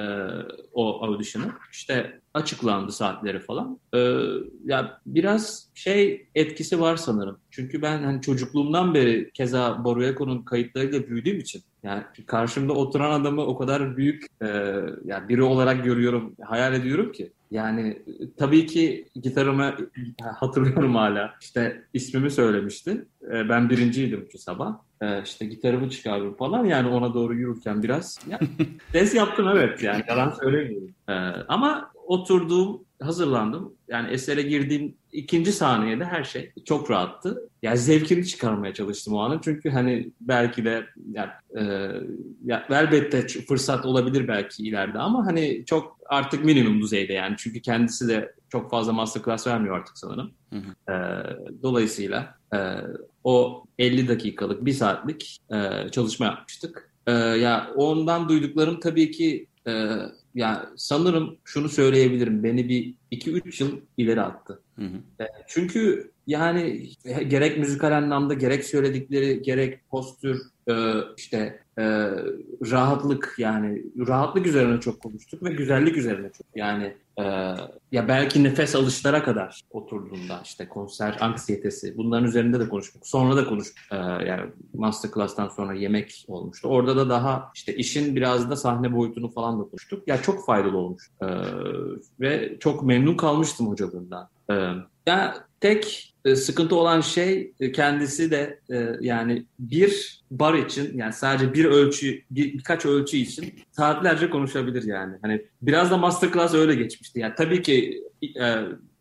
o 0.73 1.05
audition'ı. 1.05 1.53
İşte 1.73 2.21
açıklandı 2.35 2.93
saatleri 2.93 3.41
falan. 3.41 3.79
E, 3.95 3.99
ya 4.65 5.01
biraz 5.07 5.69
şey 5.75 6.27
etkisi 6.35 6.81
var 6.81 6.97
sanırım. 6.97 7.39
Çünkü 7.51 7.83
ben 7.83 8.03
hani 8.03 8.23
çocukluğumdan 8.23 8.95
beri 8.95 9.31
keza 9.35 9.85
Boruyako'nun 9.85 10.43
kayıtlarıyla 10.43 11.07
büyüdüğüm 11.07 11.39
için 11.39 11.63
yani 11.83 12.03
karşımda 12.27 12.73
oturan 12.73 13.21
adamı 13.21 13.43
o 13.43 13.59
kadar 13.59 13.97
büyük 13.97 14.27
e, 14.43 14.47
yani 15.05 15.29
biri 15.29 15.43
olarak 15.43 15.85
görüyorum, 15.85 16.37
hayal 16.41 16.75
ediyorum 16.75 17.13
ki. 17.13 17.33
Yani 17.51 18.03
tabii 18.37 18.67
ki 18.67 19.09
gitarımı 19.23 19.77
hatırlıyorum 20.41 20.95
hala. 20.95 21.35
İşte 21.41 21.85
ismimi 21.93 22.31
söylemişti. 22.31 23.05
E, 23.33 23.49
ben 23.49 23.71
birinciydim 23.71 24.29
şu 24.33 24.39
sabah. 24.39 24.79
E, 25.03 25.23
işte 25.25 25.47
gitarımı 25.47 25.91
çıkardım 25.91 26.35
falan 26.35 26.65
yani 26.65 26.89
ona 26.89 27.15
doğru 27.15 27.35
yürürken 27.35 27.83
biraz. 27.83 28.19
Yani, 28.29 28.49
ses 28.93 29.15
yaptım 29.15 29.49
evet 29.49 29.83
yani 29.83 30.05
yalan 30.09 30.31
söylemiyorum. 30.31 30.95
E, 31.09 31.13
ama 31.49 31.93
oturduğum, 32.07 32.85
hazırlandım. 33.03 33.73
Yani 33.89 34.11
esere 34.11 34.43
girdiğim 34.43 34.95
ikinci 35.13 35.53
saniyede 35.53 36.05
her 36.05 36.25
şey 36.25 36.53
çok 36.65 36.91
rahattı. 36.91 37.49
Yani 37.63 37.79
zevkini 37.79 38.27
çıkarmaya 38.27 38.75
çalıştım 38.75 39.15
o 39.15 39.19
anın. 39.19 39.41
Çünkü 39.45 39.71
hani 39.71 40.11
belki 40.21 40.65
de 40.65 40.87
yani, 41.13 41.31
e, 41.59 41.63
ya 42.45 42.67
elbette 42.71 43.27
fırsat 43.49 43.87
olabilir 43.87 44.29
belki 44.29 44.63
ileride 44.63 44.99
ama 44.99 45.27
hani 45.27 45.65
çok 45.67 45.99
artık 46.07 46.45
minimum 46.45 46.81
düzeyde 46.81 47.13
yani. 47.13 47.35
Çünkü 47.39 47.61
kendisi 47.61 48.09
de 48.09 48.33
çok 48.53 48.71
fazla 48.71 48.93
masterclass 48.93 49.47
vermiyor 49.47 49.77
artık 49.77 49.99
sanırım. 49.99 50.33
Hı 50.53 50.57
hı. 50.59 50.93
E, 50.93 50.97
dolayısıyla 51.63 52.35
e, 52.55 52.59
o 53.25 53.65
50 53.79 54.09
dakikalık, 54.09 54.65
bir 54.65 54.73
saatlik 54.73 55.39
e, 55.53 55.89
çalışma 55.91 56.27
yapmıştık. 56.27 56.91
E, 57.07 57.13
ya 57.13 57.71
ondan 57.77 58.29
duyduklarım 58.29 58.81
tabii 58.81 59.11
ki 59.11 59.47
e, 59.67 59.73
ya 60.35 60.71
sanırım 60.77 61.37
şunu 61.45 61.69
söyleyebilirim. 61.69 62.45
Beni 62.45 62.69
bir 62.69 62.95
2-3 63.13 63.63
yıl 63.63 63.81
ileri 63.97 64.21
attı. 64.21 64.63
Hı 64.79 64.85
hı. 64.85 65.25
E, 65.25 65.27
Çünkü 65.47 66.13
yani 66.27 66.89
gerek 67.29 67.59
müzikal 67.59 67.93
anlamda 67.93 68.35
gerek 68.35 68.65
söyledikleri 68.65 69.43
gerek 69.43 69.91
postür 69.91 70.41
e, 70.69 70.75
işte 71.17 71.61
e, 71.79 71.83
rahatlık 72.71 73.35
yani 73.39 73.83
rahatlık 74.09 74.47
üzerine 74.47 74.81
çok 74.81 75.01
konuştuk 75.01 75.43
ve 75.43 75.51
güzellik 75.51 75.97
üzerine 75.97 76.31
çok 76.39 76.47
yani 76.55 76.97
e, 77.19 77.23
ya 77.93 78.09
belki 78.09 78.45
nefes 78.45 78.77
alışlara 78.77 79.23
kadar 79.25 79.61
oturduğunda 79.71 80.41
işte 80.45 80.69
konser 80.69 81.17
anksiyetesi 81.21 81.97
bunların 81.97 82.29
üzerinde 82.29 82.61
de 82.61 82.69
konuştuk. 82.69 83.07
Sonra 83.07 83.37
da 83.37 83.45
konuştuk. 83.45 83.79
E, 83.91 83.97
yani 83.97 84.51
masterclass'tan 84.75 85.49
sonra 85.49 85.75
yemek 85.75 86.25
olmuştu. 86.29 86.69
Orada 86.69 86.97
da 86.97 87.09
daha 87.09 87.51
işte 87.55 87.77
işin 87.77 88.17
biraz 88.17 88.51
da 88.51 88.57
sahne 88.57 88.93
boyutunu 88.93 89.31
falan 89.31 89.61
da 89.61 89.65
konuştuk. 89.65 90.09
Ya 90.09 90.23
çok 90.23 90.47
faydalı 90.47 90.77
olmuş. 90.77 91.11
Ve 92.21 92.57
çok 92.61 92.83
memnun 92.83 93.17
kalmıştım 93.17 93.69
hocalığından. 93.69 94.29
E, 94.51 94.55
ya 95.07 95.35
tek 95.63 96.15
e, 96.25 96.37
sıkıntı 96.37 96.77
olan 96.77 97.01
şey 97.01 97.53
e, 97.61 97.73
kendisi 97.73 98.31
de 98.31 98.61
e, 98.71 98.89
yani 99.01 99.47
bir 99.59 100.23
bar 100.31 100.55
için 100.55 100.99
yani 100.99 101.13
sadece 101.13 101.55
bir 101.55 101.65
ölçü 101.65 102.23
bir, 102.31 102.53
birkaç 102.53 102.87
ölçü 102.87 103.17
için 103.17 103.55
saatlerce 103.71 104.31
konuşabilir 104.31 104.83
yani. 104.83 105.17
Hani 105.23 105.43
biraz 105.63 105.91
da 105.91 105.97
masterclass 105.97 106.55
öyle 106.55 106.75
geçmişti. 106.75 107.21
Yani 107.21 107.35
tabii 107.37 107.63
ki 107.63 108.03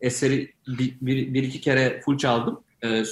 eseri 0.00 0.52
bir, 0.68 0.94
bir, 1.00 1.34
bir 1.34 1.42
iki 1.42 1.60
kere 1.60 2.00
full 2.04 2.18
çaldım. 2.18 2.60
E, 2.84 3.02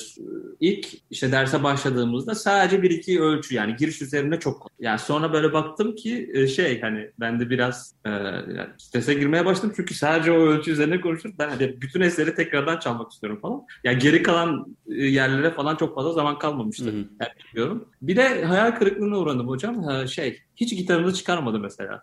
ilk 0.60 0.86
işte 1.10 1.32
derse 1.32 1.62
başladığımızda 1.62 2.34
sadece 2.34 2.82
bir 2.82 2.90
iki 2.90 3.22
ölçü 3.22 3.54
yani 3.54 3.76
giriş 3.76 4.02
üzerine 4.02 4.40
çok 4.40 4.70
yani 4.80 4.98
sonra 4.98 5.32
böyle 5.32 5.52
baktım 5.52 5.94
ki 5.94 6.30
e, 6.34 6.46
şey 6.46 6.80
hani 6.80 7.10
ben 7.20 7.40
de 7.40 7.50
biraz 7.50 7.94
e, 8.04 8.10
yani 8.10 8.68
strese 8.78 9.14
girmeye 9.14 9.44
başladım 9.44 9.72
çünkü 9.76 9.94
sadece 9.94 10.32
o 10.32 10.36
ölçü 10.36 10.70
üzerine 10.70 11.00
konuşup 11.00 11.38
ben 11.38 11.48
hani 11.48 11.80
bütün 11.80 12.00
eseri 12.00 12.34
tekrardan 12.34 12.78
çalmak 12.78 13.12
istiyorum 13.12 13.38
falan. 13.42 13.62
Yani 13.84 13.98
geri 13.98 14.22
kalan 14.22 14.76
e, 14.88 15.06
yerlere 15.06 15.50
falan 15.50 15.76
çok 15.76 15.94
fazla 15.94 16.12
zaman 16.12 16.38
kalmamıştı. 16.38 16.84
Hı 16.84 16.90
hı. 16.90 17.04
Yani 17.20 17.30
bilmiyorum. 17.48 17.88
Bir 18.02 18.16
de 18.16 18.44
hayal 18.44 18.70
kırıklığına 18.70 19.18
uğradım 19.18 19.48
hocam. 19.48 19.82
Ha, 19.82 20.06
şey 20.06 20.40
hiç 20.56 20.76
gitarını 20.76 21.14
çıkarmadı 21.14 21.60
mesela. 21.60 22.02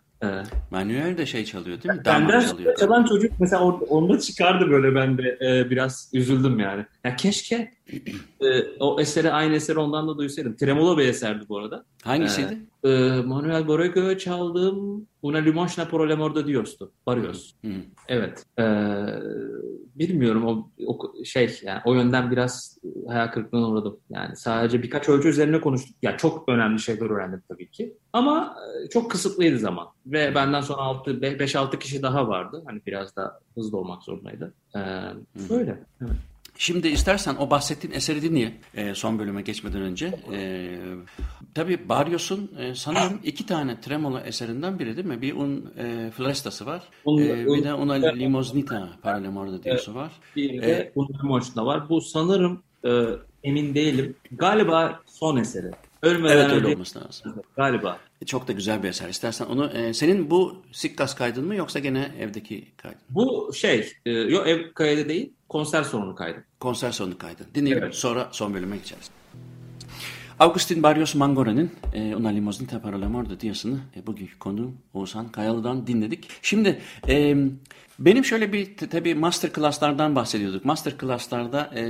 Manuel 0.71 1.17
de 1.17 1.25
şey 1.25 1.45
çalıyor 1.45 1.83
değil 1.83 1.95
mi? 1.95 2.05
Benden 2.05 2.39
çalıyor. 2.41 2.75
çalan 2.75 3.05
çocuk 3.05 3.31
mesela 3.39 3.63
onda 3.63 4.19
çıkardı 4.19 4.69
böyle 4.69 4.95
ben 4.95 5.17
de 5.17 5.37
e, 5.41 5.69
biraz 5.69 6.11
üzüldüm 6.13 6.59
yani. 6.59 6.85
Ya 7.03 7.15
keşke 7.15 7.73
e, 8.41 8.63
o 8.79 9.01
eseri 9.01 9.31
aynı 9.31 9.55
eseri 9.55 9.79
ondan 9.79 10.07
da 10.07 10.17
duysaydım. 10.17 10.55
Tremolo 10.55 10.97
bir 10.97 11.07
eserdi 11.07 11.45
bu 11.49 11.57
arada. 11.57 11.85
Hangisiydi? 12.03 12.57
E, 12.83 12.89
e, 12.89 13.21
Manuel 13.21 13.67
Borrego 13.67 14.17
çaldığım 14.17 15.07
Una 15.21 15.37
Limoşna 15.37 15.85
Pro 15.85 16.09
l'amor 16.09 16.35
de 16.35 16.47
Dios'tu. 16.47 16.91
Barrios. 17.05 17.53
Hı. 17.65 17.71
Evet. 18.07 18.45
E, 18.59 18.63
bilmiyorum 19.99 20.45
o, 20.45 20.69
o 20.85 21.23
şey 21.25 21.59
yani 21.63 21.81
o 21.85 21.93
yönden 21.93 22.31
biraz 22.31 22.77
hayal 23.07 23.27
kırıklığına 23.27 23.69
uğradım. 23.69 23.99
Yani 24.09 24.35
sadece 24.35 24.83
birkaç 24.83 25.09
ölçü 25.09 25.27
üzerine 25.27 25.61
konuştuk. 25.61 25.95
Ya 26.01 26.11
yani 26.11 26.17
çok 26.17 26.49
önemli 26.49 26.79
şeyler 26.79 27.09
öğrendim 27.09 27.41
tabii 27.49 27.71
ki. 27.71 27.97
Ama 28.13 28.55
e, 28.85 28.89
çok 28.89 29.11
kısıtlıydı 29.11 29.59
zaman. 29.59 29.87
Ve 30.05 30.35
benden 30.35 30.61
sonra 30.61 30.81
5-6 30.81 31.79
kişi 31.79 32.01
daha 32.01 32.27
vardı. 32.27 32.63
Hani 32.65 32.81
biraz 32.85 33.15
daha 33.15 33.39
hızlı 33.55 33.77
olmak 33.77 34.03
zorundaydı. 34.03 34.53
Ee, 34.75 34.79
böyle. 35.49 35.83
Evet. 36.01 36.17
Şimdi 36.57 36.87
istersen 36.87 37.35
o 37.35 37.49
bahsettiğin 37.49 37.93
eseri 37.93 38.21
dinleyelim 38.21 38.53
e, 38.75 38.95
son 38.95 39.19
bölüme 39.19 39.41
geçmeden 39.41 39.81
önce. 39.81 40.19
E, 40.33 40.69
tabii 41.55 41.89
Barrios'un 41.89 42.51
e, 42.59 42.75
sanırım 42.75 43.19
iki 43.23 43.45
tane 43.45 43.81
tremolo 43.81 44.19
eserinden 44.19 44.79
biri 44.79 44.95
değil 44.95 45.07
mi? 45.07 45.21
Bir 45.21 45.35
Un 45.35 45.73
e, 45.77 46.11
Floresta'sı 46.11 46.65
var. 46.65 46.83
Un, 47.05 47.21
e, 47.21 47.45
bir 47.45 47.63
de 47.63 47.73
Una 47.73 47.93
Limosnita 47.93 48.89
Paralemorda 49.01 49.63
diyorsu 49.63 49.95
var. 49.95 50.11
Bir 50.35 50.61
de 50.61 50.71
e, 50.71 50.91
Un 50.95 51.07
Limoşna 51.23 51.65
var. 51.65 51.89
Bu 51.89 52.01
sanırım 52.01 52.63
e, 52.85 52.89
emin 53.43 53.75
değilim. 53.75 54.15
Galiba 54.31 54.99
son 55.05 55.37
eseri. 55.37 55.71
Ölmeden 56.01 56.37
evet 56.37 56.51
öyle 56.51 56.67
olması 56.67 56.99
lazım. 56.99 57.35
Galiba. 57.55 57.99
E, 58.21 58.25
çok 58.25 58.47
da 58.47 58.51
güzel 58.51 58.83
bir 58.83 58.89
eser. 58.89 59.09
İstersen 59.09 59.45
onu 59.45 59.69
e, 59.69 59.93
senin 59.93 60.29
bu 60.29 60.63
Sikkas 60.71 61.15
kaydın 61.15 61.45
mı 61.45 61.55
yoksa 61.55 61.79
gene 61.79 62.11
evdeki 62.19 62.67
kaydın? 62.77 63.01
Bu 63.09 63.51
şey, 63.53 63.91
e, 64.05 64.11
yok 64.11 64.47
ev 64.47 64.73
kaydı 64.73 65.09
değil, 65.09 65.33
konser 65.49 65.83
sonunu 65.83 66.15
kaydı. 66.15 66.43
Konser 66.59 66.91
sonunu 66.91 67.17
kaydı. 67.17 67.47
Dinleyelim. 67.55 67.83
Evet. 67.83 67.95
Sonra 67.95 68.29
son 68.31 68.53
bölüme 68.53 68.77
geçeriz. 68.77 69.09
Augustin 70.39 70.83
Barrios 70.83 71.15
Mangora'nın 71.15 71.71
e, 71.93 72.15
Una 72.15 72.29
Limosnita 72.29 72.81
para 72.81 73.01
la 73.01 73.09
Morda 73.09 73.39
diyasını 73.39 73.79
e, 73.95 74.07
bugünkü 74.07 74.39
konu 74.39 74.73
Oğuzhan 74.93 75.31
Kayalı'dan 75.31 75.87
dinledik. 75.87 76.29
Şimdi 76.41 76.81
e, 77.07 77.37
benim 77.99 78.25
şöyle 78.25 78.53
bir 78.53 78.77
tabii 78.77 79.15
master 79.15 79.53
class'lardan 79.53 80.15
bahsediyorduk. 80.15 80.65
Master 80.65 80.93
class'larda 81.01 81.71
e, 81.75 81.81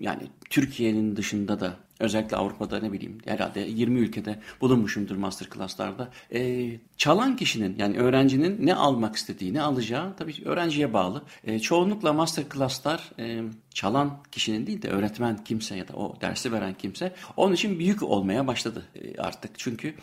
yani 0.00 0.22
Türkiye'nin 0.50 1.16
dışında 1.16 1.60
da 1.60 1.76
özellikle 2.00 2.36
Avrupa'da 2.36 2.78
ne 2.78 2.92
bileyim 2.92 3.18
herhalde 3.26 3.60
20 3.60 3.98
ülkede 3.98 4.38
bulunmuşumdur 4.60 5.16
master 5.16 5.48
class'larda. 5.54 6.10
E, 6.32 6.70
çalan 6.96 7.36
kişinin 7.36 7.76
yani 7.78 7.98
öğrencinin 7.98 8.66
ne 8.66 8.74
almak 8.74 9.16
istediği, 9.16 9.54
ne 9.54 9.62
alacağı 9.62 10.16
tabii 10.16 10.34
öğrenciye 10.44 10.92
bağlı. 10.92 11.22
E, 11.44 11.58
çoğunlukla 11.58 12.12
master 12.12 12.44
class'lar 12.54 13.12
e, 13.18 13.42
çalan 13.74 14.18
kişinin 14.32 14.66
değil 14.66 14.82
de 14.82 14.88
öğretmen 14.88 15.44
kimse 15.44 15.76
ya 15.76 15.88
da 15.88 15.92
o 15.92 16.20
dersi 16.20 16.52
veren 16.52 16.74
kimse 16.74 17.12
onun 17.36 17.54
için 17.54 17.78
büyük 17.78 18.02
olmaya 18.02 18.46
başladı 18.46 18.86
e, 18.94 19.20
artık. 19.20 19.58
Çünkü 19.58 19.94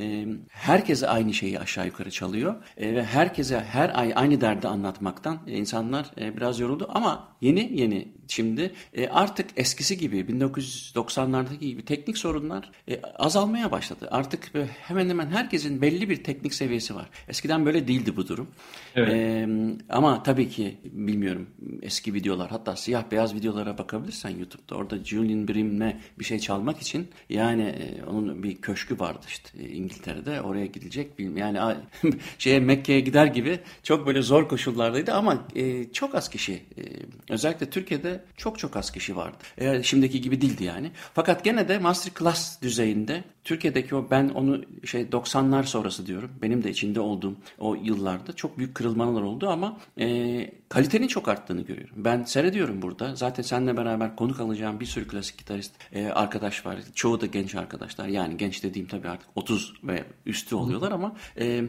e, 0.00 0.26
herkese 0.48 1.08
aynı 1.08 1.34
şeyi 1.34 1.60
aşağı 1.60 1.86
yukarı 1.86 2.10
çalıyor 2.10 2.54
e, 2.76 2.94
ve 2.94 3.04
herkese 3.04 3.60
her 3.60 3.98
ay 3.98 4.12
aynı 4.16 4.40
derdi 4.40 4.68
anlatmaktan 4.68 5.38
e, 5.46 5.52
insanlar 5.52 6.10
e, 6.20 6.36
biraz 6.36 6.60
yoruldu 6.60 6.88
ama 6.94 7.28
yeni 7.40 7.80
yeni 7.80 8.15
şimdi 8.28 8.72
e, 8.94 9.08
artık 9.08 9.46
eskisi 9.56 9.98
gibi 9.98 10.20
1990'lardaki 10.20 11.58
gibi 11.58 11.84
teknik 11.84 12.18
sorunlar 12.18 12.70
e, 12.88 13.02
azalmaya 13.02 13.70
başladı. 13.70 14.08
Artık 14.10 14.52
hemen 14.80 15.08
hemen 15.08 15.26
herkesin 15.26 15.82
belli 15.82 16.08
bir 16.08 16.24
teknik 16.24 16.54
seviyesi 16.54 16.94
var. 16.94 17.08
Eskiden 17.28 17.66
böyle 17.66 17.88
değildi 17.88 18.16
bu 18.16 18.28
durum. 18.28 18.48
Evet. 18.94 19.12
E, 19.12 19.48
ama 19.88 20.22
tabii 20.22 20.48
ki 20.48 20.76
bilmiyorum 20.84 21.46
eski 21.82 22.14
videolar 22.14 22.50
hatta 22.50 22.76
siyah 22.76 23.10
beyaz 23.10 23.34
videolara 23.34 23.78
bakabilirsen 23.78 24.30
YouTube'da 24.30 24.74
orada 24.74 25.04
Julian 25.04 25.48
Brim'le 25.48 25.92
bir 26.18 26.24
şey 26.24 26.38
çalmak 26.38 26.78
için 26.82 27.08
yani 27.28 27.62
e, 27.62 28.04
onun 28.04 28.42
bir 28.42 28.56
köşkü 28.56 28.98
vardı 28.98 29.26
işte 29.28 29.48
e, 29.58 29.68
İngiltere'de 29.68 30.40
oraya 30.40 30.66
gidecek 30.66 31.18
bilmiyorum 31.18 31.36
yani 31.56 31.76
şeye 32.38 32.60
Mekke'ye 32.60 33.00
gider 33.00 33.26
gibi 33.26 33.58
çok 33.82 34.06
böyle 34.06 34.22
zor 34.22 34.48
koşullardaydı 34.48 35.12
ama 35.12 35.46
e, 35.54 35.92
çok 35.92 36.14
az 36.14 36.30
kişi 36.30 36.52
e, 36.52 36.82
özellikle 37.30 37.70
Türkiye'de 37.70 38.15
çok 38.36 38.58
çok 38.58 38.76
az 38.76 38.90
kişi 38.90 39.16
vardı. 39.16 39.36
E, 39.58 39.82
şimdiki 39.82 40.20
gibi 40.20 40.40
değildi 40.40 40.64
yani. 40.64 40.90
Fakat 41.14 41.44
gene 41.44 41.68
de 41.68 41.78
master 41.78 42.12
class 42.18 42.62
düzeyinde 42.62 43.24
Türkiye'deki 43.44 43.94
o 43.94 44.10
ben 44.10 44.28
onu 44.28 44.62
şey 44.84 45.02
90'lar 45.02 45.64
sonrası 45.64 46.06
diyorum. 46.06 46.30
Benim 46.42 46.64
de 46.64 46.70
içinde 46.70 47.00
olduğum 47.00 47.36
o 47.58 47.74
yıllarda 47.74 48.32
çok 48.32 48.58
büyük 48.58 48.74
kırılmalar 48.74 49.22
oldu 49.22 49.48
ama 49.48 49.78
e, 50.00 50.50
kalitenin 50.68 51.08
çok 51.08 51.28
arttığını 51.28 51.62
görüyorum. 51.62 51.94
Ben 51.96 52.24
seyrediyorum 52.24 52.82
burada. 52.82 53.16
Zaten 53.16 53.42
seninle 53.42 53.76
beraber 53.76 54.16
konuk 54.16 54.40
alacağım 54.40 54.80
bir 54.80 54.86
sürü 54.86 55.08
klasik 55.08 55.38
gitarist 55.38 55.72
e, 55.92 56.06
arkadaş 56.06 56.66
var. 56.66 56.78
Çoğu 56.94 57.20
da 57.20 57.26
genç 57.26 57.54
arkadaşlar. 57.54 58.08
Yani 58.08 58.36
genç 58.36 58.62
dediğim 58.62 58.88
tabii 58.88 59.08
artık 59.08 59.28
30 59.34 59.74
ve 59.84 60.04
üstü 60.26 60.54
oluyorlar 60.54 60.92
ama 60.92 61.16
e, 61.40 61.64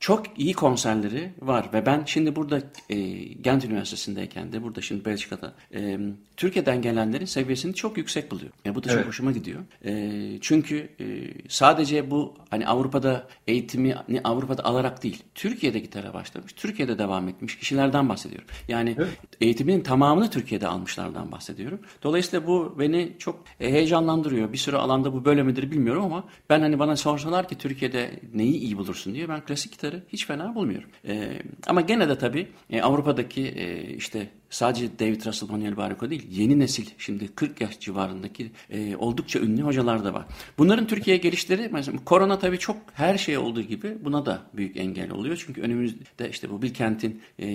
çok 0.00 0.38
iyi 0.38 0.54
konserleri 0.54 1.32
var 1.42 1.70
ve 1.72 1.86
ben 1.86 2.02
şimdi 2.06 2.36
burada 2.36 2.62
e, 2.90 2.98
Gent 3.18 3.64
Üniversitesi'ndeyken 3.64 4.52
de 4.52 4.62
burada 4.62 4.80
şimdi 4.80 5.04
Belçika'da 5.04 5.54
e, 5.74 5.98
Türkiye'den 6.36 6.82
gelenlerin 6.82 7.24
seviyesini 7.24 7.74
çok 7.74 7.96
yüksek 7.96 8.30
buluyor. 8.30 8.50
Yani 8.64 8.74
bu 8.74 8.84
da 8.84 8.88
evet. 8.90 8.98
çok 8.98 9.08
hoşuma 9.08 9.32
gidiyor. 9.32 9.60
E, 9.84 10.38
çünkü 10.40 10.88
e, 11.00 11.04
sadece 11.48 12.10
bu 12.10 12.34
hani 12.50 12.66
Avrupa'da 12.66 13.28
eğitimi 13.46 13.96
Avrupa'da 14.24 14.64
alarak 14.64 15.02
değil, 15.02 15.22
Türkiye'de 15.34 15.78
gitara 15.78 16.14
başlamış, 16.14 16.52
Türkiye'de 16.52 16.98
devam 16.98 17.28
etmiş 17.28 17.58
kişilerden 17.58 18.08
bahsediyorum. 18.08 18.48
Yani 18.68 18.94
evet. 18.98 19.08
eğitiminin 19.40 19.80
tamamını 19.80 20.30
Türkiye'de 20.30 20.68
almışlardan 20.68 21.32
bahsediyorum. 21.32 21.80
Dolayısıyla 22.02 22.46
bu 22.46 22.76
beni 22.78 23.12
çok 23.18 23.44
e, 23.60 23.72
heyecanlandırıyor. 23.72 24.52
Bir 24.52 24.58
sürü 24.58 24.76
alanda 24.76 25.12
bu 25.12 25.24
böyle 25.24 25.42
midir 25.42 25.70
bilmiyorum 25.70 26.04
ama 26.04 26.24
ben 26.50 26.60
hani 26.60 26.78
bana 26.78 26.96
sorsalar 26.96 27.48
ki 27.48 27.58
Türkiye'de 27.58 28.20
neyi 28.34 28.54
iyi 28.54 28.78
bulursun 28.78 29.14
diye 29.14 29.28
ben 29.28 29.40
klasik 29.40 29.57
gitarı 29.66 29.88
gitarı 29.88 30.02
hiç 30.08 30.26
fena 30.26 30.54
bulmuyorum. 30.54 30.88
E, 31.08 31.42
ama 31.66 31.80
gene 31.80 32.08
de 32.08 32.18
tabii 32.18 32.48
e, 32.70 32.82
Avrupa'daki 32.82 33.42
e, 33.42 33.94
işte 33.94 34.28
sadece 34.50 34.98
David 34.98 35.26
Russell, 35.26 35.48
Manuel 35.48 35.76
Barrico 35.76 36.10
değil, 36.10 36.26
yeni 36.30 36.58
nesil 36.58 36.86
şimdi 36.98 37.34
40 37.34 37.60
yaş 37.60 37.80
civarındaki 37.80 38.50
e, 38.70 38.96
oldukça 38.96 39.38
ünlü 39.38 39.62
hocalar 39.62 40.04
da 40.04 40.14
var. 40.14 40.26
Bunların 40.58 40.86
Türkiye'ye 40.86 41.22
gelişleri, 41.22 41.68
mesela 41.72 41.98
korona 42.04 42.38
tabii 42.38 42.58
çok 42.58 42.76
her 42.94 43.18
şey 43.18 43.38
olduğu 43.38 43.62
gibi 43.62 43.96
buna 44.04 44.26
da 44.26 44.42
büyük 44.54 44.76
engel 44.76 45.10
oluyor. 45.10 45.42
Çünkü 45.46 45.60
önümüzde 45.60 46.30
işte 46.30 46.50
bu 46.50 46.62
Bilkent'in 46.62 47.22
e, 47.38 47.46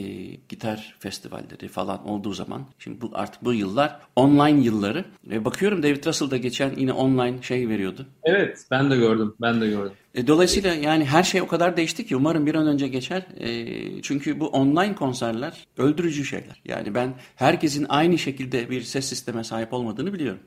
gitar 0.50 0.96
festivalleri 1.00 1.68
falan 1.68 2.08
olduğu 2.08 2.34
zaman, 2.34 2.62
şimdi 2.80 3.02
bu 3.02 3.12
artık 3.14 3.44
bu 3.44 3.54
yıllar 3.54 4.00
online 4.16 4.62
yılları. 4.62 5.06
E, 5.32 5.46
bakıyorum 5.46 5.84
David 5.84 6.06
Russell 6.06 6.32
da 6.32 6.38
geçen 6.38 6.72
yine 6.78 6.94
online 6.94 7.42
şey 7.42 7.70
veriyordu. 7.70 8.06
Evet, 8.24 8.66
ben 8.72 8.92
de 8.92 8.96
gördüm, 8.96 9.36
ben 9.42 9.62
de 9.62 9.68
gördüm. 9.68 9.94
E, 10.14 10.28
dolayısıyla 10.28 10.74
yani 10.74 11.06
her 11.06 11.24
şey 11.24 11.42
o 11.42 11.48
kadar 11.48 11.78
değişti 11.78 12.06
ki 12.06 12.16
umarım 12.16 12.46
bir 12.46 12.56
an 12.56 12.68
önce 12.68 12.88
geçer. 12.88 13.26
E, 13.40 14.02
çünkü 14.02 14.40
bu 14.40 14.48
online 14.48 14.96
konserler 14.96 15.68
öldürücü 15.78 16.26
şeyler. 16.26 16.62
Yani 16.66 16.96
ben 16.96 17.14
herkesin 17.36 17.86
aynı 17.90 18.18
şekilde 18.18 18.70
bir 18.70 18.82
ses 18.82 19.06
sisteme 19.06 19.44
sahip 19.44 19.74
olmadığını 19.74 20.14
biliyorum. 20.14 20.40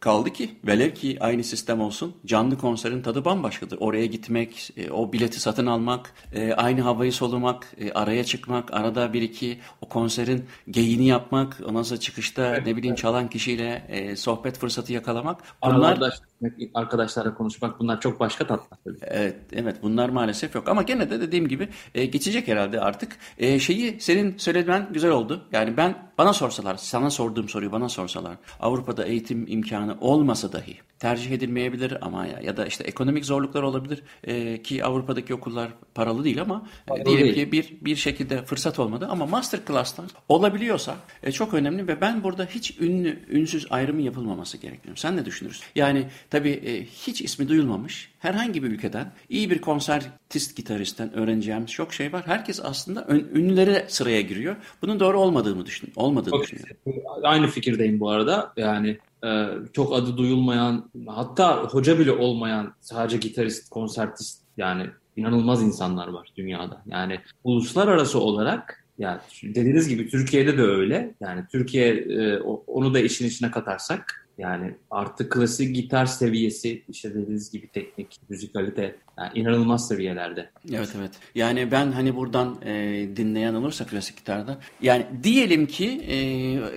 Kaldı 0.00 0.30
ki 0.30 0.50
velev 0.66 0.90
ki 0.90 1.16
aynı 1.20 1.44
sistem 1.44 1.80
olsun 1.80 2.16
canlı 2.26 2.58
konserin 2.58 3.02
tadı 3.02 3.24
bambaşkadır. 3.24 3.78
Oraya 3.80 4.06
gitmek, 4.06 4.70
e, 4.76 4.90
o 4.90 5.12
bileti 5.12 5.40
satın 5.40 5.66
almak, 5.66 6.14
e, 6.32 6.52
aynı 6.52 6.80
havayı 6.80 7.12
solumak, 7.12 7.72
e, 7.78 7.92
araya 7.92 8.24
çıkmak, 8.24 8.74
arada 8.74 9.12
bir 9.12 9.22
iki 9.22 9.58
o 9.80 9.88
konserin 9.88 10.44
geyini 10.70 11.06
yapmak, 11.06 11.60
ondan 11.66 11.82
sonra 11.82 12.00
çıkışta 12.00 12.46
evet, 12.46 12.66
ne 12.66 12.76
bileyim 12.76 12.92
evet. 12.92 13.02
çalan 13.02 13.28
kişiyle 13.28 14.14
sohbet 14.16 14.58
fırsatı 14.58 14.92
yakalamak. 14.92 15.40
Bunlar 15.64 16.00
gitmek, 16.40 16.70
arkadaşlarla 16.74 17.34
konuşmak 17.34 17.80
bunlar 17.80 18.00
çok 18.00 18.20
başka 18.20 18.46
tatlar 18.46 18.78
tabii. 18.84 18.98
Evet, 19.02 19.36
evet 19.52 19.76
bunlar 19.82 20.08
maalesef 20.08 20.54
yok 20.54 20.68
ama 20.68 20.82
gene 20.82 21.10
de 21.10 21.20
dediğim 21.20 21.48
gibi 21.48 21.68
e, 21.94 22.06
geçecek 22.06 22.48
herhalde 22.48 22.80
artık. 22.80 23.16
E, 23.38 23.58
şeyi 23.58 24.00
senin 24.00 24.38
söylediğin 24.38 24.84
güzel 24.92 25.10
oldu. 25.10 25.44
Yani 25.52 25.76
ben 25.76 26.10
bana 26.18 26.32
sorsalar, 26.32 26.76
sana 26.76 27.10
sorduğum 27.10 27.48
soruyu 27.48 27.72
bana 27.72 27.88
sorsalar, 27.88 28.36
Avrupa'da 28.60 29.04
eğitim 29.04 29.46
imkanı 29.48 29.96
olmasa 30.00 30.52
dahi 30.52 30.76
tercih 31.00 31.30
edilmeyebilir 31.30 32.06
ama 32.06 32.26
ya, 32.26 32.40
ya 32.42 32.56
da 32.56 32.66
işte 32.66 32.84
ekonomik 32.84 33.24
zorluklar 33.24 33.62
olabilir 33.62 34.02
e, 34.24 34.62
ki 34.62 34.84
Avrupa'daki 34.84 35.34
okullar 35.34 35.68
paralı 35.94 36.24
değil 36.24 36.40
ama 36.40 36.68
e, 36.96 37.04
diyelim 37.04 37.24
değil. 37.24 37.34
ki 37.34 37.52
bir 37.52 37.76
bir 37.80 37.96
şekilde 37.96 38.44
fırsat 38.44 38.78
olmadı 38.78 39.08
ama 39.10 39.26
master 39.26 39.60
class'tan 39.66 40.06
olabiliyorsa 40.28 40.96
e, 41.22 41.32
çok 41.32 41.54
önemli 41.54 41.88
ve 41.88 42.00
ben 42.00 42.24
burada 42.24 42.44
hiç 42.44 42.80
ünlü 42.80 43.24
ünsüz 43.30 43.66
ayrımı 43.70 44.02
yapılmaması 44.02 44.58
gerekiyor. 44.58 44.96
Sen 44.96 45.16
ne 45.16 45.24
düşünürsün? 45.24 45.64
Yani 45.74 46.06
tabii 46.30 46.50
e, 46.50 46.84
hiç 46.84 47.22
ismi 47.22 47.48
duyulmamış 47.48 48.10
herhangi 48.18 48.62
bir 48.62 48.68
ülkeden 48.68 49.12
iyi 49.28 49.50
bir 49.50 49.60
konsertist 49.60 50.56
gitaristten 50.56 51.12
öğreneceğimiz 51.14 51.70
çok 51.70 51.92
şey 51.92 52.12
var. 52.12 52.22
Herkes 52.26 52.60
aslında 52.64 53.06
ünlülere 53.34 53.84
sıraya 53.88 54.20
giriyor. 54.20 54.56
Bunun 54.82 55.00
doğru 55.00 55.20
olmadığını 55.20 55.66
düşün, 55.66 55.92
olmadığını 55.96 56.30
çok, 56.30 56.42
düşünüyorum. 56.42 56.76
Aynı 57.22 57.46
fikirdeyim 57.46 58.00
bu 58.00 58.10
arada. 58.10 58.52
Yani 58.56 58.98
e, 59.24 59.46
çok 59.72 59.94
adı 59.94 60.16
duyulmayan, 60.16 60.90
hatta 61.06 61.64
hoca 61.64 61.98
bile 61.98 62.12
olmayan 62.12 62.74
sadece 62.80 63.16
gitarist, 63.16 63.70
konsertist 63.70 64.42
yani 64.56 64.86
inanılmaz 65.16 65.62
insanlar 65.62 66.08
var 66.08 66.28
dünyada. 66.36 66.82
Yani 66.86 67.20
uluslararası 67.44 68.20
olarak 68.20 68.84
yani 68.98 69.20
dediğiniz 69.42 69.88
gibi 69.88 70.08
Türkiye'de 70.08 70.58
de 70.58 70.62
öyle. 70.62 71.14
Yani 71.20 71.44
Türkiye 71.52 71.88
e, 71.94 72.40
onu 72.66 72.94
da 72.94 72.98
işin 72.98 73.26
içine 73.26 73.50
katarsak 73.50 74.19
yani 74.38 74.74
artık 74.90 75.32
klasik 75.32 75.74
gitar 75.74 76.06
seviyesi 76.06 76.82
işte 76.88 77.14
dediğiniz 77.14 77.50
gibi 77.50 77.68
teknik, 77.68 78.20
müzikalite 78.28 78.96
yani 79.18 79.30
inanılmaz 79.34 79.88
seviyelerde. 79.88 80.50
Evet 80.72 80.88
evet. 80.98 81.10
Yani 81.34 81.70
ben 81.70 81.92
hani 81.92 82.16
buradan 82.16 82.56
e, 82.64 82.72
dinleyen 83.16 83.54
olursa 83.54 83.86
klasik 83.86 84.16
gitarda 84.16 84.58
yani 84.82 85.06
diyelim 85.22 85.66
ki 85.66 85.88
e, 85.88 86.16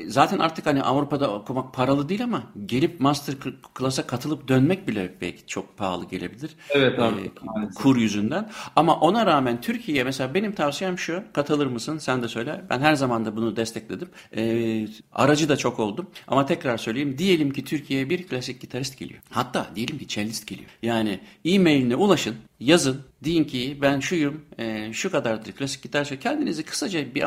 zaten 0.09 0.39
artık 0.39 0.65
hani 0.65 0.83
Avrupa'da 0.83 1.33
okumak 1.33 1.73
paralı 1.73 2.09
değil 2.09 2.23
ama 2.23 2.43
gelip 2.65 2.99
master 2.99 3.35
class'a 3.79 4.07
katılıp 4.07 4.47
dönmek 4.47 4.87
bile 4.87 5.13
belki 5.21 5.47
çok 5.47 5.77
pahalı 5.77 6.07
gelebilir. 6.07 6.51
Evet 6.69 6.99
abi. 6.99 7.21
E, 7.21 7.31
kur 7.75 7.97
yüzünden. 7.97 8.49
Ama 8.75 8.99
ona 8.99 9.25
rağmen 9.25 9.61
Türkiye'ye 9.61 10.03
mesela 10.03 10.33
benim 10.33 10.51
tavsiyem 10.51 10.97
şu 10.97 11.23
katılır 11.33 11.67
mısın 11.67 11.97
sen 11.97 12.23
de 12.23 12.27
söyle. 12.27 12.61
Ben 12.69 12.79
her 12.79 12.95
zaman 12.95 13.25
da 13.25 13.35
bunu 13.35 13.55
destekledim. 13.55 14.09
E, 14.37 14.87
aracı 15.13 15.49
da 15.49 15.57
çok 15.57 15.79
oldum. 15.79 16.09
Ama 16.27 16.45
tekrar 16.45 16.77
söyleyeyim 16.77 17.17
diyelim 17.17 17.42
ki 17.51 17.65
Türkiye'ye 17.65 18.09
bir 18.09 18.27
klasik 18.27 18.61
gitarist 18.61 18.99
geliyor. 18.99 19.21
Hatta 19.29 19.71
diyelim 19.75 19.97
ki 19.97 20.07
cellist 20.07 20.47
geliyor. 20.47 20.69
Yani 20.83 21.19
e-mailine 21.45 21.95
ulaşın, 21.95 22.35
yazın, 22.65 23.01
deyin 23.23 23.43
ki 23.43 23.77
ben 23.81 23.99
şuyum, 23.99 24.45
e, 24.59 24.93
şu 24.93 25.11
kadardır 25.11 25.51
klasik 25.51 25.83
gitar 25.83 26.05
şey. 26.05 26.19
Kendinizi 26.19 26.63
kısaca 26.63 27.15
bir, 27.15 27.23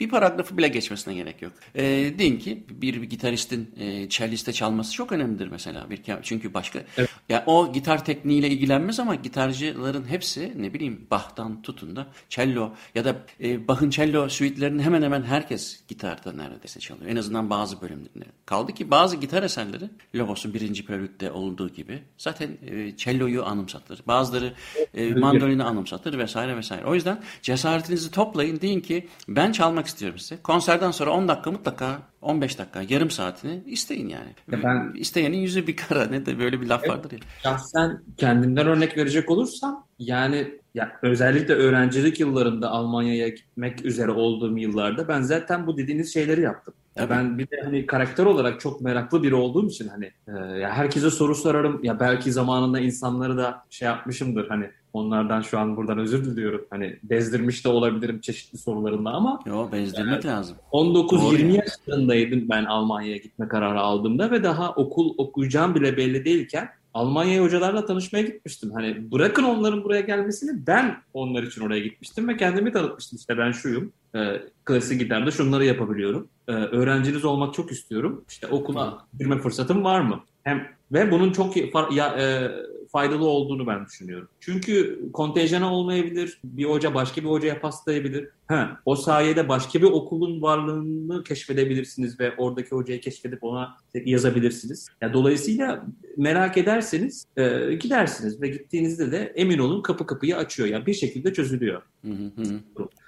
bir 0.00 0.08
paragrafı 0.08 0.58
bile 0.58 0.68
geçmesine 0.68 1.14
gerek 1.14 1.42
yok. 1.42 1.52
E, 1.74 1.82
deyin 2.18 2.38
ki 2.38 2.64
bir, 2.70 3.02
bir 3.02 3.10
gitaristin 3.10 3.70
e, 3.78 4.08
celliste 4.08 4.52
çalması 4.52 4.92
çok 4.92 5.12
önemlidir 5.12 5.48
mesela. 5.48 5.90
Bir, 5.90 6.00
çünkü 6.22 6.54
başka 6.54 6.82
evet. 6.96 7.10
yani 7.28 7.42
o 7.46 7.72
gitar 7.72 8.04
tekniğiyle 8.04 8.48
ilgilenmez 8.48 9.00
ama 9.00 9.14
gitarcıların 9.14 10.04
hepsi 10.08 10.52
ne 10.56 10.74
bileyim 10.74 11.06
Bach'tan 11.10 11.62
tutun 11.62 11.96
da 11.96 12.06
cello 12.28 12.72
ya 12.94 13.04
da 13.04 13.16
e, 13.42 13.68
Bach'ın 13.68 13.90
cello 13.90 14.28
suite'lerini 14.28 14.82
hemen 14.82 15.02
hemen 15.02 15.22
herkes 15.22 15.80
gitarda 15.88 16.32
neredeyse 16.32 16.80
çalıyor. 16.80 17.10
En 17.10 17.16
azından 17.16 17.50
bazı 17.50 17.80
bölümlerinde. 17.80 18.24
Kaldı 18.46 18.72
ki 18.72 18.90
bazı 18.90 19.16
gitar 19.16 19.42
eserleri 19.42 19.90
Lobos'un 20.14 20.54
birinci 20.54 20.86
periyütte 20.86 21.30
olduğu 21.30 21.68
gibi 21.68 22.02
zaten 22.18 22.50
e, 22.66 22.96
cello'yu 22.96 23.44
anımsatır. 23.44 24.02
Bazıları 24.06 24.52
e, 24.94 25.14
mandolini 25.14 25.64
anımsatır 25.64 26.18
vesaire 26.18 26.56
vesaire. 26.56 26.86
O 26.86 26.94
yüzden 26.94 27.22
cesaretinizi 27.42 28.10
toplayın 28.10 28.60
deyin 28.60 28.80
ki 28.80 29.08
ben 29.28 29.52
çalmak 29.52 29.86
istiyorum 29.86 30.18
size. 30.18 30.42
Konserden 30.42 30.90
sonra 30.90 31.10
10 31.10 31.28
dakika 31.28 31.50
mutlaka 31.50 31.98
15 32.22 32.58
dakika 32.58 32.82
yarım 32.88 33.10
saatini 33.10 33.62
isteyin 33.66 34.08
yani. 34.08 34.34
Ya 34.52 34.62
ben, 34.62 34.92
İsteyenin 34.94 35.38
yüzü 35.38 35.66
bir 35.66 35.76
kara 35.76 36.06
ne 36.06 36.26
de 36.26 36.38
böyle 36.38 36.60
bir 36.60 36.66
laf 36.66 36.88
vardır 36.88 37.12
ya. 37.12 37.18
Şahsen 37.42 38.02
kendimden 38.16 38.66
örnek 38.66 38.96
verecek 38.96 39.30
olursam 39.30 39.85
yani 39.98 40.60
ya 40.74 40.92
özellikle 41.02 41.54
öğrencilik 41.54 42.20
yıllarında 42.20 42.70
Almanya'ya 42.70 43.28
gitmek 43.28 43.84
üzere 43.84 44.10
olduğum 44.10 44.58
yıllarda 44.58 45.08
ben 45.08 45.22
zaten 45.22 45.66
bu 45.66 45.76
dediğiniz 45.76 46.12
şeyleri 46.12 46.40
yaptım. 46.40 46.74
Ya 46.96 47.10
ben 47.10 47.38
bir 47.38 47.50
de 47.50 47.60
hani 47.64 47.86
karakter 47.86 48.26
olarak 48.26 48.60
çok 48.60 48.80
meraklı 48.80 49.22
biri 49.22 49.34
olduğum 49.34 49.68
için 49.68 49.88
hani 49.88 50.10
e, 50.28 50.58
ya 50.58 50.70
herkese 50.70 51.10
soru 51.10 51.34
sorarım. 51.34 51.84
Ya 51.84 52.00
belki 52.00 52.32
zamanında 52.32 52.80
insanları 52.80 53.36
da 53.36 53.64
şey 53.70 53.86
yapmışımdır 53.86 54.48
hani 54.48 54.70
onlardan 54.92 55.40
şu 55.40 55.58
an 55.58 55.76
buradan 55.76 55.98
özür 55.98 56.24
diliyorum. 56.24 56.66
Hani 56.70 56.98
bezdirmiş 57.02 57.64
de 57.64 57.68
olabilirim 57.68 58.20
çeşitli 58.20 58.58
sorularında 58.58 59.10
ama. 59.10 59.40
Yo 59.46 59.72
bezdirmek 59.72 60.24
yani, 60.24 60.36
lazım. 60.36 60.56
19-20 60.72 61.52
yaşlarındaydım 61.52 62.48
ben 62.48 62.64
Almanya'ya 62.64 63.16
gitme 63.16 63.48
kararı 63.48 63.80
aldığımda 63.80 64.30
ve 64.30 64.42
daha 64.42 64.72
okul 64.72 65.14
okuyacağım 65.18 65.74
bile 65.74 65.96
belli 65.96 66.24
değilken 66.24 66.68
Almanya'ya 66.96 67.42
hocalarla 67.42 67.86
tanışmaya 67.86 68.22
gitmiştim. 68.22 68.70
Hani 68.70 69.12
bırakın 69.12 69.42
onların 69.42 69.84
buraya 69.84 70.00
gelmesini 70.00 70.66
ben 70.66 70.96
onlar 71.14 71.42
için 71.42 71.62
oraya 71.62 71.80
gitmiştim 71.80 72.28
ve 72.28 72.36
kendimi 72.36 72.72
tanıtmıştım. 72.72 73.16
İşte 73.18 73.38
ben 73.38 73.52
şuyum. 73.52 73.92
E, 74.14 74.42
klasik 74.64 75.00
gitarda 75.00 75.30
şunları 75.30 75.64
yapabiliyorum. 75.64 76.28
E, 76.48 76.52
öğrenciniz 76.52 77.24
olmak 77.24 77.54
çok 77.54 77.72
istiyorum. 77.72 78.24
İşte 78.28 78.46
okula 78.46 78.98
girme 79.18 79.38
fırsatım 79.38 79.84
var 79.84 80.00
mı? 80.00 80.20
Hem 80.44 80.68
ve 80.92 81.10
bunun 81.10 81.32
çok 81.32 81.56
ya, 81.92 82.06
e, 82.18 82.52
faydalı 82.92 83.26
olduğunu 83.26 83.66
ben 83.66 83.86
düşünüyorum. 83.86 84.28
Çünkü 84.40 85.00
kontenjanı 85.12 85.72
olmayabilir, 85.72 86.40
bir 86.44 86.64
hoca 86.64 86.94
başka 86.94 87.20
bir 87.20 87.28
hocaya 87.28 87.60
paslayabilir. 87.60 88.28
Ha, 88.46 88.80
o 88.84 88.96
sayede 88.96 89.48
başka 89.48 89.78
bir 89.78 89.86
okulun 89.86 90.42
varlığını 90.42 91.24
keşfedebilirsiniz 91.24 92.20
ve 92.20 92.34
oradaki 92.36 92.70
hocayı 92.70 93.00
keşfedip 93.00 93.44
ona 93.44 93.76
yazabilirsiniz. 93.94 94.88
Yani 95.00 95.12
dolayısıyla 95.12 95.86
merak 96.16 96.56
ederseniz 96.56 97.26
e, 97.36 97.74
gidersiniz 97.74 98.42
ve 98.42 98.48
gittiğinizde 98.48 99.12
de 99.12 99.32
emin 99.36 99.58
olun 99.58 99.82
kapı 99.82 100.06
kapıyı 100.06 100.36
açıyor. 100.36 100.68
Yani 100.68 100.86
bir 100.86 100.94
şekilde 100.94 101.32
çözülüyor. 101.32 101.82
Hı 102.04 102.10
hı 102.10 102.42
hı. 102.42 102.60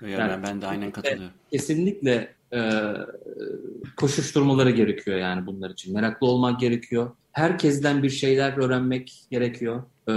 Yani, 0.09 0.43
ben 0.47 0.62
de 0.62 0.67
aynen 0.67 0.91
katılıyorum. 0.91 1.33
Kesinlikle 1.51 2.35
e, 2.53 2.61
koşuşturmaları 3.97 4.71
gerekiyor 4.71 5.19
yani 5.19 5.47
bunlar 5.47 5.71
için. 5.71 5.95
Meraklı 5.95 6.27
olmak 6.27 6.61
gerekiyor. 6.61 7.11
Herkesten 7.38 8.03
bir 8.03 8.11
şeyler 8.11 8.57
öğrenmek 8.57 9.12
gerekiyor. 9.31 9.83
E, 10.09 10.12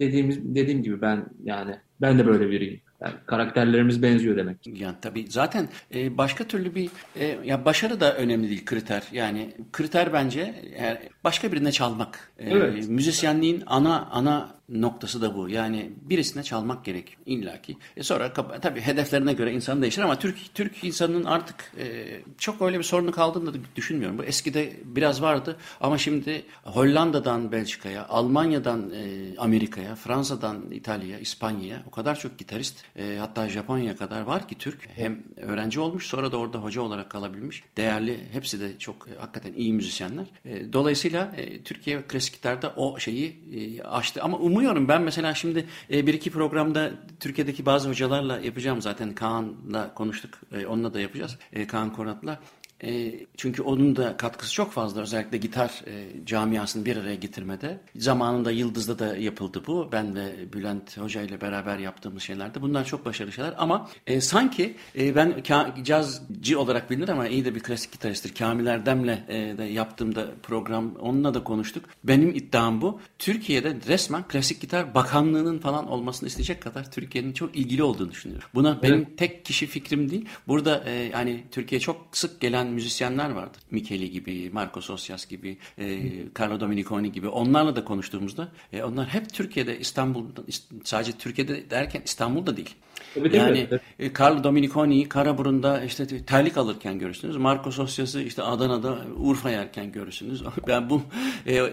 dediğimiz 0.00 0.54
dediğim 0.54 0.82
gibi 0.82 1.00
ben 1.00 1.26
yani 1.44 1.76
ben 2.00 2.18
de 2.18 2.26
böyle 2.26 2.50
biriyim. 2.50 2.80
Yani 3.00 3.14
karakterlerimiz 3.26 4.02
benziyor 4.02 4.36
demek. 4.36 4.56
Yani 4.66 4.96
tabii 5.02 5.26
zaten 5.28 5.68
e, 5.94 6.18
başka 6.18 6.44
türlü 6.44 6.74
bir 6.74 6.90
e, 7.16 7.38
ya 7.44 7.64
başarı 7.64 8.00
da 8.00 8.16
önemli 8.16 8.48
değil 8.48 8.64
kriter. 8.64 9.02
Yani 9.12 9.54
kriter 9.72 10.12
bence 10.12 10.54
yani 10.80 10.98
başka 11.24 11.52
birine 11.52 11.72
çalmak. 11.72 12.32
E, 12.38 12.50
evet. 12.50 12.88
Müzisyenliğin 12.88 13.62
ana 13.66 14.06
ana 14.06 14.54
noktası 14.72 15.22
da 15.22 15.36
bu. 15.36 15.48
Yani 15.48 15.92
birisine 16.02 16.42
çalmak 16.42 16.84
gerek 16.84 17.16
illaki. 17.26 17.76
E 17.96 18.02
sonra 18.02 18.32
tabii 18.32 18.80
hedeflerine 18.80 19.32
göre 19.32 19.52
insan 19.52 19.82
değişir 19.82 20.02
ama 20.02 20.18
Türk 20.18 20.54
Türk 20.54 20.84
insanının 20.84 21.24
artık 21.24 21.72
e, 21.78 22.06
çok 22.38 22.62
öyle 22.62 22.78
bir 22.78 22.84
sorunu 22.84 23.12
kaldığını 23.12 23.54
da 23.54 23.58
düşünmüyorum. 23.76 24.18
Bu 24.18 24.24
eskide 24.24 24.72
biraz 24.84 25.22
vardı 25.22 25.56
ama 25.80 25.98
şimdi 25.98 26.42
Hollanda'dan 26.64 27.52
Belçika'ya, 27.52 28.08
Almanya'dan 28.08 28.90
e, 28.90 29.36
Amerika'ya, 29.38 29.94
Fransa'dan 29.94 30.70
İtalya'ya, 30.70 31.18
İspanya'ya 31.18 31.82
o 31.86 31.90
kadar 31.90 32.18
çok 32.18 32.38
gitarist 32.38 32.84
e, 32.96 33.16
hatta 33.20 33.48
Japonya'ya 33.48 33.96
kadar 33.96 34.20
var 34.20 34.48
ki 34.48 34.54
Türk 34.58 34.88
hem 34.94 35.22
öğrenci 35.36 35.80
olmuş 35.80 36.06
sonra 36.06 36.32
da 36.32 36.36
orada 36.36 36.58
hoca 36.58 36.82
olarak 36.82 37.10
kalabilmiş. 37.10 37.64
Değerli 37.76 38.20
hepsi 38.32 38.60
de 38.60 38.78
çok 38.78 39.08
e, 39.08 39.20
hakikaten 39.20 39.52
iyi 39.52 39.72
müzisyenler. 39.72 40.26
E, 40.44 40.72
dolayısıyla 40.72 41.32
e, 41.36 41.62
Türkiye 41.62 42.02
klasik 42.02 42.34
gitarda 42.34 42.72
o 42.76 42.98
şeyi 42.98 43.36
e, 43.54 43.82
açtı 43.82 44.22
ama 44.22 44.38
umuyorum 44.38 44.61
umuyorum 44.62 44.88
ben 44.88 45.02
mesela 45.02 45.34
şimdi 45.34 45.66
e, 45.92 46.06
bir 46.06 46.14
iki 46.14 46.30
programda 46.30 46.90
Türkiye'deki 47.20 47.66
bazı 47.66 47.88
hocalarla 47.88 48.38
yapacağım. 48.38 48.82
Zaten 48.82 49.14
Kaan'la 49.14 49.94
konuştuk. 49.94 50.38
E, 50.52 50.66
onunla 50.66 50.94
da 50.94 51.00
yapacağız. 51.00 51.38
E, 51.52 51.66
Kaan 51.66 51.92
Konat'la 51.92 52.38
e, 52.82 53.14
çünkü 53.36 53.62
onun 53.62 53.96
da 53.96 54.16
katkısı 54.16 54.52
çok 54.52 54.72
fazla 54.72 55.00
özellikle 55.00 55.38
gitar 55.38 55.82
e, 55.86 56.26
camiasını 56.26 56.84
bir 56.84 56.96
araya 56.96 57.14
getirmede. 57.14 57.80
Zamanında 57.96 58.50
Yıldız'da 58.50 58.98
da 58.98 59.16
yapıldı 59.16 59.62
bu. 59.66 59.88
Ben 59.92 60.14
ve 60.14 60.52
Bülent 60.52 60.98
Hoca 60.98 61.22
ile 61.22 61.40
beraber 61.40 61.78
yaptığımız 61.78 62.22
şeylerde. 62.22 62.62
Bunlar 62.62 62.84
çok 62.84 63.04
başarılı 63.04 63.32
şeyler 63.32 63.54
ama 63.58 63.90
e, 64.06 64.20
sanki 64.20 64.76
e, 64.98 65.16
ben 65.16 65.42
cazcı 65.82 66.60
olarak 66.60 66.90
bilinir 66.90 67.08
ama 67.08 67.28
iyi 67.28 67.44
de 67.44 67.54
bir 67.54 67.60
klasik 67.60 67.92
gitaristtir. 67.92 68.34
Kamil 68.34 68.66
Erdem'le 68.66 69.18
e, 69.28 69.58
de 69.58 69.64
yaptığımda 69.64 70.30
program 70.42 70.96
onunla 70.96 71.34
da 71.34 71.44
konuştuk. 71.44 71.84
Benim 72.04 72.28
iddiam 72.28 72.80
bu. 72.80 73.00
Türkiye'de 73.18 73.76
resmen 73.86 74.28
klasik 74.28 74.60
gitar 74.60 74.94
bakanlığının 74.94 75.58
falan 75.58 75.88
olmasını 75.88 76.28
isteyecek 76.28 76.62
kadar 76.62 76.90
Türkiye'nin 76.90 77.32
çok 77.32 77.56
ilgili 77.56 77.82
olduğunu 77.82 78.10
düşünüyorum. 78.10 78.48
Buna 78.54 78.82
benim 78.82 79.16
tek 79.16 79.44
kişi 79.44 79.66
fikrim 79.66 80.10
değil. 80.10 80.28
Burada 80.48 80.84
e, 80.86 80.90
yani 80.92 81.44
Türkiye 81.50 81.80
çok 81.80 82.06
sık 82.12 82.40
gelen 82.40 82.71
müzisyenler 82.72 83.30
vardı. 83.30 83.58
Micheli 83.70 84.10
gibi, 84.10 84.50
Marco 84.52 84.80
Sosyas 84.80 85.26
gibi, 85.26 85.58
e, 85.78 86.00
Carlo 86.40 86.60
Dominiconi 86.60 87.12
gibi. 87.12 87.28
Onlarla 87.28 87.76
da 87.76 87.84
konuştuğumuzda 87.84 88.48
e, 88.72 88.82
onlar 88.82 89.06
hep 89.06 89.32
Türkiye'de, 89.32 89.78
İstanbul'da, 89.78 90.42
sadece 90.84 91.12
Türkiye'de 91.12 91.70
derken 91.70 92.02
İstanbul'da 92.04 92.56
değil. 92.56 92.74
Tabii, 93.14 93.36
yani 93.36 93.68
e, 93.98 94.12
Carlo 94.20 94.44
Dominiconi'yi 94.44 95.08
Karaburun'da 95.08 95.84
işte 95.84 96.24
terlik 96.24 96.56
alırken 96.56 96.98
görürsünüz. 96.98 97.36
Marco 97.36 97.70
Sosyas'ı 97.70 98.22
işte 98.22 98.42
Adana'da 98.42 98.98
Urfa 99.16 99.50
yerken 99.50 99.92
görürsünüz. 99.92 100.42
Ben 100.68 100.90
bu 100.90 101.02
e, 101.46 101.54
e, 101.56 101.70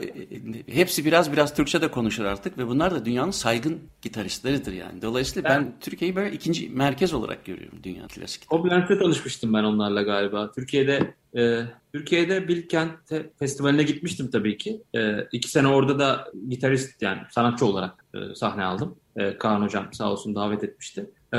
hepsi 0.67 1.05
biraz 1.05 1.31
biraz 1.31 1.55
Türkçe 1.55 1.81
de 1.81 1.87
konuşur 1.91 2.25
artık 2.25 2.57
ve 2.57 2.67
bunlar 2.67 2.91
da 2.91 3.05
dünyanın 3.05 3.31
saygın 3.31 3.79
gitaristleridir 4.01 4.73
yani. 4.73 5.01
Dolayısıyla 5.01 5.49
ben, 5.49 5.63
ben 5.63 5.73
Türkiye'yi 5.79 6.15
böyle 6.15 6.35
ikinci 6.35 6.69
merkez 6.69 7.13
olarak 7.13 7.45
görüyorum 7.45 7.79
dünya 7.83 8.07
klasik. 8.07 8.47
Koblentz'te 8.47 8.99
tanışmıştım 8.99 9.53
ben 9.53 9.63
onlarla 9.63 10.01
galiba. 10.01 10.51
Türkiye'de 10.51 10.88
e, 11.37 11.61
Türkiye'de 11.93 12.47
Bilkent 12.47 12.91
Festivali'ne 13.39 13.83
gitmiştim 13.83 14.29
tabii 14.31 14.57
ki. 14.57 14.81
E, 14.95 15.27
iki 15.31 15.49
sene 15.49 15.67
orada 15.67 15.99
da 15.99 16.31
gitarist 16.49 17.01
yani 17.01 17.19
sanatçı 17.31 17.65
olarak 17.65 18.05
e, 18.13 18.35
sahne 18.35 18.63
aldım. 18.63 18.95
E, 19.15 19.37
Kaan 19.37 19.61
Hocam 19.61 19.93
sağ 19.93 20.11
olsun 20.11 20.35
davet 20.35 20.63
etmişti. 20.63 21.05
Ee, 21.33 21.37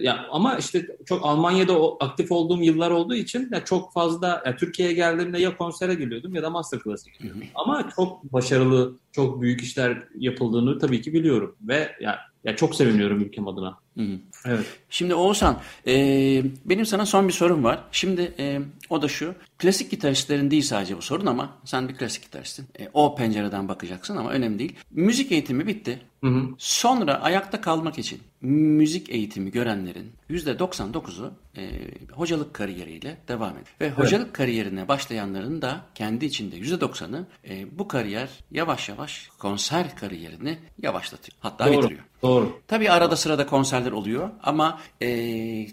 ya 0.00 0.26
ama 0.30 0.56
işte 0.56 0.86
çok 1.04 1.26
Almanya'da 1.26 1.80
o, 1.80 1.96
aktif 2.00 2.32
olduğum 2.32 2.62
yıllar 2.62 2.90
olduğu 2.90 3.14
için 3.14 3.48
ya 3.52 3.64
çok 3.64 3.92
fazla 3.92 4.42
ya 4.46 4.56
Türkiye'ye 4.56 4.94
geldiğimde 4.94 5.38
ya 5.38 5.56
konsere 5.56 5.94
geliyordum 5.94 6.34
ya 6.34 6.42
da 6.42 6.50
master 6.50 6.80
class'a 6.84 7.10
gidiyordum. 7.10 7.42
Ama 7.54 7.90
çok 7.96 8.32
başarılı, 8.32 8.96
çok 9.12 9.42
büyük 9.42 9.62
işler 9.62 10.02
yapıldığını 10.18 10.78
tabii 10.78 11.02
ki 11.02 11.12
biliyorum 11.12 11.56
ve 11.60 11.92
ya, 12.00 12.18
ya 12.44 12.56
çok 12.56 12.74
seviniyorum 12.74 13.20
ülkem 13.20 13.48
adına. 13.48 13.78
Evet. 14.44 14.66
Şimdi 14.90 15.14
Oğuzhan, 15.14 15.60
e, 15.86 15.94
benim 16.64 16.86
sana 16.86 17.06
son 17.06 17.28
bir 17.28 17.32
sorum 17.32 17.64
var. 17.64 17.84
Şimdi 17.92 18.34
e, 18.38 18.60
o 18.90 19.02
da 19.02 19.08
şu, 19.08 19.34
klasik 19.58 19.90
gitaristlerin 19.90 20.50
değil 20.50 20.62
sadece 20.62 20.96
bu 20.96 21.02
sorun 21.02 21.26
ama 21.26 21.58
sen 21.64 21.88
bir 21.88 21.94
klasik 21.94 22.22
gitaristin. 22.22 22.66
E, 22.80 22.88
o 22.92 23.14
pencereden 23.14 23.68
bakacaksın 23.68 24.16
ama 24.16 24.30
önemli 24.30 24.58
değil. 24.58 24.76
Müzik 24.90 25.32
eğitimi 25.32 25.66
bitti. 25.66 26.00
Hı 26.20 26.26
hı. 26.26 26.48
Sonra 26.58 27.22
ayakta 27.22 27.60
kalmak 27.60 27.98
için 27.98 28.20
müzik 28.40 29.10
eğitimi 29.10 29.50
görenlerin 29.50 30.12
%99'u 30.30 31.32
e, 31.56 31.70
hocalık 32.12 32.54
kariyeriyle 32.54 33.16
devam 33.28 33.50
ediyor. 33.50 33.66
Ve 33.80 33.90
hocalık 33.90 34.26
evet. 34.26 34.36
kariyerine 34.36 34.88
başlayanların 34.88 35.62
da 35.62 35.80
kendi 35.94 36.24
içinde 36.24 36.56
%90'ı 36.56 37.26
e, 37.48 37.78
bu 37.78 37.88
kariyer 37.88 38.28
yavaş 38.50 38.88
yavaş 38.88 39.28
konser 39.38 39.96
kariyerini 39.96 40.58
yavaşlatıyor. 40.82 41.38
Hatta 41.40 41.66
Doğru. 41.66 41.78
bitiriyor. 41.78 42.04
Doğru. 42.22 42.60
Tabii 42.66 42.90
arada 42.90 43.16
sırada 43.16 43.46
konserler 43.86 43.92
oluyor 43.92 44.30
ama 44.42 44.80
e, 45.02 45.08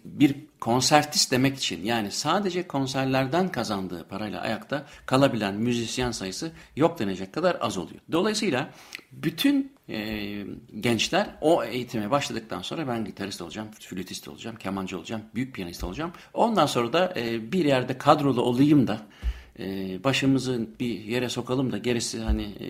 bir 0.06 0.36
konsertist 0.60 1.32
demek 1.32 1.58
için 1.58 1.86
yani 1.86 2.12
sadece 2.12 2.68
konserlerden 2.68 3.52
kazandığı 3.52 4.08
parayla 4.08 4.42
ayakta 4.42 4.86
kalabilen 5.06 5.56
müzisyen 5.56 6.12
sayısı 6.12 6.52
yok 6.76 7.00
denecek 7.00 7.34
kadar 7.34 7.58
az 7.62 7.78
oluyor. 7.78 8.02
Dolayısıyla 8.12 8.70
bütün 9.12 9.72
e, 9.90 10.46
gençler 10.80 11.28
o 11.42 11.64
eğitime 11.64 12.12
başladıktan 12.12 12.62
sonra 12.62 12.88
ben 12.88 13.06
gitarist 13.06 13.42
olacağım, 13.42 13.68
flütist 13.80 14.28
olacağım, 14.28 14.56
kemancı 14.56 14.98
olacağım, 14.98 15.22
büyük 15.36 15.54
piyanist 15.56 15.84
olacağım. 15.84 16.12
Ondan 16.34 16.66
sonra 16.66 16.94
da 16.94 17.14
e, 17.16 17.52
bir 17.52 17.66
yerde 17.66 17.98
kadrolu 17.98 18.42
olayım 18.42 18.88
da 18.88 18.98
e, 19.60 20.00
başımızı 20.04 20.68
bir 20.80 21.00
yere 21.06 21.30
sokalım 21.30 21.72
da 21.72 21.78
gerisi 21.78 22.20
hani 22.20 22.44
e, 22.60 22.70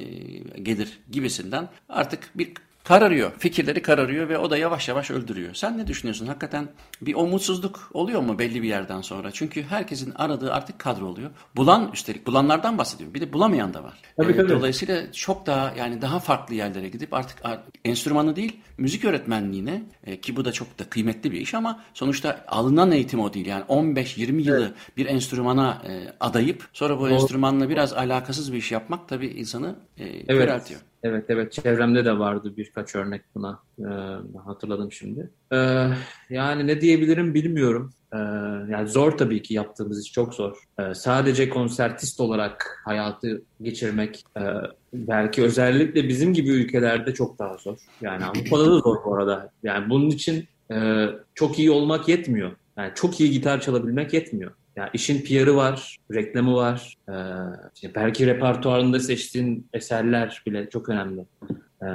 gelir 0.62 0.99
gibisinden 1.12 1.69
artık 1.89 2.29
bir 2.36 2.53
kararıyor. 2.83 3.31
Fikirleri 3.37 3.81
kararıyor 3.81 4.29
ve 4.29 4.37
o 4.37 4.49
da 4.49 4.57
yavaş 4.57 4.87
yavaş 4.87 5.11
öldürüyor. 5.11 5.53
Sen 5.53 5.77
ne 5.77 5.87
düşünüyorsun? 5.87 6.27
Hakikaten 6.27 6.69
bir 7.01 7.15
umutsuzluk 7.15 7.89
oluyor 7.93 8.21
mu 8.21 8.39
belli 8.39 8.63
bir 8.63 8.67
yerden 8.67 9.01
sonra? 9.01 9.31
Çünkü 9.31 9.63
herkesin 9.63 10.11
aradığı 10.15 10.53
artık 10.53 10.79
kadro 10.79 11.05
oluyor. 11.05 11.29
Bulan 11.55 11.89
üstelik 11.93 12.27
bulanlardan 12.27 12.77
bahsediyorum. 12.77 13.13
Bir 13.13 13.21
de 13.21 13.33
bulamayan 13.33 13.73
da 13.73 13.83
var. 13.83 14.01
Tabii, 14.17 14.35
tabii. 14.35 14.49
Dolayısıyla 14.49 15.11
çok 15.11 15.45
daha 15.45 15.73
yani 15.77 16.01
daha 16.01 16.19
farklı 16.19 16.55
yerlere 16.55 16.89
gidip 16.89 17.13
artık 17.13 17.41
enstrümanı 17.85 18.35
değil 18.35 18.59
müzik 18.77 19.05
öğretmenliğine 19.05 19.83
e, 20.03 20.21
ki 20.21 20.35
bu 20.35 20.45
da 20.45 20.51
çok 20.51 20.79
da 20.79 20.83
kıymetli 20.83 21.31
bir 21.31 21.41
iş 21.41 21.53
ama 21.53 21.83
sonuçta 21.93 22.45
alınan 22.47 22.91
eğitim 22.91 23.19
o 23.19 23.33
değil. 23.33 23.45
Yani 23.45 23.63
15-20 23.63 24.41
yılı 24.41 24.59
evet. 24.59 24.97
bir 24.97 25.05
enstrümana 25.05 25.81
e, 25.87 26.13
adayıp 26.19 26.67
sonra 26.73 26.97
bu 26.97 27.01
Doğru. 27.01 27.13
enstrümanla 27.13 27.69
biraz 27.69 27.93
alakasız 27.93 28.53
bir 28.53 28.57
iş 28.57 28.71
yapmak 28.71 29.09
tabii 29.09 29.27
insanı 29.27 29.75
e, 29.97 30.03
evet. 30.03 30.27
köreltiyor. 30.27 30.81
Evet 31.03 31.25
evet 31.29 31.51
çevremde 31.51 32.05
de 32.05 32.19
vardı 32.19 32.53
birkaç 32.57 32.95
örnek 32.95 33.21
buna 33.35 33.59
ee, 33.79 33.83
hatırladım 34.45 34.91
şimdi. 34.91 35.29
Ee, 35.53 35.87
yani 36.29 36.67
ne 36.67 36.81
diyebilirim 36.81 37.33
bilmiyorum. 37.33 37.93
Ee, 38.13 38.17
yani 38.69 38.87
zor 38.87 39.11
tabii 39.11 39.41
ki 39.41 39.53
yaptığımız 39.53 40.05
iş 40.05 40.11
çok 40.11 40.33
zor. 40.33 40.57
Ee, 40.79 40.93
sadece 40.93 41.49
konsertist 41.49 42.19
olarak 42.19 42.81
hayatı 42.85 43.41
geçirmek 43.61 44.23
e, 44.37 44.41
belki 44.93 45.43
özellikle 45.43 46.07
bizim 46.09 46.33
gibi 46.33 46.49
ülkelerde 46.49 47.13
çok 47.13 47.39
daha 47.39 47.57
zor. 47.57 47.77
Yani 48.01 48.25
Avrupa'da 48.25 48.71
da 48.71 48.79
zor 48.79 48.97
bu 49.05 49.15
arada. 49.15 49.51
Yani 49.63 49.89
bunun 49.89 50.09
için 50.09 50.47
e, 50.71 51.07
çok 51.35 51.59
iyi 51.59 51.71
olmak 51.71 52.09
yetmiyor. 52.09 52.51
Yani 52.77 52.91
çok 52.95 53.19
iyi 53.19 53.31
gitar 53.31 53.61
çalabilmek 53.61 54.13
yetmiyor. 54.13 54.51
Yani 54.75 54.89
işin 54.93 55.21
PR'ı 55.21 55.55
var, 55.55 55.97
reklamı 56.13 56.55
var. 56.55 56.97
Ee, 57.09 57.95
belki 57.95 58.27
repertuarında 58.27 58.99
seçtiğin 58.99 59.67
eserler 59.73 60.43
bile 60.47 60.69
çok 60.69 60.89
önemli. 60.89 61.25
Ee, 61.83 61.88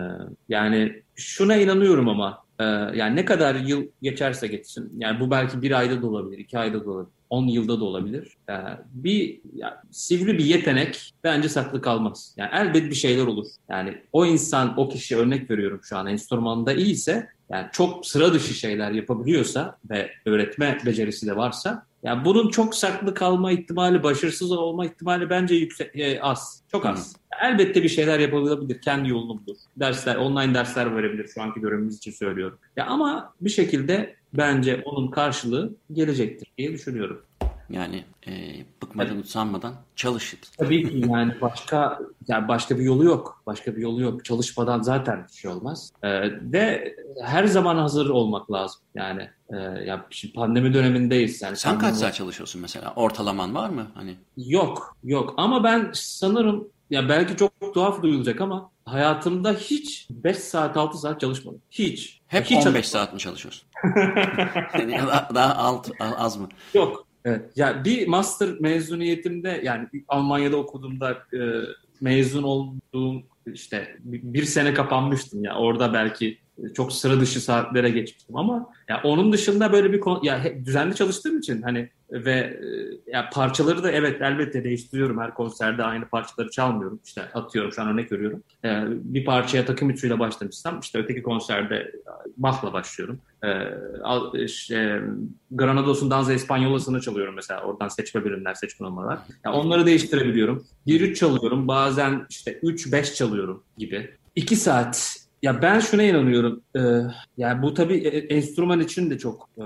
yani 0.49 1.03
şuna 1.14 1.57
inanıyorum 1.57 2.09
ama 2.09 2.45
e, 2.61 2.64
yani 2.64 3.17
ne 3.17 3.25
kadar 3.25 3.55
yıl 3.55 3.87
geçerse 4.03 4.47
geçsin. 4.47 4.93
Yani 4.99 5.21
bu 5.21 5.31
belki 5.31 5.62
bir 5.62 5.79
ayda 5.79 6.03
da 6.03 6.07
olabilir, 6.07 6.38
iki 6.38 6.59
ayda 6.59 6.85
da 6.85 6.91
olabilir, 6.91 7.12
on 7.31 7.47
yılda 7.47 7.81
da 7.81 7.85
olabilir. 7.85 8.37
Ee, 8.51 8.55
bir 8.93 9.41
yani, 9.55 9.75
sivri 9.91 10.38
bir 10.38 10.45
yetenek 10.45 11.12
bence 11.25 11.49
saklı 11.49 11.83
kalmaz. 11.83 12.35
Yani 12.37 12.51
elbet 12.53 12.91
bir 12.91 12.95
şeyler 12.95 13.27
olur. 13.27 13.47
Yani 13.69 13.99
o 14.12 14.27
insan, 14.27 14.81
o 14.81 14.88
kişi 14.88 15.17
örnek 15.17 15.51
veriyorum 15.51 15.81
şu 15.83 15.97
an 15.97 16.07
enstrümanında 16.07 16.73
iyiyse 16.73 17.29
yani 17.51 17.67
çok 17.73 18.07
sıra 18.07 18.33
dışı 18.33 18.55
şeyler 18.55 18.91
yapabiliyorsa 18.91 19.79
ve 19.91 20.11
öğretme 20.27 20.79
becerisi 20.87 21.27
de 21.27 21.37
varsa 21.37 21.87
yani 22.03 22.25
bunun 22.25 22.51
çok 22.51 22.75
saklı 22.75 23.15
kalma 23.15 23.53
ihtimali, 23.53 24.03
başarısız 24.03 24.53
olma 24.53 24.87
ihtimali 24.87 25.31
bence 25.31 25.55
yüksek, 25.55 25.97
e, 25.97 26.21
az. 26.21 26.63
Çok 26.73 26.87
az. 26.87 27.15
Hı. 27.15 27.19
Elbette 27.47 27.83
bir 27.83 27.89
şeyler 27.89 28.19
yapabilir, 28.19 28.81
kendi 28.81 29.09
yolunu 29.09 29.47
bulur. 29.47 29.57
Dersler, 29.77 30.17
online 30.17 30.55
dersler 30.55 30.97
verebilir 30.97 31.29
şu 31.29 31.43
anki 31.43 31.63
dönemimiz 31.63 31.97
için 31.97 32.11
söylüyorum. 32.11 32.59
Ya 32.77 32.87
ama 32.87 33.35
bir 33.41 33.51
şekilde 33.51 34.17
bence 34.35 34.83
onun 34.85 35.11
karşılığı 35.11 35.75
gelecektir 35.93 36.49
diye 36.59 36.73
düşünüyorum. 36.73 37.23
Yani 37.71 38.05
e, 38.27 38.33
bıkmadan 38.83 39.15
evet. 39.15 39.25
usanmadan 39.25 39.75
çalış. 39.97 40.35
Tabii 40.59 40.91
ki 40.91 41.05
yani 41.09 41.41
başka 41.41 42.01
yani 42.29 42.49
başka 42.49 42.79
bir 42.79 42.83
yolu 42.83 43.05
yok. 43.05 43.43
Başka 43.47 43.77
bir 43.77 43.83
yolu 43.83 44.03
yok. 44.03 44.25
Çalışmadan 44.25 44.83
zaten 44.83 45.27
bir 45.29 45.37
şey 45.37 45.51
olmaz. 45.51 45.93
Ee, 46.03 46.09
ve 46.53 46.95
her 47.25 47.45
zaman 47.45 47.77
hazır 47.77 48.09
olmak 48.09 48.53
lazım. 48.53 48.81
Yani 48.95 49.31
e, 49.51 49.57
ya 49.61 50.07
şimdi 50.11 50.35
pandemi 50.35 50.75
dönemindeyiz. 50.75 51.43
Yani 51.43 51.57
Sen 51.57 51.79
kaç 51.79 51.95
saat 51.95 52.15
çalışıyorsun 52.15 52.63
mesela? 52.63 52.93
Ortalaman 52.97 53.55
var 53.55 53.69
mı? 53.69 53.87
Hani 53.95 54.17
Yok, 54.37 54.97
yok. 55.05 55.35
Ama 55.37 55.65
ben 55.65 55.91
sanırım 55.93 56.69
ya 56.91 57.09
belki 57.09 57.37
çok 57.37 57.75
tuhaf 57.75 58.03
duyulacak 58.03 58.41
ama 58.41 58.71
hayatımda 58.85 59.53
hiç 59.53 60.07
5 60.11 60.39
saat 60.39 60.77
6 60.77 60.99
saat 60.99 61.21
çalışmadım. 61.21 61.61
Hiç. 61.71 62.21
Hep 62.27 62.45
hiç 62.45 62.67
15 62.67 62.89
saat 62.89 63.13
mi 63.13 63.19
çalışıyorsun? 63.19 63.69
daha, 64.75 65.29
daha 65.35 65.55
alt, 65.57 65.91
az 66.19 66.37
mı? 66.37 66.49
Yok. 66.75 67.08
Evet. 67.29 67.51
Ya 67.57 67.85
bir 67.85 68.09
master 68.09 68.49
mezuniyetimde 68.61 69.61
yani 69.64 69.88
Almanya'da 70.09 70.57
okuduğumda 70.57 71.11
e, 71.12 71.41
mezun 72.01 72.43
olduğum 72.43 73.23
işte 73.47 73.97
bir 74.05 74.45
sene 74.45 74.75
kapanmıştım 74.75 75.45
ya. 75.45 75.55
Orada 75.55 75.93
belki 75.93 76.38
çok 76.75 76.93
sıra 76.93 77.21
dışı 77.21 77.41
saatlere 77.41 77.91
geçmiştim 77.91 78.37
ama 78.37 78.71
ya 78.88 79.01
onun 79.05 79.33
dışında 79.33 79.73
böyle 79.73 79.93
bir 79.93 80.03
ya 80.23 80.45
düzenli 80.64 80.95
çalıştığım 80.95 81.38
için 81.38 81.62
hani 81.62 81.88
ve 82.11 82.31
e, 82.31 82.59
ya 83.12 83.31
parçaları 83.33 83.83
da 83.83 83.90
evet 83.90 84.23
elbette 84.23 84.64
değiştiriyorum. 84.64 85.18
Her 85.21 85.35
konserde 85.35 85.83
aynı 85.83 86.09
parçaları 86.09 86.51
çalmıyorum. 86.51 87.01
İşte 87.05 87.23
atıyorum 87.35 87.73
şu 87.73 87.83
an 87.83 87.88
örnek 87.88 88.12
veriyorum. 88.12 88.42
Ee, 88.64 88.83
bir 88.88 89.25
parçaya 89.25 89.66
takım 89.66 89.90
ütüyle 89.90 90.18
başlamışsam 90.18 90.81
işte 90.81 90.99
öteki 90.99 91.23
konserde 91.23 91.92
Bach'la 92.37 92.73
başlıyorum. 92.73 93.21
Ee, 93.44 94.44
işte, 94.44 95.03
Granados'un 95.51 96.11
Danza 96.11 96.33
Espanyola'sını 96.33 97.01
çalıyorum 97.01 97.35
mesela. 97.35 97.62
Oradan 97.62 97.88
seçme 97.88 98.25
birimler 98.25 98.55
seçme 98.55 98.87
numaralar. 98.87 99.18
Yani 99.44 99.57
onları 99.57 99.87
değiştirebiliyorum. 99.87 100.66
1-3 100.87 101.14
çalıyorum. 101.14 101.68
Bazen 101.68 102.27
işte 102.31 102.53
3-5 102.62 103.14
çalıyorum 103.14 103.62
gibi. 103.79 104.11
2 104.37 104.57
saat 104.57 105.28
ya 105.42 105.62
ben 105.62 105.81
şuna 105.81 106.03
inanıyorum. 106.03 106.62
Ee, 106.77 106.81
yani 107.37 107.62
bu 107.62 107.74
tabii 107.74 107.96
e, 107.96 108.18
enstrüman 108.18 108.81
için 108.81 109.11
de 109.11 109.18
çok 109.18 109.48
e, 109.59 109.64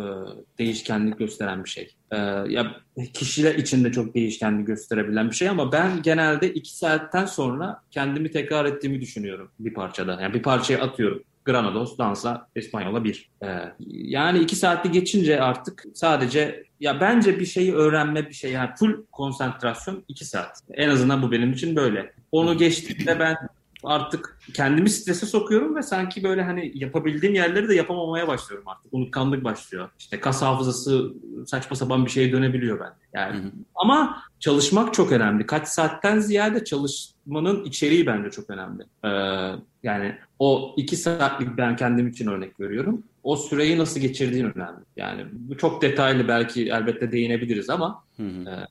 değişkenlik 0.59 1.19
gösteren 1.19 1.65
bir 1.65 1.71
şey. 1.71 1.95
Ee, 2.13 2.17
ya 2.49 2.77
kişiler 3.15 3.55
için 3.55 3.85
de 3.85 3.93
çok 3.93 4.15
değişkenlik 4.15 4.67
gösterebilen 4.67 5.31
bir 5.31 5.35
şey 5.35 5.49
ama 5.49 5.73
ben 5.73 6.03
genelde 6.03 6.53
iki 6.53 6.77
saatten 6.77 7.27
sonra 7.27 7.83
kendimi 7.91 8.31
tekrar 8.31 8.65
ettiğimi 8.65 9.01
düşünüyorum 9.01 9.51
bir 9.59 9.75
parçada. 9.75 10.19
Yani 10.23 10.35
bir 10.35 10.43
parçayı 10.43 10.83
atıyorum. 10.83 11.23
Granados, 11.45 11.99
Dansa, 11.99 12.49
Espanyola 12.57 13.05
bir. 13.05 13.31
Ee, 13.45 13.73
yani 13.89 14.39
iki 14.39 14.57
saatli 14.57 14.91
geçince 14.91 15.41
artık 15.41 15.85
sadece 15.95 16.65
ya 16.81 17.01
bence 17.01 17.41
bir 17.41 17.47
şeyi 17.47 17.75
öğrenme 17.75 18.29
bir 18.29 18.35
şey 18.35 18.53
yani 18.53 18.71
full 18.79 19.05
konsantrasyon 19.13 20.05
iki 20.09 20.25
saat. 20.25 20.61
En 20.75 20.89
azından 20.89 21.23
bu 21.23 21.33
benim 21.33 21.53
için 21.53 21.77
böyle. 21.77 22.13
Onu 22.33 22.59
geçtiğinde 22.59 23.19
ben 23.19 23.37
artık 23.85 24.39
kendimi 24.55 24.91
strese 24.91 25.27
sokuyorum 25.27 25.77
ve 25.77 25.83
sanki 25.83 26.23
böyle 26.23 26.43
hani 26.43 26.73
yapabildiğim 26.75 27.35
yerleri 27.35 27.69
de 27.69 27.75
yapamamaya 27.75 28.29
başlıyorum 28.29 28.69
artık. 28.69 28.95
Unutkanlık 28.95 29.45
başlıyor. 29.45 29.91
İşte 29.99 30.21
kas 30.21 30.43
hafızası 30.43 31.13
saçma 31.47 31.77
sapan 31.77 32.07
bir 32.07 32.11
şeye 32.11 32.33
dönebiliyor 32.33 32.81
ben. 32.81 32.93
Yani 33.15 33.39
hı 33.39 33.43
hı. 33.43 33.51
ama 33.75 34.23
çalışmak 34.41 34.95
çok 34.95 35.13
önemli. 35.13 35.47
Kaç 35.47 35.69
saatten 35.69 36.19
ziyade 36.19 36.65
çalışmanın 36.65 37.65
içeriği 37.65 38.07
bence 38.07 38.31
çok 38.31 38.51
önemli. 38.51 38.83
Ee, 39.05 39.09
yani 39.83 40.19
o 40.39 40.75
iki 40.77 40.97
saatlik 40.97 41.59
ben 41.59 41.77
kendim 41.77 42.09
için 42.09 42.27
örnek 42.27 42.61
veriyorum. 42.61 43.03
O 43.23 43.37
süreyi 43.37 43.79
nasıl 43.79 44.01
geçirdiğin 44.01 44.45
önemli. 44.45 44.81
Yani 44.97 45.27
bu 45.33 45.57
çok 45.57 45.83
detaylı 45.83 46.29
belki 46.29 46.63
elbette 46.69 47.13
değinebiliriz 47.13 47.71
ama 47.71 48.05
hı 48.17 48.23
hı. 48.23 48.51
E, 48.51 48.67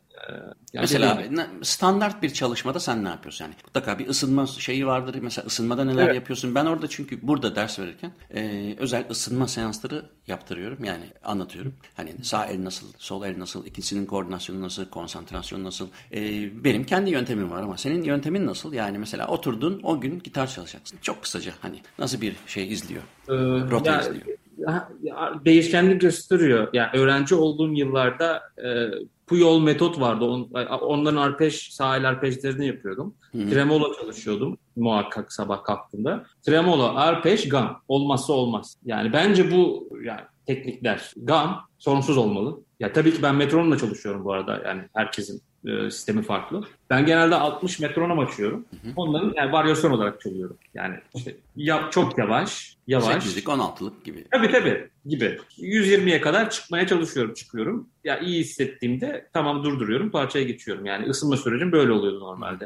yani 0.73 0.81
mesela 0.81 1.17
de, 1.17 1.47
standart 1.61 2.23
bir 2.23 2.29
çalışmada 2.29 2.79
sen 2.79 3.03
ne 3.03 3.09
yapıyorsun? 3.09 3.45
Yani 3.45 3.55
mutlaka 3.65 3.99
bir 3.99 4.07
ısınma 4.07 4.47
şeyi 4.47 4.87
vardır. 4.87 5.17
Mesela 5.21 5.45
ısınmada 5.45 5.85
neler 5.85 6.05
evet. 6.05 6.15
yapıyorsun? 6.15 6.55
Ben 6.55 6.65
orada 6.65 6.87
çünkü 6.87 7.27
burada 7.27 7.55
ders 7.55 7.79
verirken 7.79 8.11
e, 8.35 8.75
özel 8.79 9.05
ısınma 9.09 9.47
seansları 9.47 10.05
yaptırıyorum. 10.27 10.83
Yani 10.83 11.03
anlatıyorum. 11.23 11.73
Hani 11.97 12.13
sağ 12.23 12.45
el 12.45 12.63
nasıl, 12.63 12.87
sol 12.97 13.23
el 13.23 13.39
nasıl, 13.39 13.65
ikisinin 13.65 14.05
koordinasyonu 14.05 14.61
nasıl, 14.61 14.85
konsantrasyon 14.85 15.63
nasıl. 15.63 15.87
E, 16.13 16.19
benim 16.63 16.83
kendi 16.83 17.09
yöntemim 17.09 17.51
var 17.51 17.61
ama 17.61 17.77
senin 17.77 18.03
yöntemin 18.03 18.45
nasıl? 18.45 18.73
Yani 18.73 18.97
mesela 18.97 19.27
oturdun 19.27 19.79
o 19.83 20.01
gün 20.01 20.19
gitar 20.19 20.47
çalacaksın. 20.47 20.99
Çok 21.01 21.21
kısaca 21.21 21.51
hani 21.61 21.81
nasıl 21.99 22.21
bir 22.21 22.35
şey 22.47 22.71
izliyor? 22.71 23.03
Ee, 23.29 23.33
Rota 23.71 23.91
ya, 23.91 24.01
izliyor 24.01 24.37
değişkenlik 25.45 26.01
gösteriyor. 26.01 26.67
Yani 26.73 26.89
öğrenci 26.93 27.35
olduğum 27.35 27.73
yıllarda 27.73 28.41
e, 28.57 28.69
Puyol 29.31 29.59
metot 29.59 29.99
vardı. 29.99 30.25
On, 30.25 30.49
onların 30.81 31.17
arpej, 31.17 31.69
sahil 31.71 32.09
arpejlerini 32.09 32.67
yapıyordum. 32.67 33.15
Hı. 33.31 33.49
Tremolo 33.49 33.93
çalışıyordum 33.93 34.57
muhakkak 34.75 35.33
sabah 35.33 35.63
kalktığımda. 35.63 36.25
Tremolo, 36.45 36.83
arpej, 36.95 37.49
gam. 37.49 37.81
Olmazsa 37.87 38.33
olmaz. 38.33 38.77
Yani 38.85 39.13
bence 39.13 39.51
bu 39.51 39.89
yani 40.03 40.21
teknikler. 40.45 41.13
Gam 41.17 41.61
sorunsuz 41.77 42.17
olmalı. 42.17 42.59
Ya 42.79 42.93
tabii 42.93 43.13
ki 43.13 43.23
ben 43.23 43.35
metronomla 43.35 43.77
çalışıyorum 43.77 44.25
bu 44.25 44.33
arada. 44.33 44.61
Yani 44.65 44.81
herkesin 44.93 45.41
e, 45.65 45.91
sistemi 45.91 46.21
farklı. 46.21 46.63
Ben 46.89 47.05
genelde 47.05 47.35
60 47.35 47.79
metronom 47.79 48.19
açıyorum. 48.19 48.65
Hı 48.69 48.87
hı. 48.89 48.93
Onların 48.95 49.33
yani 49.35 49.51
varyasyon 49.51 49.91
olarak 49.91 50.21
çalıyorum. 50.21 50.57
Yani 50.73 50.95
işte 51.15 51.35
ya, 51.55 51.87
çok 51.91 52.17
yavaş, 52.17 52.77
yavaş. 52.87 53.25
8'lik 53.25 53.45
16'lık 53.45 54.05
gibi. 54.05 54.25
Tabii 54.31 54.51
tabii 54.51 54.89
gibi. 55.05 55.39
120'ye 55.57 56.21
kadar 56.21 56.49
çıkmaya 56.49 56.87
çalışıyorum, 56.87 57.33
çıkıyorum. 57.33 57.89
Ya 58.03 58.19
iyi 58.19 58.39
hissettiğimde 58.39 59.29
tamam 59.33 59.63
durduruyorum, 59.63 60.11
parçaya 60.11 60.43
geçiyorum. 60.45 60.85
Yani 60.85 61.09
ısınma 61.09 61.37
sürecim 61.37 61.71
böyle 61.71 61.91
oluyordu 61.91 62.19
normalde. 62.19 62.65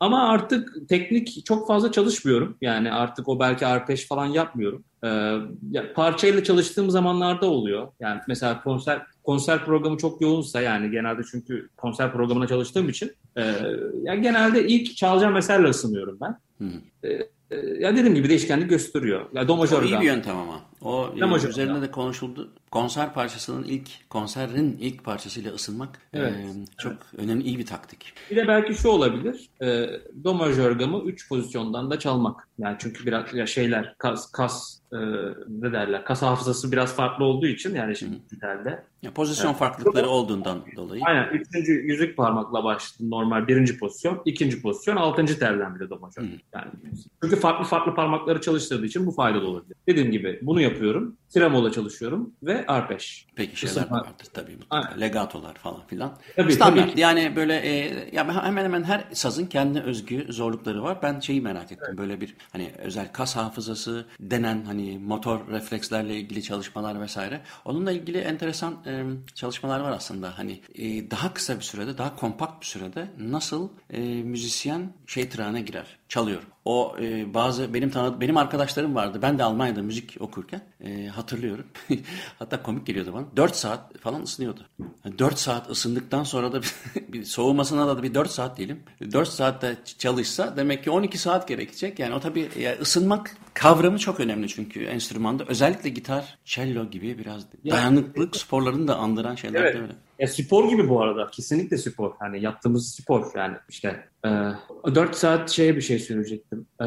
Ama 0.00 0.28
artık 0.28 0.88
teknik 0.88 1.46
çok 1.46 1.66
fazla 1.66 1.92
çalışmıyorum. 1.92 2.56
Yani 2.60 2.92
artık 2.92 3.28
o 3.28 3.40
belki 3.40 3.66
arpej 3.66 4.06
falan 4.06 4.26
yapmıyorum. 4.26 4.84
Ee, 5.04 5.36
ya 5.70 5.92
parçayla 5.94 6.44
çalıştığım 6.44 6.90
zamanlarda 6.90 7.46
oluyor. 7.46 7.88
Yani 8.00 8.20
mesela 8.28 8.62
konser 8.62 9.02
konser 9.24 9.64
programı 9.64 9.96
çok 9.96 10.20
yoğunsa 10.20 10.60
yani 10.60 10.90
genelde 10.90 11.22
çünkü 11.30 11.68
konser 11.76 12.12
programına 12.12 12.46
çalıştığım 12.46 12.88
için 12.88 13.12
e, 13.36 13.42
ya 14.02 14.14
genelde 14.14 14.68
ilk 14.68 14.96
çalacağım 14.96 15.36
eserle 15.36 15.68
ısınıyorum 15.68 16.18
ben. 16.20 16.38
Hı. 16.58 16.70
E, 17.04 17.56
ya 17.56 17.96
dediğim 17.96 18.14
gibi 18.14 18.28
değişkenlik 18.28 18.70
gösteriyor. 18.70 19.26
Ya 19.32 19.48
do 19.48 19.56
majör 19.56 19.82
iyi 19.82 20.00
bir 20.00 20.06
yöntem 20.06 20.36
ama. 20.36 20.60
O 20.82 21.08
e, 21.16 21.48
üzerinde 21.48 21.82
de 21.82 21.90
konuşuldu. 21.90 22.50
Konser 22.70 23.14
parçasının 23.14 23.64
ilk 23.64 24.10
konserin 24.10 24.78
ilk 24.80 25.04
parçasıyla 25.04 25.52
ısınmak 25.52 25.98
evet. 26.12 26.32
e, 26.32 26.76
çok 26.78 26.92
evet. 26.92 27.24
önemli 27.24 27.44
iyi 27.44 27.58
bir 27.58 27.66
taktik. 27.66 28.12
Bir 28.30 28.36
de 28.36 28.48
belki 28.48 28.74
şu 28.74 28.88
olabilir. 28.88 29.48
E, 29.62 29.86
do 30.24 30.34
majör 30.34 30.72
gamı 30.72 31.02
3 31.02 31.28
pozisyondan 31.28 31.90
da 31.90 31.98
çalmak. 31.98 32.48
Yani 32.58 32.76
çünkü 32.78 33.06
biraz 33.06 33.34
ya 33.34 33.46
şeyler 33.46 33.94
kas 33.98 34.32
kas 34.32 34.80
e, 34.92 34.96
ne 35.48 35.72
derler 35.72 36.04
kas 36.04 36.22
hafızası 36.22 36.72
biraz 36.72 36.96
farklı 36.96 37.24
olduğu 37.24 37.46
için 37.46 37.74
yani 37.74 37.96
şimdi 37.96 38.16
gitarda. 38.30 38.84
Ya 39.02 39.10
pozisyon 39.14 39.50
evet. 39.50 39.58
farklılıkları 39.58 40.08
olduğundan 40.08 40.62
dolayı. 40.76 41.02
Aynen. 41.04 41.28
Üçüncü 41.28 41.72
yüzük 41.72 42.16
parmakla 42.16 42.64
başladım 42.64 43.10
normal 43.10 43.48
birinci 43.48 43.78
pozisyon. 43.78 44.22
ikinci 44.24 44.62
pozisyon 44.62 44.96
altıncı 44.96 45.38
telden 45.38 45.74
bile 45.74 45.90
domajör. 45.90 46.22
Yani, 46.54 46.70
çünkü 47.22 47.36
farklı 47.36 47.64
farklı 47.64 47.94
parmakları 47.94 48.40
çalıştırdığı 48.40 48.86
için 48.86 49.06
bu 49.06 49.10
faydalı 49.10 49.48
olabilir. 49.48 49.76
Dediğim 49.88 50.10
gibi 50.10 50.38
bunu 50.42 50.60
yapıyorum. 50.70 51.16
Tremola 51.34 51.72
çalışıyorum 51.72 52.34
ve 52.42 52.66
arpej. 52.66 53.26
Peki 53.36 53.56
şeyler 53.56 53.86
de 53.86 53.90
vardır 53.90 54.26
tabii. 54.32 54.58
Aynen. 54.70 55.00
Legatolar 55.00 55.54
falan 55.54 55.86
filan. 55.86 56.18
Tabii, 56.36 56.52
Standart. 56.52 56.90
Tabii 56.90 57.00
yani 57.00 57.36
böyle 57.36 57.56
e, 57.56 58.08
ya 58.12 58.44
hemen 58.44 58.64
hemen 58.64 58.82
her 58.82 59.04
sazın 59.12 59.46
kendi 59.46 59.80
özgü 59.80 60.26
zorlukları 60.32 60.82
var. 60.82 60.98
Ben 61.02 61.20
şeyi 61.20 61.40
merak 61.40 61.72
ettim. 61.72 61.86
Evet. 61.88 61.98
Böyle 61.98 62.20
bir 62.20 62.36
hani 62.52 62.72
özel 62.78 63.12
kas 63.12 63.36
hafızası 63.36 64.06
denen 64.20 64.64
hani 64.64 64.98
motor 64.98 65.48
reflekslerle 65.48 66.16
ilgili 66.16 66.42
çalışmalar 66.42 67.00
vesaire. 67.00 67.40
Onunla 67.64 67.92
ilgili 67.92 68.18
enteresan 68.18 68.74
e, 68.86 69.04
çalışmalar 69.34 69.80
var 69.80 69.92
aslında. 69.92 70.38
Hani 70.38 70.60
e, 70.74 71.10
daha 71.10 71.34
kısa 71.34 71.56
bir 71.56 71.64
sürede, 71.64 71.98
daha 71.98 72.16
kompakt 72.16 72.60
bir 72.60 72.66
sürede 72.66 73.08
nasıl 73.18 73.68
e, 73.90 74.00
müzisyen 74.00 74.92
şey 75.06 75.28
tırağına 75.28 75.60
girer, 75.60 75.98
çalıyor. 76.10 76.42
O 76.64 76.96
e, 77.00 77.34
bazı 77.34 77.74
benim 77.74 77.90
tanı 77.90 78.20
benim 78.20 78.36
arkadaşlarım 78.36 78.94
vardı. 78.94 79.18
Ben 79.22 79.38
de 79.38 79.44
Almanya'da 79.44 79.82
müzik 79.82 80.16
okurken 80.20 80.60
e, 80.84 81.06
hatırlıyorum. 81.06 81.66
Hatta 82.38 82.62
komik 82.62 82.86
geliyordu 82.86 83.12
bana. 83.14 83.26
4 83.36 83.56
saat 83.56 83.98
falan 83.98 84.22
ısınıyordu. 84.22 84.66
Yani 85.04 85.18
4 85.18 85.38
saat 85.38 85.70
ısındıktan 85.70 86.24
sonra 86.24 86.52
da 86.52 86.60
bir 87.08 87.24
soğumasına 87.24 87.88
da 87.88 88.02
bir 88.02 88.14
4 88.14 88.30
saat 88.30 88.56
diyelim. 88.56 88.82
4 89.12 89.28
saatte 89.28 89.76
çalışsa 89.98 90.56
demek 90.56 90.84
ki 90.84 90.90
12 90.90 91.18
saat 91.18 91.48
gerekecek. 91.48 91.98
Yani 91.98 92.14
o 92.14 92.20
tabii 92.20 92.48
yani 92.58 92.78
ısınmak 92.80 93.36
kavramı 93.54 93.98
çok 93.98 94.20
önemli 94.20 94.48
çünkü 94.48 94.84
enstrümanda. 94.84 95.44
Özellikle 95.44 95.88
gitar, 95.88 96.38
cello 96.44 96.90
gibi 96.90 97.18
biraz 97.18 97.46
dayanıklık 97.70 98.36
sporlarını 98.36 98.88
da 98.88 98.96
andıran 98.96 99.34
şeyler 99.34 99.60
evet. 99.60 99.74
de 99.74 99.80
öyle. 99.80 99.92
Ya 100.20 100.26
spor 100.26 100.68
gibi 100.68 100.88
bu 100.88 101.02
arada. 101.02 101.26
Kesinlikle 101.30 101.78
spor. 101.78 102.12
Hani 102.18 102.42
yaptığımız 102.42 102.94
spor 102.94 103.26
yani 103.36 103.56
işte. 103.68 104.08
E, 104.24 104.28
4 104.94 105.16
saat 105.16 105.50
şeye 105.50 105.76
bir 105.76 105.80
şey 105.80 105.98
söyleyecektim. 105.98 106.66
E, 106.80 106.86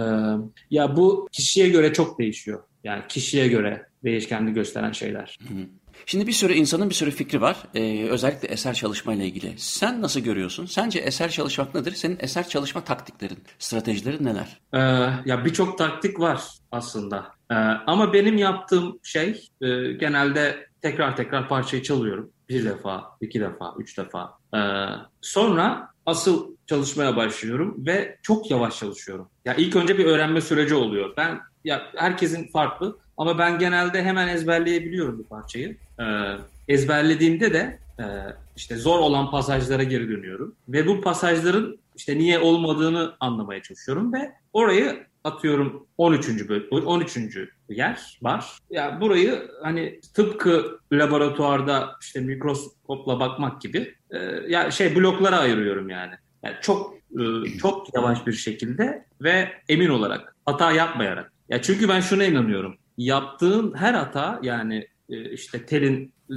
ya 0.72 0.96
bu 0.96 1.28
kişiye 1.32 1.70
göre 1.70 1.94
çok 1.94 2.20
değişiyor. 2.20 2.64
Yani 2.84 3.04
kişiye 3.10 3.48
göre 3.48 3.86
değişkenli 4.04 4.54
gösteren 4.54 4.92
şeyler. 4.92 5.38
Hı 5.48 5.54
hı. 5.54 5.68
Şimdi 6.06 6.28
bir 6.28 6.32
sürü 6.32 6.54
insanın 6.54 6.90
bir 6.90 6.96
sürü 6.96 7.12
fikri 7.12 7.42
var. 7.42 7.58
Ee, 7.76 8.08
özellikle 8.10 8.48
eser 8.48 8.74
çalışma 8.74 9.14
ile 9.14 9.26
ilgili. 9.26 9.54
Sen 9.58 10.02
nasıl 10.02 10.20
görüyorsun? 10.20 10.66
Sence 10.66 11.00
eser 11.00 11.30
çalışmak 11.30 11.76
nedir? 11.76 11.92
Senin 11.92 12.18
eser 12.20 12.48
çalışma 12.50 12.84
taktiklerin, 12.84 13.40
stratejilerin 13.60 14.26
neler? 14.26 14.60
Ee, 14.74 14.80
ya 15.26 15.46
birçok 15.46 15.78
taktik 15.78 16.20
var 16.20 16.42
aslında. 16.72 17.32
Ee, 17.52 17.56
ama 17.88 18.14
benim 18.14 18.38
yaptığım 18.38 19.00
şey 19.04 19.50
e, 19.62 19.92
genelde 19.94 20.68
tekrar 20.82 21.16
tekrar 21.16 21.50
parçayı 21.50 21.84
çalıyorum. 21.84 22.30
Bir 22.50 22.66
defa, 22.66 23.04
iki 23.22 23.40
defa, 23.40 23.74
üç 23.80 23.98
defa. 23.98 24.38
Ee, 24.56 24.60
sonra 25.22 25.93
asıl 26.06 26.56
çalışmaya 26.68 27.16
başlıyorum 27.16 27.76
ve 27.78 28.18
çok 28.22 28.52
yavaş 28.52 28.80
çalışıyorum. 28.80 29.30
Ya 29.46 29.56
ilk 29.56 29.76
önce 29.76 29.98
bir 29.98 30.06
öğrenme 30.06 30.42
süreci 30.42 30.76
oluyor. 30.76 31.14
Ben 31.18 31.40
ya 31.64 31.82
herkesin 31.96 32.48
farklı 32.48 32.98
ama 33.18 33.38
ben 33.38 33.60
genelde 33.60 34.04
hemen 34.04 34.28
ezberleyebiliyorum 34.28 35.20
bu 35.20 35.24
parçayı. 35.24 35.78
Ee, 36.00 36.04
ezberlediğimde 36.68 37.54
de 37.54 37.80
e, 38.00 38.04
işte 38.56 38.76
zor 38.76 39.00
olan 39.00 39.32
pasajlara 39.32 39.84
geri 39.84 40.10
dönüyorum 40.10 40.56
ve 40.68 40.88
bu 40.88 41.02
pasajların 41.02 41.80
işte 41.96 42.18
niye 42.18 42.40
olmadığını 42.40 43.14
anlamaya 43.20 43.62
çalışıyorum 43.62 44.14
ve 44.14 44.32
orayı 44.54 45.06
atıyorum 45.24 45.88
13. 45.98 46.50
bölüm 46.50 46.68
13. 46.72 47.18
yer 47.70 48.20
var. 48.22 48.58
Ya 48.70 48.84
yani 48.84 49.02
burayı 49.02 49.52
hani 49.62 50.00
tıpkı 50.14 50.80
laboratuvarda 50.94 51.96
işte 52.02 52.20
mikroskopla 52.20 53.20
bakmak 53.20 53.62
gibi 53.62 53.96
e, 54.12 54.18
ya 54.48 54.72
şey 54.72 54.96
bloklara 54.96 55.38
ayırıyorum 55.40 55.90
yani. 55.90 56.14
Yani 56.44 56.56
çok 56.62 56.94
e, 57.20 57.58
çok 57.58 57.96
yavaş 57.96 58.28
bir 58.28 58.34
şekilde 58.34 59.06
ve 59.22 59.50
emin 59.70 59.90
olarak 59.90 60.36
hata 60.46 60.72
yapmayarak. 60.72 61.34
Ya 61.50 61.62
çünkü 61.62 61.90
ben 61.90 62.02
şuna 62.02 62.24
inanıyorum. 62.24 62.78
Yaptığın 62.98 63.74
her 63.78 63.94
hata 63.94 64.40
yani 64.44 64.88
e, 65.10 65.32
işte 65.32 65.66
telin 65.66 66.14
e, 66.30 66.36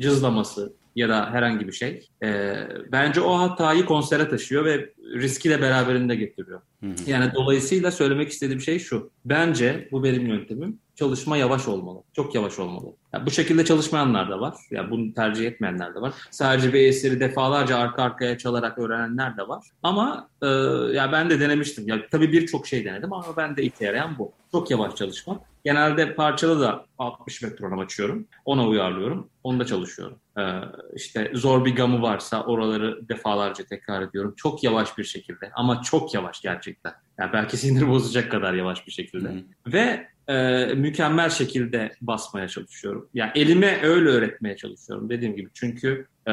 cızlaması, 0.00 0.72
ya 0.96 1.08
da 1.08 1.30
herhangi 1.30 1.66
bir 1.66 1.72
şey. 1.72 2.08
E, 2.22 2.54
bence 2.92 3.20
o 3.20 3.38
hatayı 3.38 3.84
konsere 3.84 4.28
taşıyor 4.28 4.64
ve 4.64 4.92
riski 5.14 5.50
de 5.50 5.60
beraberinde 5.62 6.16
getiriyor. 6.16 6.60
Hı 6.80 6.86
hı. 6.86 6.94
Yani 7.06 7.34
dolayısıyla 7.34 7.90
söylemek 7.90 8.28
istediğim 8.30 8.60
şey 8.60 8.78
şu. 8.78 9.10
Bence 9.24 9.88
bu 9.92 10.04
benim 10.04 10.26
yöntemim. 10.26 10.78
Çalışma 10.94 11.36
yavaş 11.36 11.68
olmalı. 11.68 12.02
Çok 12.12 12.34
yavaş 12.34 12.58
olmalı. 12.58 12.86
Yani 13.12 13.26
bu 13.26 13.30
şekilde 13.30 13.64
çalışmayanlar 13.64 14.30
da 14.30 14.40
var. 14.40 14.54
Yani 14.70 14.90
bunu 14.90 15.14
tercih 15.14 15.46
etmeyenler 15.46 15.94
de 15.94 16.00
var. 16.00 16.14
Sadece 16.30 16.72
bir 16.72 16.80
eseri 16.80 17.20
defalarca 17.20 17.76
arka 17.76 18.02
arkaya 18.02 18.38
çalarak 18.38 18.78
öğrenenler 18.78 19.36
de 19.36 19.48
var. 19.48 19.64
Ama 19.82 20.28
e, 20.42 20.46
ya 20.92 21.12
ben 21.12 21.30
de 21.30 21.40
denemiştim. 21.40 21.88
Ya 21.88 22.06
tabii 22.10 22.32
birçok 22.32 22.66
şey 22.66 22.84
denedim 22.84 23.12
ama 23.12 23.36
ben 23.36 23.56
de 23.56 23.62
işe 23.62 23.84
yarayan 23.84 24.18
bu. 24.18 24.32
Çok 24.52 24.70
yavaş 24.70 24.96
çalışmak. 24.96 25.51
Genelde 25.64 26.14
parçalı 26.14 26.60
da 26.60 26.86
60 26.98 27.42
metronom 27.42 27.78
açıyorum. 27.78 28.26
Ona 28.44 28.66
uyarlıyorum. 28.66 29.30
Onda 29.42 29.66
çalışıyorum. 29.66 30.18
Ee, 30.38 30.42
işte 30.94 31.30
zor 31.34 31.64
bir 31.64 31.76
gamı 31.76 32.02
varsa 32.02 32.44
oraları 32.44 33.08
defalarca 33.08 33.64
tekrar 33.64 34.02
ediyorum. 34.02 34.34
Çok 34.36 34.64
yavaş 34.64 34.98
bir 34.98 35.04
şekilde 35.04 35.50
ama 35.54 35.82
çok 35.82 36.14
yavaş 36.14 36.40
gerçekten. 36.40 36.92
Yani 37.18 37.32
belki 37.32 37.56
sinir 37.56 37.88
bozacak 37.88 38.30
kadar 38.30 38.54
yavaş 38.54 38.86
bir 38.86 38.92
şekilde. 38.92 39.28
Hı-hı. 39.28 39.72
Ve 39.72 40.08
e, 40.28 40.66
mükemmel 40.74 41.30
şekilde 41.30 41.92
basmaya 42.00 42.48
çalışıyorum. 42.48 43.08
Yani 43.14 43.30
elime 43.34 43.82
öyle 43.82 44.08
öğretmeye 44.08 44.56
çalışıyorum 44.56 45.10
dediğim 45.10 45.36
gibi. 45.36 45.48
Çünkü 45.54 46.06
e, 46.26 46.32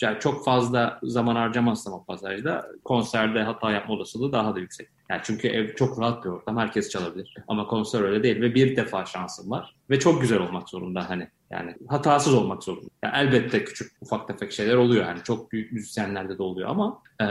yani 0.00 0.18
çok 0.20 0.44
fazla 0.44 0.98
zaman 1.02 1.36
harcamazsam 1.36 1.94
o 1.94 2.04
pasajda 2.04 2.66
konserde 2.84 3.42
hata 3.42 3.70
yapma 3.70 3.94
olasılığı 3.94 4.32
daha 4.32 4.54
da 4.54 4.58
yüksek. 4.58 4.88
Yani 5.10 5.20
çünkü 5.24 5.48
ev 5.48 5.74
çok 5.74 6.00
rahat 6.00 6.24
bir 6.24 6.30
ortam. 6.30 6.56
Herkes 6.56 6.90
çalabilir. 6.90 7.34
Ama 7.48 7.66
konser 7.66 8.00
öyle 8.00 8.22
değil 8.22 8.40
ve 8.40 8.54
bir 8.54 8.76
defa 8.76 9.04
şansım 9.04 9.50
var. 9.50 9.76
Ve 9.90 9.98
çok 9.98 10.20
güzel 10.20 10.38
olmak 10.38 10.68
zorunda 10.68 11.10
hani. 11.10 11.28
Yani 11.50 11.74
hatasız 11.88 12.34
olmak 12.34 12.62
zorunda. 12.62 12.88
Yani 13.02 13.14
elbette 13.16 13.64
küçük 13.64 13.92
ufak 14.00 14.28
tefek 14.28 14.52
şeyler 14.52 14.74
oluyor. 14.76 15.06
Yani 15.06 15.18
çok 15.24 15.52
büyük 15.52 15.72
müzisyenlerde 15.72 16.38
de 16.38 16.42
oluyor 16.42 16.68
ama 16.68 17.02
e, 17.22 17.24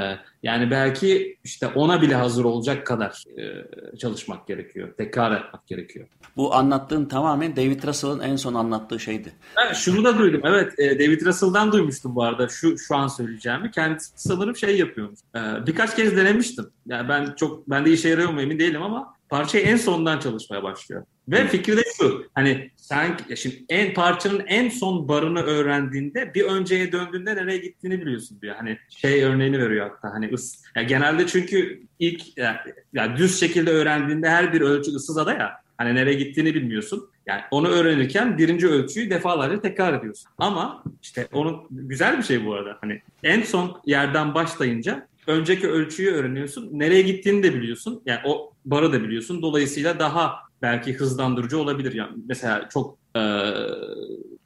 yani 0.43 0.71
belki 0.71 1.37
işte 1.43 1.67
ona 1.67 2.01
bile 2.01 2.15
hazır 2.15 2.45
olacak 2.45 2.87
kadar 2.87 3.23
e, 3.37 3.97
çalışmak 3.97 4.47
gerekiyor. 4.47 4.93
Tekrar 4.97 5.31
etmek 5.31 5.67
gerekiyor. 5.67 6.07
Bu 6.37 6.55
anlattığın 6.55 7.05
tamamen 7.05 7.55
David 7.55 7.83
Russell'ın 7.83 8.19
en 8.19 8.35
son 8.35 8.53
anlattığı 8.53 8.99
şeydi. 8.99 9.33
Evet, 9.65 9.75
şunu 9.75 10.03
da 10.03 10.17
duydum. 10.17 10.41
Evet 10.43 10.79
e, 10.79 10.99
David 10.99 11.25
Russell'dan 11.25 11.71
duymuştum 11.71 12.15
bu 12.15 12.23
arada 12.23 12.47
şu 12.47 12.77
şu 12.77 12.95
an 12.95 13.07
söyleyeceğimi. 13.07 13.71
Kendisi 13.71 14.11
sanırım 14.15 14.55
şey 14.55 14.77
yapıyormuş. 14.77 15.19
E, 15.35 15.39
birkaç 15.67 15.95
kez 15.95 16.17
denemiştim. 16.17 16.69
Yani 16.85 17.09
ben 17.09 17.33
çok 17.37 17.69
bende 17.69 17.91
işe 17.91 18.09
yarıyor 18.09 18.29
mu 18.29 18.41
emin 18.41 18.59
değilim 18.59 18.81
ama 18.81 19.15
parçayı 19.29 19.65
en 19.65 19.77
sondan 19.77 20.19
çalışmaya 20.19 20.63
başlıyor. 20.63 21.03
Ve 21.27 21.47
fikri 21.47 21.77
de 21.77 21.83
şu. 21.97 22.27
Hani 22.33 22.71
sen 22.75 23.17
şimdi 23.35 23.65
en 23.69 23.93
parçanın 23.93 24.43
en 24.47 24.69
son 24.69 25.07
barını 25.07 25.41
öğrendiğinde 25.41 26.33
bir 26.33 26.43
önceye 26.43 26.91
döndüğünde 26.91 27.35
nereye 27.35 27.57
gittiğini 27.57 28.01
biliyorsun 28.01 28.41
diyor. 28.41 28.55
Hani 28.55 28.77
şey 28.89 29.23
örneğini 29.23 29.59
veriyor 29.59 29.89
hatta 29.89 30.13
hani 30.13 30.33
ıs. 30.33 30.63
Ya 30.75 30.83
genelde 30.83 31.27
çünkü 31.27 31.81
ilk 31.99 32.37
ya, 32.37 32.65
ya 32.93 33.17
düz 33.17 33.39
şekilde 33.39 33.71
öğrendiğinde 33.71 34.29
her 34.29 34.53
bir 34.53 34.61
ölçü 34.61 34.91
ıssız 34.91 35.17
ada 35.17 35.33
ya. 35.33 35.51
Hani 35.77 35.95
nereye 35.95 36.13
gittiğini 36.13 36.55
bilmiyorsun. 36.55 37.09
Yani 37.25 37.41
onu 37.51 37.67
öğrenirken 37.67 38.37
birinci 38.37 38.67
ölçüyü 38.67 39.09
defalarca 39.09 39.61
tekrar 39.61 39.93
ediyorsun. 39.99 40.31
Ama 40.37 40.83
işte 41.01 41.27
onun 41.33 41.67
güzel 41.69 42.17
bir 42.17 42.23
şey 42.23 42.45
bu 42.45 42.53
arada. 42.53 42.77
Hani 42.81 43.01
en 43.23 43.41
son 43.41 43.81
yerden 43.85 44.33
başlayınca 44.33 45.07
önceki 45.27 45.67
ölçüyü 45.69 46.11
öğreniyorsun. 46.11 46.69
Nereye 46.79 47.01
gittiğini 47.01 47.43
de 47.43 47.53
biliyorsun. 47.53 48.01
Yani 48.05 48.19
o 48.25 48.53
barı 48.65 48.93
da 48.93 49.03
biliyorsun. 49.03 49.41
Dolayısıyla 49.41 49.99
daha 49.99 50.44
belki 50.65 50.93
hızlandırıcı 50.93 51.59
olabilir. 51.59 51.93
Yani 51.93 52.11
mesela 52.27 52.69
çok 52.69 52.97
e, 53.15 53.21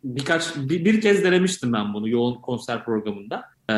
birkaç 0.04 0.56
bir, 0.56 0.86
bir 0.86 1.02
kez 1.02 1.24
denemiştim 1.24 1.74
ben 1.74 1.94
bunu 1.94 2.10
yoğun 2.10 2.36
konser 2.36 2.86
programında. 2.86 3.44
E, 3.70 3.76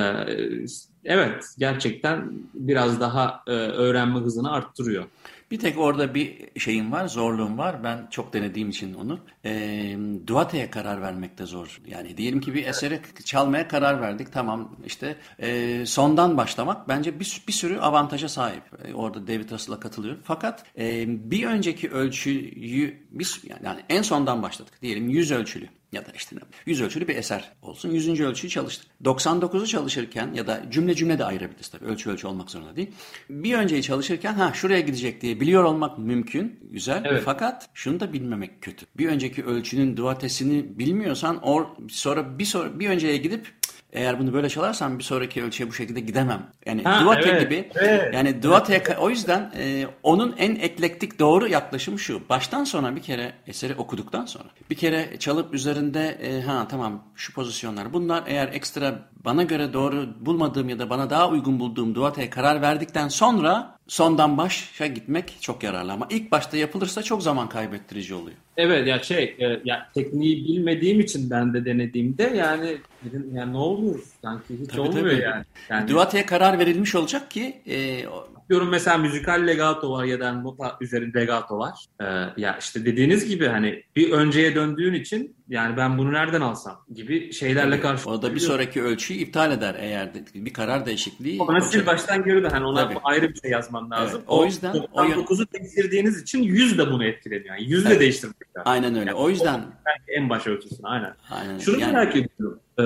evet 1.06 1.46
gerçekten 1.58 2.32
biraz 2.54 3.00
daha 3.00 3.44
e, 3.48 3.52
öğrenme 3.52 4.20
hızını 4.20 4.52
arttırıyor. 4.52 5.06
Bir 5.52 5.60
tek 5.60 5.78
orada 5.78 6.16
bir 6.16 6.60
şeyim 6.60 6.92
var, 6.92 7.08
zorluğum 7.08 7.58
var. 7.58 7.84
Ben 7.84 8.08
çok 8.12 8.34
denediğim 8.34 8.70
için 8.70 8.94
onu. 8.94 9.20
E, 9.46 9.98
duateye 10.28 10.72
karar 10.72 11.02
vermekte 11.02 11.46
zor. 11.46 11.82
Yani 11.88 12.18
diyelim 12.18 12.42
ki 12.42 12.54
bir 12.54 12.66
eseri 12.66 13.02
çalmaya 13.26 13.68
karar 13.68 14.02
verdik. 14.02 14.34
Tamam 14.34 14.76
işte 14.86 15.16
e, 15.40 15.86
sondan 15.86 16.38
başlamak 16.38 16.88
bence 16.88 17.20
bir, 17.20 17.44
bir 17.48 17.54
sürü 17.54 17.80
avantaja 17.80 18.30
sahip. 18.30 18.64
E, 18.86 18.94
orada 18.94 19.28
David 19.28 19.52
Russell'a 19.52 19.80
katılıyorum. 19.80 20.22
Fakat 20.24 20.66
e, 20.78 21.06
bir 21.32 21.46
önceki 21.46 21.90
ölçüyü 21.90 23.08
biz 23.12 23.42
yani 23.66 23.80
en 23.90 24.02
sondan 24.02 24.44
başladık. 24.44 24.74
Diyelim 24.82 25.10
100 25.10 25.32
ölçülü 25.32 25.70
ya 25.92 26.06
da 26.06 26.12
işte 26.16 26.36
100 26.66 26.82
ölçülü 26.82 27.08
bir 27.08 27.16
eser 27.16 27.52
olsun. 27.62 27.90
100. 27.90 28.20
ölçüyü 28.20 28.52
çalıştık. 28.52 28.88
99'u 29.04 29.68
çalışırken 29.68 30.34
ya 30.34 30.48
da 30.48 30.64
cümle 30.72 30.96
cümle 30.96 31.20
de 31.20 31.26
ayırabiliriz 31.26 31.68
tabii. 31.68 31.86
Ölçü 31.86 32.10
ölçü 32.10 32.28
olmak 32.28 32.52
zorunda 32.52 32.76
değil. 32.76 32.92
Bir 33.30 33.54
önceyi 33.54 33.84
çalışırken 33.84 34.34
ha 34.34 34.52
şuraya 34.54 34.80
gidecek 34.80 35.22
diye 35.22 35.40
biliyor 35.40 35.64
olmak 35.64 35.98
mümkün. 35.98 36.60
Güzel. 36.72 37.02
Evet. 37.06 37.22
Fakat 37.26 37.70
şunu 37.74 38.00
da 38.00 38.14
bilmemek 38.14 38.62
kötü. 38.62 38.86
Bir 38.98 39.10
önceki 39.10 39.44
ölçünün 39.44 39.98
duatesini 39.98 40.80
bilmiyorsan 40.80 41.44
or, 41.44 41.66
sonra 41.90 42.40
bir 42.40 42.46
sonra 42.46 42.80
bir 42.80 42.90
önceye 42.90 43.18
gidip 43.18 43.54
eğer 43.94 44.20
bunu 44.20 44.34
böyle 44.34 44.50
çalarsan 44.50 45.00
bir 45.00 45.04
sonraki 45.04 45.44
ölçüye 45.44 45.70
bu 45.70 45.74
şekilde 45.74 46.00
gidemem. 46.00 46.48
Yani 46.66 46.84
ha, 46.84 47.02
Duate 47.04 47.30
evet, 47.30 47.42
gibi. 47.42 47.70
Evet, 47.76 48.14
yani 48.14 48.44
Duate 48.44 48.74
evet. 48.74 48.98
o 49.00 49.10
yüzden 49.10 49.52
e, 49.58 49.88
onun 50.04 50.36
en 50.38 50.56
eklektik 50.56 51.20
doğru 51.20 51.48
yaklaşımı 51.48 52.00
şu. 52.00 52.30
Baştan 52.30 52.64
sona 52.64 52.96
bir 52.96 53.02
kere 53.02 53.34
eseri 53.48 53.76
okuduktan 53.76 54.26
sonra 54.26 54.50
bir 54.70 54.76
kere 54.76 55.20
çalıp 55.20 55.54
üzerinde 55.54 56.18
e, 56.22 56.42
ha 56.42 56.68
tamam 56.70 57.04
şu 57.16 57.34
pozisyonlar 57.34 57.94
bunlar 57.94 58.24
eğer 58.28 58.48
ekstra 58.48 59.00
bana 59.26 59.44
göre 59.44 59.74
doğru 59.74 60.10
bulmadığım 60.20 60.70
ya 60.70 60.80
da 60.80 60.90
bana 60.90 61.10
daha 61.10 61.30
uygun 61.30 61.60
bulduğum 61.60 61.96
Duate'ye 61.96 62.30
karar 62.30 62.62
verdikten 62.62 63.08
sonra 63.08 63.78
sondan 63.88 64.38
başa 64.38 64.88
gitmek 64.88 65.38
çok 65.42 65.64
yararlı 65.64 65.92
ama 65.92 66.08
ilk 66.10 66.32
başta 66.32 66.58
yapılırsa 66.58 67.04
çok 67.04 67.24
zaman 67.24 67.50
kaybettirici 67.50 68.14
oluyor. 68.14 68.38
Evet 68.58 68.88
ya 68.88 69.04
şey 69.04 69.36
e, 69.40 69.62
ya 69.66 69.90
tekniği 69.94 70.46
bilmediğim 70.46 71.00
için 71.00 71.30
ben 71.30 71.54
de 71.54 71.66
denediğimde 71.66 72.24
yani 72.24 72.78
dedim 73.06 73.32
yani 73.34 73.54
ne 73.54 73.58
oluyor 73.58 74.00
sanki 74.22 74.60
hiç 74.62 74.70
tabii, 74.70 74.82
olmuyor 74.82 75.10
tabii. 75.10 75.22
yani. 75.22 75.46
yani. 75.70 75.88
Duate'ye 75.88 76.26
karar 76.26 76.60
verilmiş 76.60 76.96
olacak 76.96 77.32
ki 77.32 77.62
e, 77.68 78.06
Diyorum 78.52 78.70
mesela 78.70 78.98
müzikal 78.98 79.48
legato 79.48 79.92
var 79.92 80.04
ya 80.04 80.20
da 80.20 80.34
nota 80.34 80.78
üzerinde 80.82 81.22
legato 81.22 81.58
var. 81.60 81.86
Ee, 82.02 82.06
ya 82.38 82.58
işte 82.60 82.86
dediğiniz 82.86 83.28
gibi 83.30 83.48
hani 83.48 83.84
bir 83.96 84.12
önceye 84.12 84.56
döndüğün 84.56 84.94
için 84.94 85.36
yani 85.50 85.78
ben 85.78 85.98
bunu 85.98 86.14
nereden 86.14 86.42
alsam 86.42 86.86
gibi 86.94 87.34
şeylerle 87.34 87.80
karşı. 87.80 88.10
O 88.10 88.22
da 88.22 88.36
bir 88.36 88.40
sonraki 88.40 88.84
ölçüyü 88.84 89.20
iptal 89.20 89.52
eder 89.52 89.76
eğer 89.80 90.10
bir 90.36 90.54
karar 90.54 90.86
değişikliği. 90.86 91.42
Ona 91.42 91.62
sil 91.70 91.84
baştan 91.86 92.24
geri 92.24 92.44
de 92.44 92.48
hani 92.48 92.66
ona 92.66 92.88
Tabii. 92.88 93.00
ayrı 93.04 93.30
bir 93.30 93.40
şey 93.40 93.52
yazman 93.52 93.92
lazım. 93.92 94.18
Evet, 94.20 94.30
o, 94.30 94.46
yüzden 94.46 94.76
99'u 94.76 95.46
değiştirdiğiniz 95.54 96.22
için 96.22 96.44
100 96.44 96.78
de 96.78 96.92
bunu 96.92 97.06
etkileniyor. 97.06 97.56
Yani 97.56 97.70
100 97.70 97.86
evet. 97.86 97.96
de 97.96 98.00
değiştirmek 98.00 98.58
lazım. 98.58 98.72
Aynen 98.72 98.96
öyle. 98.96 99.10
Yani 99.10 99.20
o 99.20 99.30
yüzden 99.30 99.60
o, 99.60 99.64
en 100.08 100.30
baş 100.30 100.48
ölçüsünü 100.48 100.88
aynen. 100.88 101.14
aynen. 101.32 101.58
Şunu 101.58 101.80
yani... 101.80 101.94
merak 101.94 102.16
ediyorum. 102.16 102.60
Ee, 102.80 102.84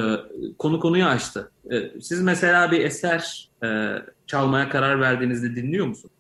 konu 0.58 0.80
konuyu 0.80 1.06
açtı. 1.06 1.52
Ee, 1.72 2.02
siz 2.02 2.22
mesela 2.22 2.72
bir 2.72 2.86
eser 2.86 3.50
e, 3.64 3.68
çalmaya 4.28 4.70
karar 4.70 5.02
verdiğinizde 5.02 5.56
dinliyor 5.56 5.88
musun? 5.88 6.12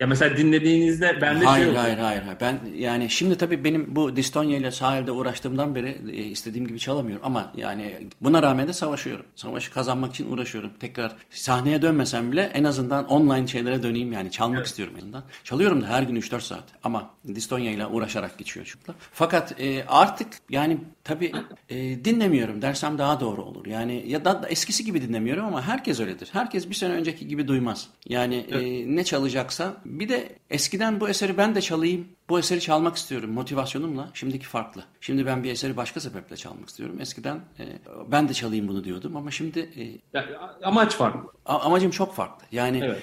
Ya 0.00 0.06
mesela 0.06 0.36
dinlediğinizde 0.36 1.18
ben 1.20 1.40
de 1.40 1.44
hayır, 1.44 1.66
şey 1.66 1.74
Hayır 1.74 1.98
hayır 1.98 2.22
hayır. 2.22 2.38
Ben 2.40 2.60
yani 2.76 3.10
şimdi 3.10 3.38
tabii 3.38 3.64
benim 3.64 3.96
bu 3.96 4.16
distonya 4.16 4.58
ile 4.58 4.70
sahilde 4.70 5.12
uğraştığımdan 5.12 5.74
beri 5.74 5.98
e, 6.12 6.14
istediğim 6.14 6.66
gibi 6.66 6.78
çalamıyorum 6.78 7.26
ama 7.26 7.52
yani 7.56 8.08
buna 8.20 8.42
rağmen 8.42 8.68
de 8.68 8.72
savaşıyorum. 8.72 9.26
Savaşı 9.34 9.72
kazanmak 9.72 10.14
için 10.14 10.32
uğraşıyorum. 10.32 10.70
Tekrar 10.80 11.12
sahneye 11.30 11.82
dönmesem 11.82 12.32
bile 12.32 12.42
en 12.54 12.64
azından 12.64 13.06
online 13.06 13.46
şeylere 13.46 13.82
döneyim 13.82 14.12
yani 14.12 14.30
çalmak 14.30 14.58
evet. 14.58 14.66
istiyorum 14.66 14.94
en 14.96 15.00
azından. 15.00 15.24
Çalıyorum 15.44 15.82
da 15.82 15.86
her 15.86 16.02
gün 16.02 16.16
3-4 16.16 16.40
saat 16.40 16.64
ama 16.84 17.10
distonya 17.34 17.70
ile 17.70 17.86
uğraşarak 17.86 18.38
geçiyor 18.38 18.66
çünkü. 18.72 18.98
Fakat 19.12 19.60
e, 19.60 19.84
artık 19.88 20.28
yani 20.50 20.78
tabii 21.04 21.32
e, 21.68 22.04
dinlemiyorum 22.04 22.62
dersem 22.62 22.98
daha 22.98 23.20
doğru 23.20 23.42
olur. 23.42 23.66
Yani 23.66 24.04
ya 24.06 24.24
da 24.24 24.42
eskisi 24.48 24.84
gibi 24.88 25.02
dinlemiyorum 25.08 25.44
ama 25.44 25.62
herkes 25.62 26.00
öyledir. 26.00 26.28
Herkes 26.32 26.68
bir 26.68 26.74
sene 26.74 26.92
önceki 26.92 27.28
gibi 27.28 27.48
duymaz. 27.48 27.88
Yani 28.06 28.34
e, 28.34 28.46
evet. 28.50 28.62
e, 28.62 28.96
ne 28.96 29.04
çalacaksa 29.04 29.76
bir 29.84 30.08
de 30.08 30.28
eskiden 30.50 31.00
bu 31.00 31.08
eseri 31.08 31.36
ben 31.36 31.54
de 31.54 31.60
çalayım. 31.60 32.08
Bu 32.28 32.38
eseri 32.38 32.60
çalmak 32.60 32.96
istiyorum 32.96 33.30
motivasyonumla. 33.30 34.10
Şimdiki 34.14 34.46
farklı. 34.46 34.84
Şimdi 35.00 35.26
ben 35.26 35.44
bir 35.44 35.50
eseri 35.50 35.76
başka 35.76 36.00
sebeple 36.00 36.36
çalmak 36.36 36.68
istiyorum. 36.68 37.00
Eskiden 37.00 37.36
e, 37.58 37.64
ben 38.12 38.28
de 38.28 38.34
çalayım 38.34 38.68
bunu 38.68 38.84
diyordum 38.84 39.16
ama 39.16 39.30
şimdi 39.30 39.58
e, 39.58 40.18
ya, 40.18 40.52
amaç 40.62 40.96
farklı. 40.96 41.30
Amacım 41.44 41.90
çok 41.90 42.14
farklı. 42.14 42.46
Yani 42.52 42.80
evet. 42.84 43.02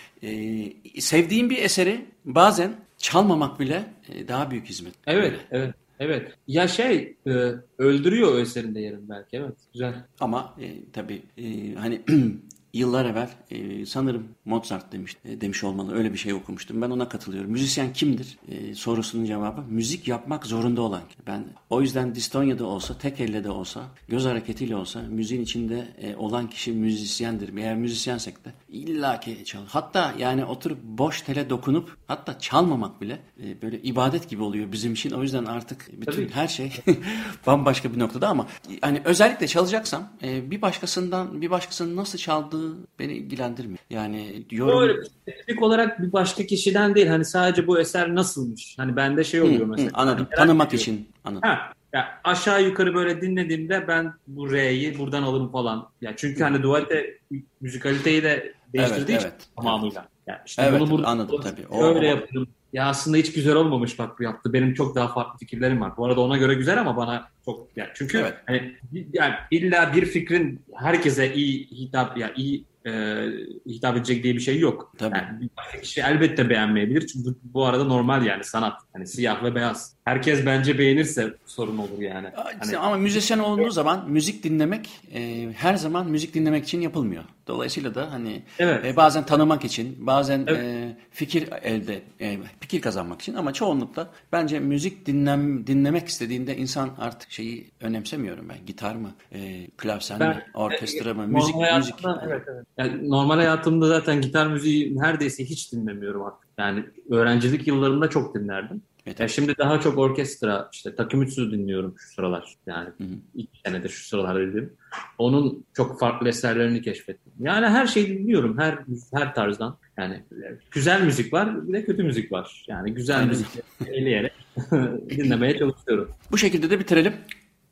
e, 0.95 1.01
sevdiğim 1.01 1.49
bir 1.49 1.57
eseri 1.57 2.05
bazen 2.25 2.75
çalmamak 2.97 3.59
bile 3.59 3.93
e, 4.09 4.27
daha 4.27 4.51
büyük 4.51 4.65
hizmet. 4.65 4.93
Evet, 5.07 5.39
evet. 5.51 5.75
Evet. 5.99 6.31
Ya 6.47 6.67
şey 6.67 7.17
e, 7.27 7.31
öldürüyor 7.77 8.35
o 8.35 8.39
eserin 8.39 8.75
değerini 8.75 9.09
belki. 9.09 9.37
Evet. 9.37 9.55
Güzel. 9.73 9.93
Ama 10.19 10.55
e, 10.61 10.91
tabii 10.93 11.23
e, 11.37 11.73
hani 11.75 12.01
yıllar 12.75 13.05
evvel 13.05 13.29
e, 13.51 13.85
sanırım 13.85 14.27
Mozart 14.45 14.91
demiş 14.91 15.17
e, 15.25 15.41
demiş 15.41 15.63
olmalı. 15.63 15.95
Öyle 15.95 16.13
bir 16.13 16.17
şey 16.17 16.33
okumuştum. 16.33 16.81
Ben 16.81 16.89
ona 16.89 17.09
katılıyorum. 17.09 17.51
Müzisyen 17.51 17.93
kimdir? 17.93 18.37
E, 18.47 18.75
sorusunun 18.75 19.25
cevabı 19.25 19.61
müzik 19.69 20.07
yapmak 20.07 20.45
zorunda 20.45 20.81
olan. 20.81 21.01
Ben 21.27 21.45
o 21.69 21.81
yüzden 21.81 22.15
distonya'da 22.15 22.65
olsa, 22.65 22.97
tek 22.97 23.19
elle 23.19 23.43
de 23.43 23.49
olsa, 23.49 23.81
göz 24.07 24.25
hareketiyle 24.25 24.75
olsa 24.75 25.01
müziğin 25.01 25.41
içinde 25.41 25.87
e, 26.01 26.15
olan 26.15 26.49
kişi 26.49 26.71
müzisyendir. 26.71 27.57
Eğer 27.57 27.75
müzisyensek 27.75 28.45
de 28.45 28.53
illaki 28.69 29.45
çal. 29.45 29.65
Hatta 29.67 30.13
yani 30.19 30.45
oturup 30.45 30.83
boş 30.83 31.21
tele 31.21 31.49
dokunup 31.49 31.97
hatta 32.07 32.39
çalmamak 32.39 33.01
bile 33.01 33.19
e, 33.43 33.61
böyle 33.61 33.81
ibadet 33.81 34.29
gibi 34.29 34.43
oluyor 34.43 34.71
bizim 34.71 34.93
için. 34.93 35.11
O 35.11 35.21
yüzden 35.21 35.45
artık 35.45 36.01
bütün 36.01 36.11
Tabii. 36.11 36.33
her 36.33 36.47
şey 36.47 36.71
bambaşka 37.47 37.93
bir 37.93 37.99
noktada 37.99 38.27
ama 38.27 38.47
hani 38.81 39.01
özellikle 39.05 39.47
çalacaksam 39.47 40.09
e, 40.23 40.51
bir 40.51 40.61
başkasından 40.61 41.41
bir 41.41 41.49
başkasının 41.49 41.95
nasıl 41.95 42.17
çaldığı 42.17 42.64
beni 42.99 43.13
ilgilendirmiyor. 43.13 43.79
Yani 43.89 44.45
yorum... 44.51 44.79
Böyle 44.79 45.05
spesifik 45.05 45.63
olarak 45.63 46.01
bir 46.01 46.13
başka 46.13 46.45
kişiden 46.45 46.95
değil. 46.95 47.07
Hani 47.07 47.25
sadece 47.25 47.67
bu 47.67 47.79
eser 47.79 48.15
nasılmış? 48.15 48.77
Hani 48.77 48.95
bende 48.95 49.23
şey 49.23 49.41
oluyor 49.41 49.61
hı, 49.61 49.67
mesela. 49.67 49.89
Hı, 49.89 49.93
anladım. 49.93 50.27
Hani 50.29 50.35
Tanımak 50.35 50.73
için. 50.73 51.09
Anladım. 51.25 51.49
Ha, 51.49 51.73
ya 51.93 52.19
aşağı 52.23 52.63
yukarı 52.63 52.93
böyle 52.95 53.21
dinlediğimde 53.21 53.87
ben 53.87 54.13
bu 54.27 54.51
R'yi 54.51 54.97
buradan 54.97 55.23
alırım 55.23 55.51
falan. 55.51 55.89
Ya 56.01 56.15
çünkü 56.15 56.43
hani 56.43 56.63
dualite 56.63 57.17
müzikaliteyi 57.61 58.23
de 58.23 58.53
değiştirdiği 58.73 59.17
evet, 59.17 59.21
için 59.21 59.29
evet, 59.29 59.47
tamamıyla. 59.55 60.01
Evet. 60.01 60.09
Yani 60.27 60.39
işte 60.45 60.63
evet, 60.63 60.79
bunu 60.79 60.91
burada 60.91 61.07
anladım 61.07 61.41
tabii. 61.41 61.67
O, 61.67 61.85
öyle 61.85 62.07
yaparım. 62.07 62.47
Ya 62.75 62.85
aslında 62.85 63.17
hiç 63.17 63.33
güzel 63.33 63.55
olmamış 63.55 63.99
bak 63.99 64.19
bu 64.19 64.23
yaptı. 64.23 64.53
Benim 64.53 64.73
çok 64.73 64.95
daha 64.95 65.07
farklı 65.07 65.39
fikirlerim 65.39 65.81
var. 65.81 65.97
Bu 65.97 66.05
arada 66.05 66.21
ona 66.21 66.37
göre 66.37 66.53
güzel 66.53 66.79
ama 66.79 66.97
bana 66.97 67.29
çok 67.45 67.67
yani 67.75 67.89
çünkü 67.93 68.17
evet. 68.17 68.33
hani 68.45 68.75
yani 69.13 69.33
illa 69.51 69.93
bir 69.95 70.05
fikrin 70.05 70.61
herkese 70.75 71.33
iyi 71.33 71.67
hitap 71.67 72.17
ya 72.17 72.27
yani 72.27 72.37
iyi 72.37 72.65
e, 72.85 73.23
hitap 73.67 73.97
edecek 73.97 74.23
diye 74.23 74.35
bir 74.35 74.39
şey 74.39 74.59
yok. 74.59 74.93
Tabii. 74.97 75.17
Yani 75.17 75.49
bir 75.73 75.81
kişi 75.81 76.01
elbette 76.01 76.49
beğenmeyebilir. 76.49 77.07
Çünkü 77.07 77.29
bu, 77.29 77.35
bu 77.43 77.65
arada 77.65 77.83
normal 77.83 78.25
yani 78.25 78.43
sanat. 78.43 78.81
Hani 78.93 79.07
siyah 79.07 79.43
ve 79.43 79.55
beyaz. 79.55 79.94
Herkes 80.05 80.45
bence 80.45 80.79
beğenirse 80.79 81.33
sorun 81.45 81.77
olur 81.77 81.99
yani. 81.99 82.27
Hani... 82.59 82.77
Ama 82.77 82.97
müzisyen 82.97 83.39
olduğu 83.39 83.69
zaman 83.69 84.09
müzik 84.09 84.43
dinlemek 84.43 84.89
e, 85.13 85.49
her 85.57 85.75
zaman 85.75 86.09
müzik 86.09 86.33
dinlemek 86.33 86.63
için 86.63 86.81
yapılmıyor. 86.81 87.23
Dolayısıyla 87.47 87.95
da 87.95 88.11
hani 88.11 88.43
evet. 88.59 88.85
e, 88.85 88.95
bazen 88.95 89.25
tanımak 89.25 89.65
için, 89.65 89.97
bazen 89.99 90.43
evet. 90.47 90.59
e, 90.59 90.97
fikir 91.11 91.49
elde, 91.63 92.01
e, 92.21 92.37
fikir 92.59 92.81
kazanmak 92.81 93.21
için 93.21 93.33
ama 93.33 93.53
çoğunlukla 93.53 94.09
bence 94.31 94.59
müzik 94.59 95.05
dinlem 95.05 95.67
dinlemek 95.67 96.07
istediğinde 96.07 96.57
insan 96.57 96.89
artık 96.99 97.31
şeyi 97.31 97.71
önemsemiyorum 97.81 98.49
ben. 98.49 98.65
Gitar 98.65 98.95
mı, 98.95 99.11
e, 99.31 99.67
klavsen 99.77 100.19
ben, 100.19 100.29
mi, 100.29 100.45
orkestra 100.53 101.13
mı, 101.13 101.27
müzik, 101.27 101.55
müzik. 101.77 101.95
Evet, 102.23 102.43
evet. 102.47 102.65
Yani 102.77 103.09
normal 103.09 103.35
hayatımda 103.35 103.87
zaten 103.87 104.21
gitar 104.21 104.47
müziği 104.47 104.97
neredeyse 104.97 105.45
hiç 105.45 105.71
dinlemiyorum 105.71 106.23
artık. 106.23 106.49
Yani 106.57 106.83
öğrencilik 107.09 107.67
yıllarında 107.67 108.09
çok 108.09 108.35
dinlerdim. 108.35 108.81
Evet. 109.05 109.19
Ya 109.19 109.27
şimdi 109.27 109.57
daha 109.57 109.79
çok 109.79 109.97
orkestra, 109.97 110.69
işte 110.73 110.95
Takemitsu 110.95 111.51
dinliyorum 111.51 111.95
şu 111.97 112.13
sıralar. 112.13 112.55
Yani 112.65 112.89
hı 112.97 113.03
hı. 113.03 113.07
iki 113.35 113.61
senedir 113.65 113.89
şu 113.89 114.07
sıralar 114.07 114.39
dedim. 114.39 114.73
Onun 115.17 115.65
çok 115.73 115.99
farklı 115.99 116.29
eserlerini 116.29 116.81
keşfettim. 116.81 117.33
Yani 117.39 117.67
her 117.67 117.87
şeyi 117.87 118.07
dinliyorum, 118.07 118.57
her 118.57 118.79
her 119.13 119.35
tarzdan. 119.35 119.77
Yani 119.97 120.23
güzel 120.71 121.01
müzik 121.01 121.33
var, 121.33 121.67
bir 121.67 121.73
de 121.73 121.85
kötü 121.85 122.03
müzik 122.03 122.31
var. 122.31 122.65
Yani 122.67 122.93
güzel 122.93 123.17
Aynen. 123.17 123.29
müzik 123.29 123.47
eleyerek 123.87 124.33
dinlemeye 125.09 125.59
çalışıyorum. 125.59 126.11
Bu 126.31 126.37
şekilde 126.37 126.69
de 126.69 126.79
bitirelim. 126.79 127.13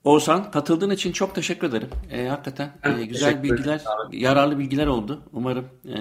Oğuzhan 0.04 0.52
katıldığın 0.52 0.90
için 0.90 1.12
çok 1.12 1.36
teşekkür 1.36 1.68
ederim. 1.70 1.90
E, 2.12 2.28
hakikaten 2.28 2.72
e, 2.84 3.06
güzel 3.06 3.44
bilgiler, 3.44 3.82
yararlı 4.12 4.60
bilgiler 4.60 4.88
oldu. 4.88 5.22
Umarım 5.32 5.66
e, 5.88 6.00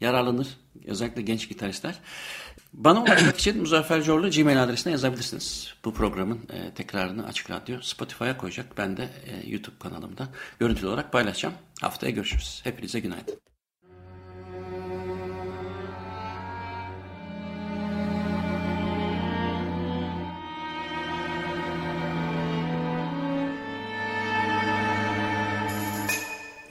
yararlanır. 0.00 0.48
Özellikle 0.86 1.22
genç 1.22 1.48
gitaristler. 1.48 1.94
Bana 2.72 3.02
ulaşmak 3.02 3.38
için 3.38 3.60
Muzaffer 3.60 4.02
Corlu 4.02 4.30
Gmail 4.30 4.62
adresine 4.62 4.92
yazabilirsiniz. 4.92 5.74
Bu 5.84 5.94
programın 5.94 6.38
e, 6.52 6.74
tekrarını 6.74 7.26
Açık 7.26 7.50
Radyo 7.50 7.80
Spotify'a 7.82 8.36
koyacak. 8.36 8.78
Ben 8.78 8.96
de 8.96 9.08
e, 9.26 9.50
YouTube 9.50 9.78
kanalımda 9.78 10.28
görüntülü 10.58 10.86
olarak 10.86 11.12
paylaşacağım. 11.12 11.54
Haftaya 11.80 12.12
görüşürüz. 12.12 12.60
Hepinize 12.64 13.00
günaydın. 13.00 13.40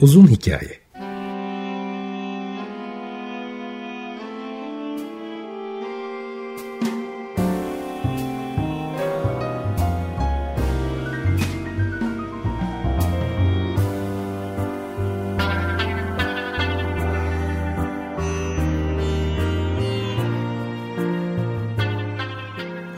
Uzun 0.00 0.26
Hikaye 0.26 0.81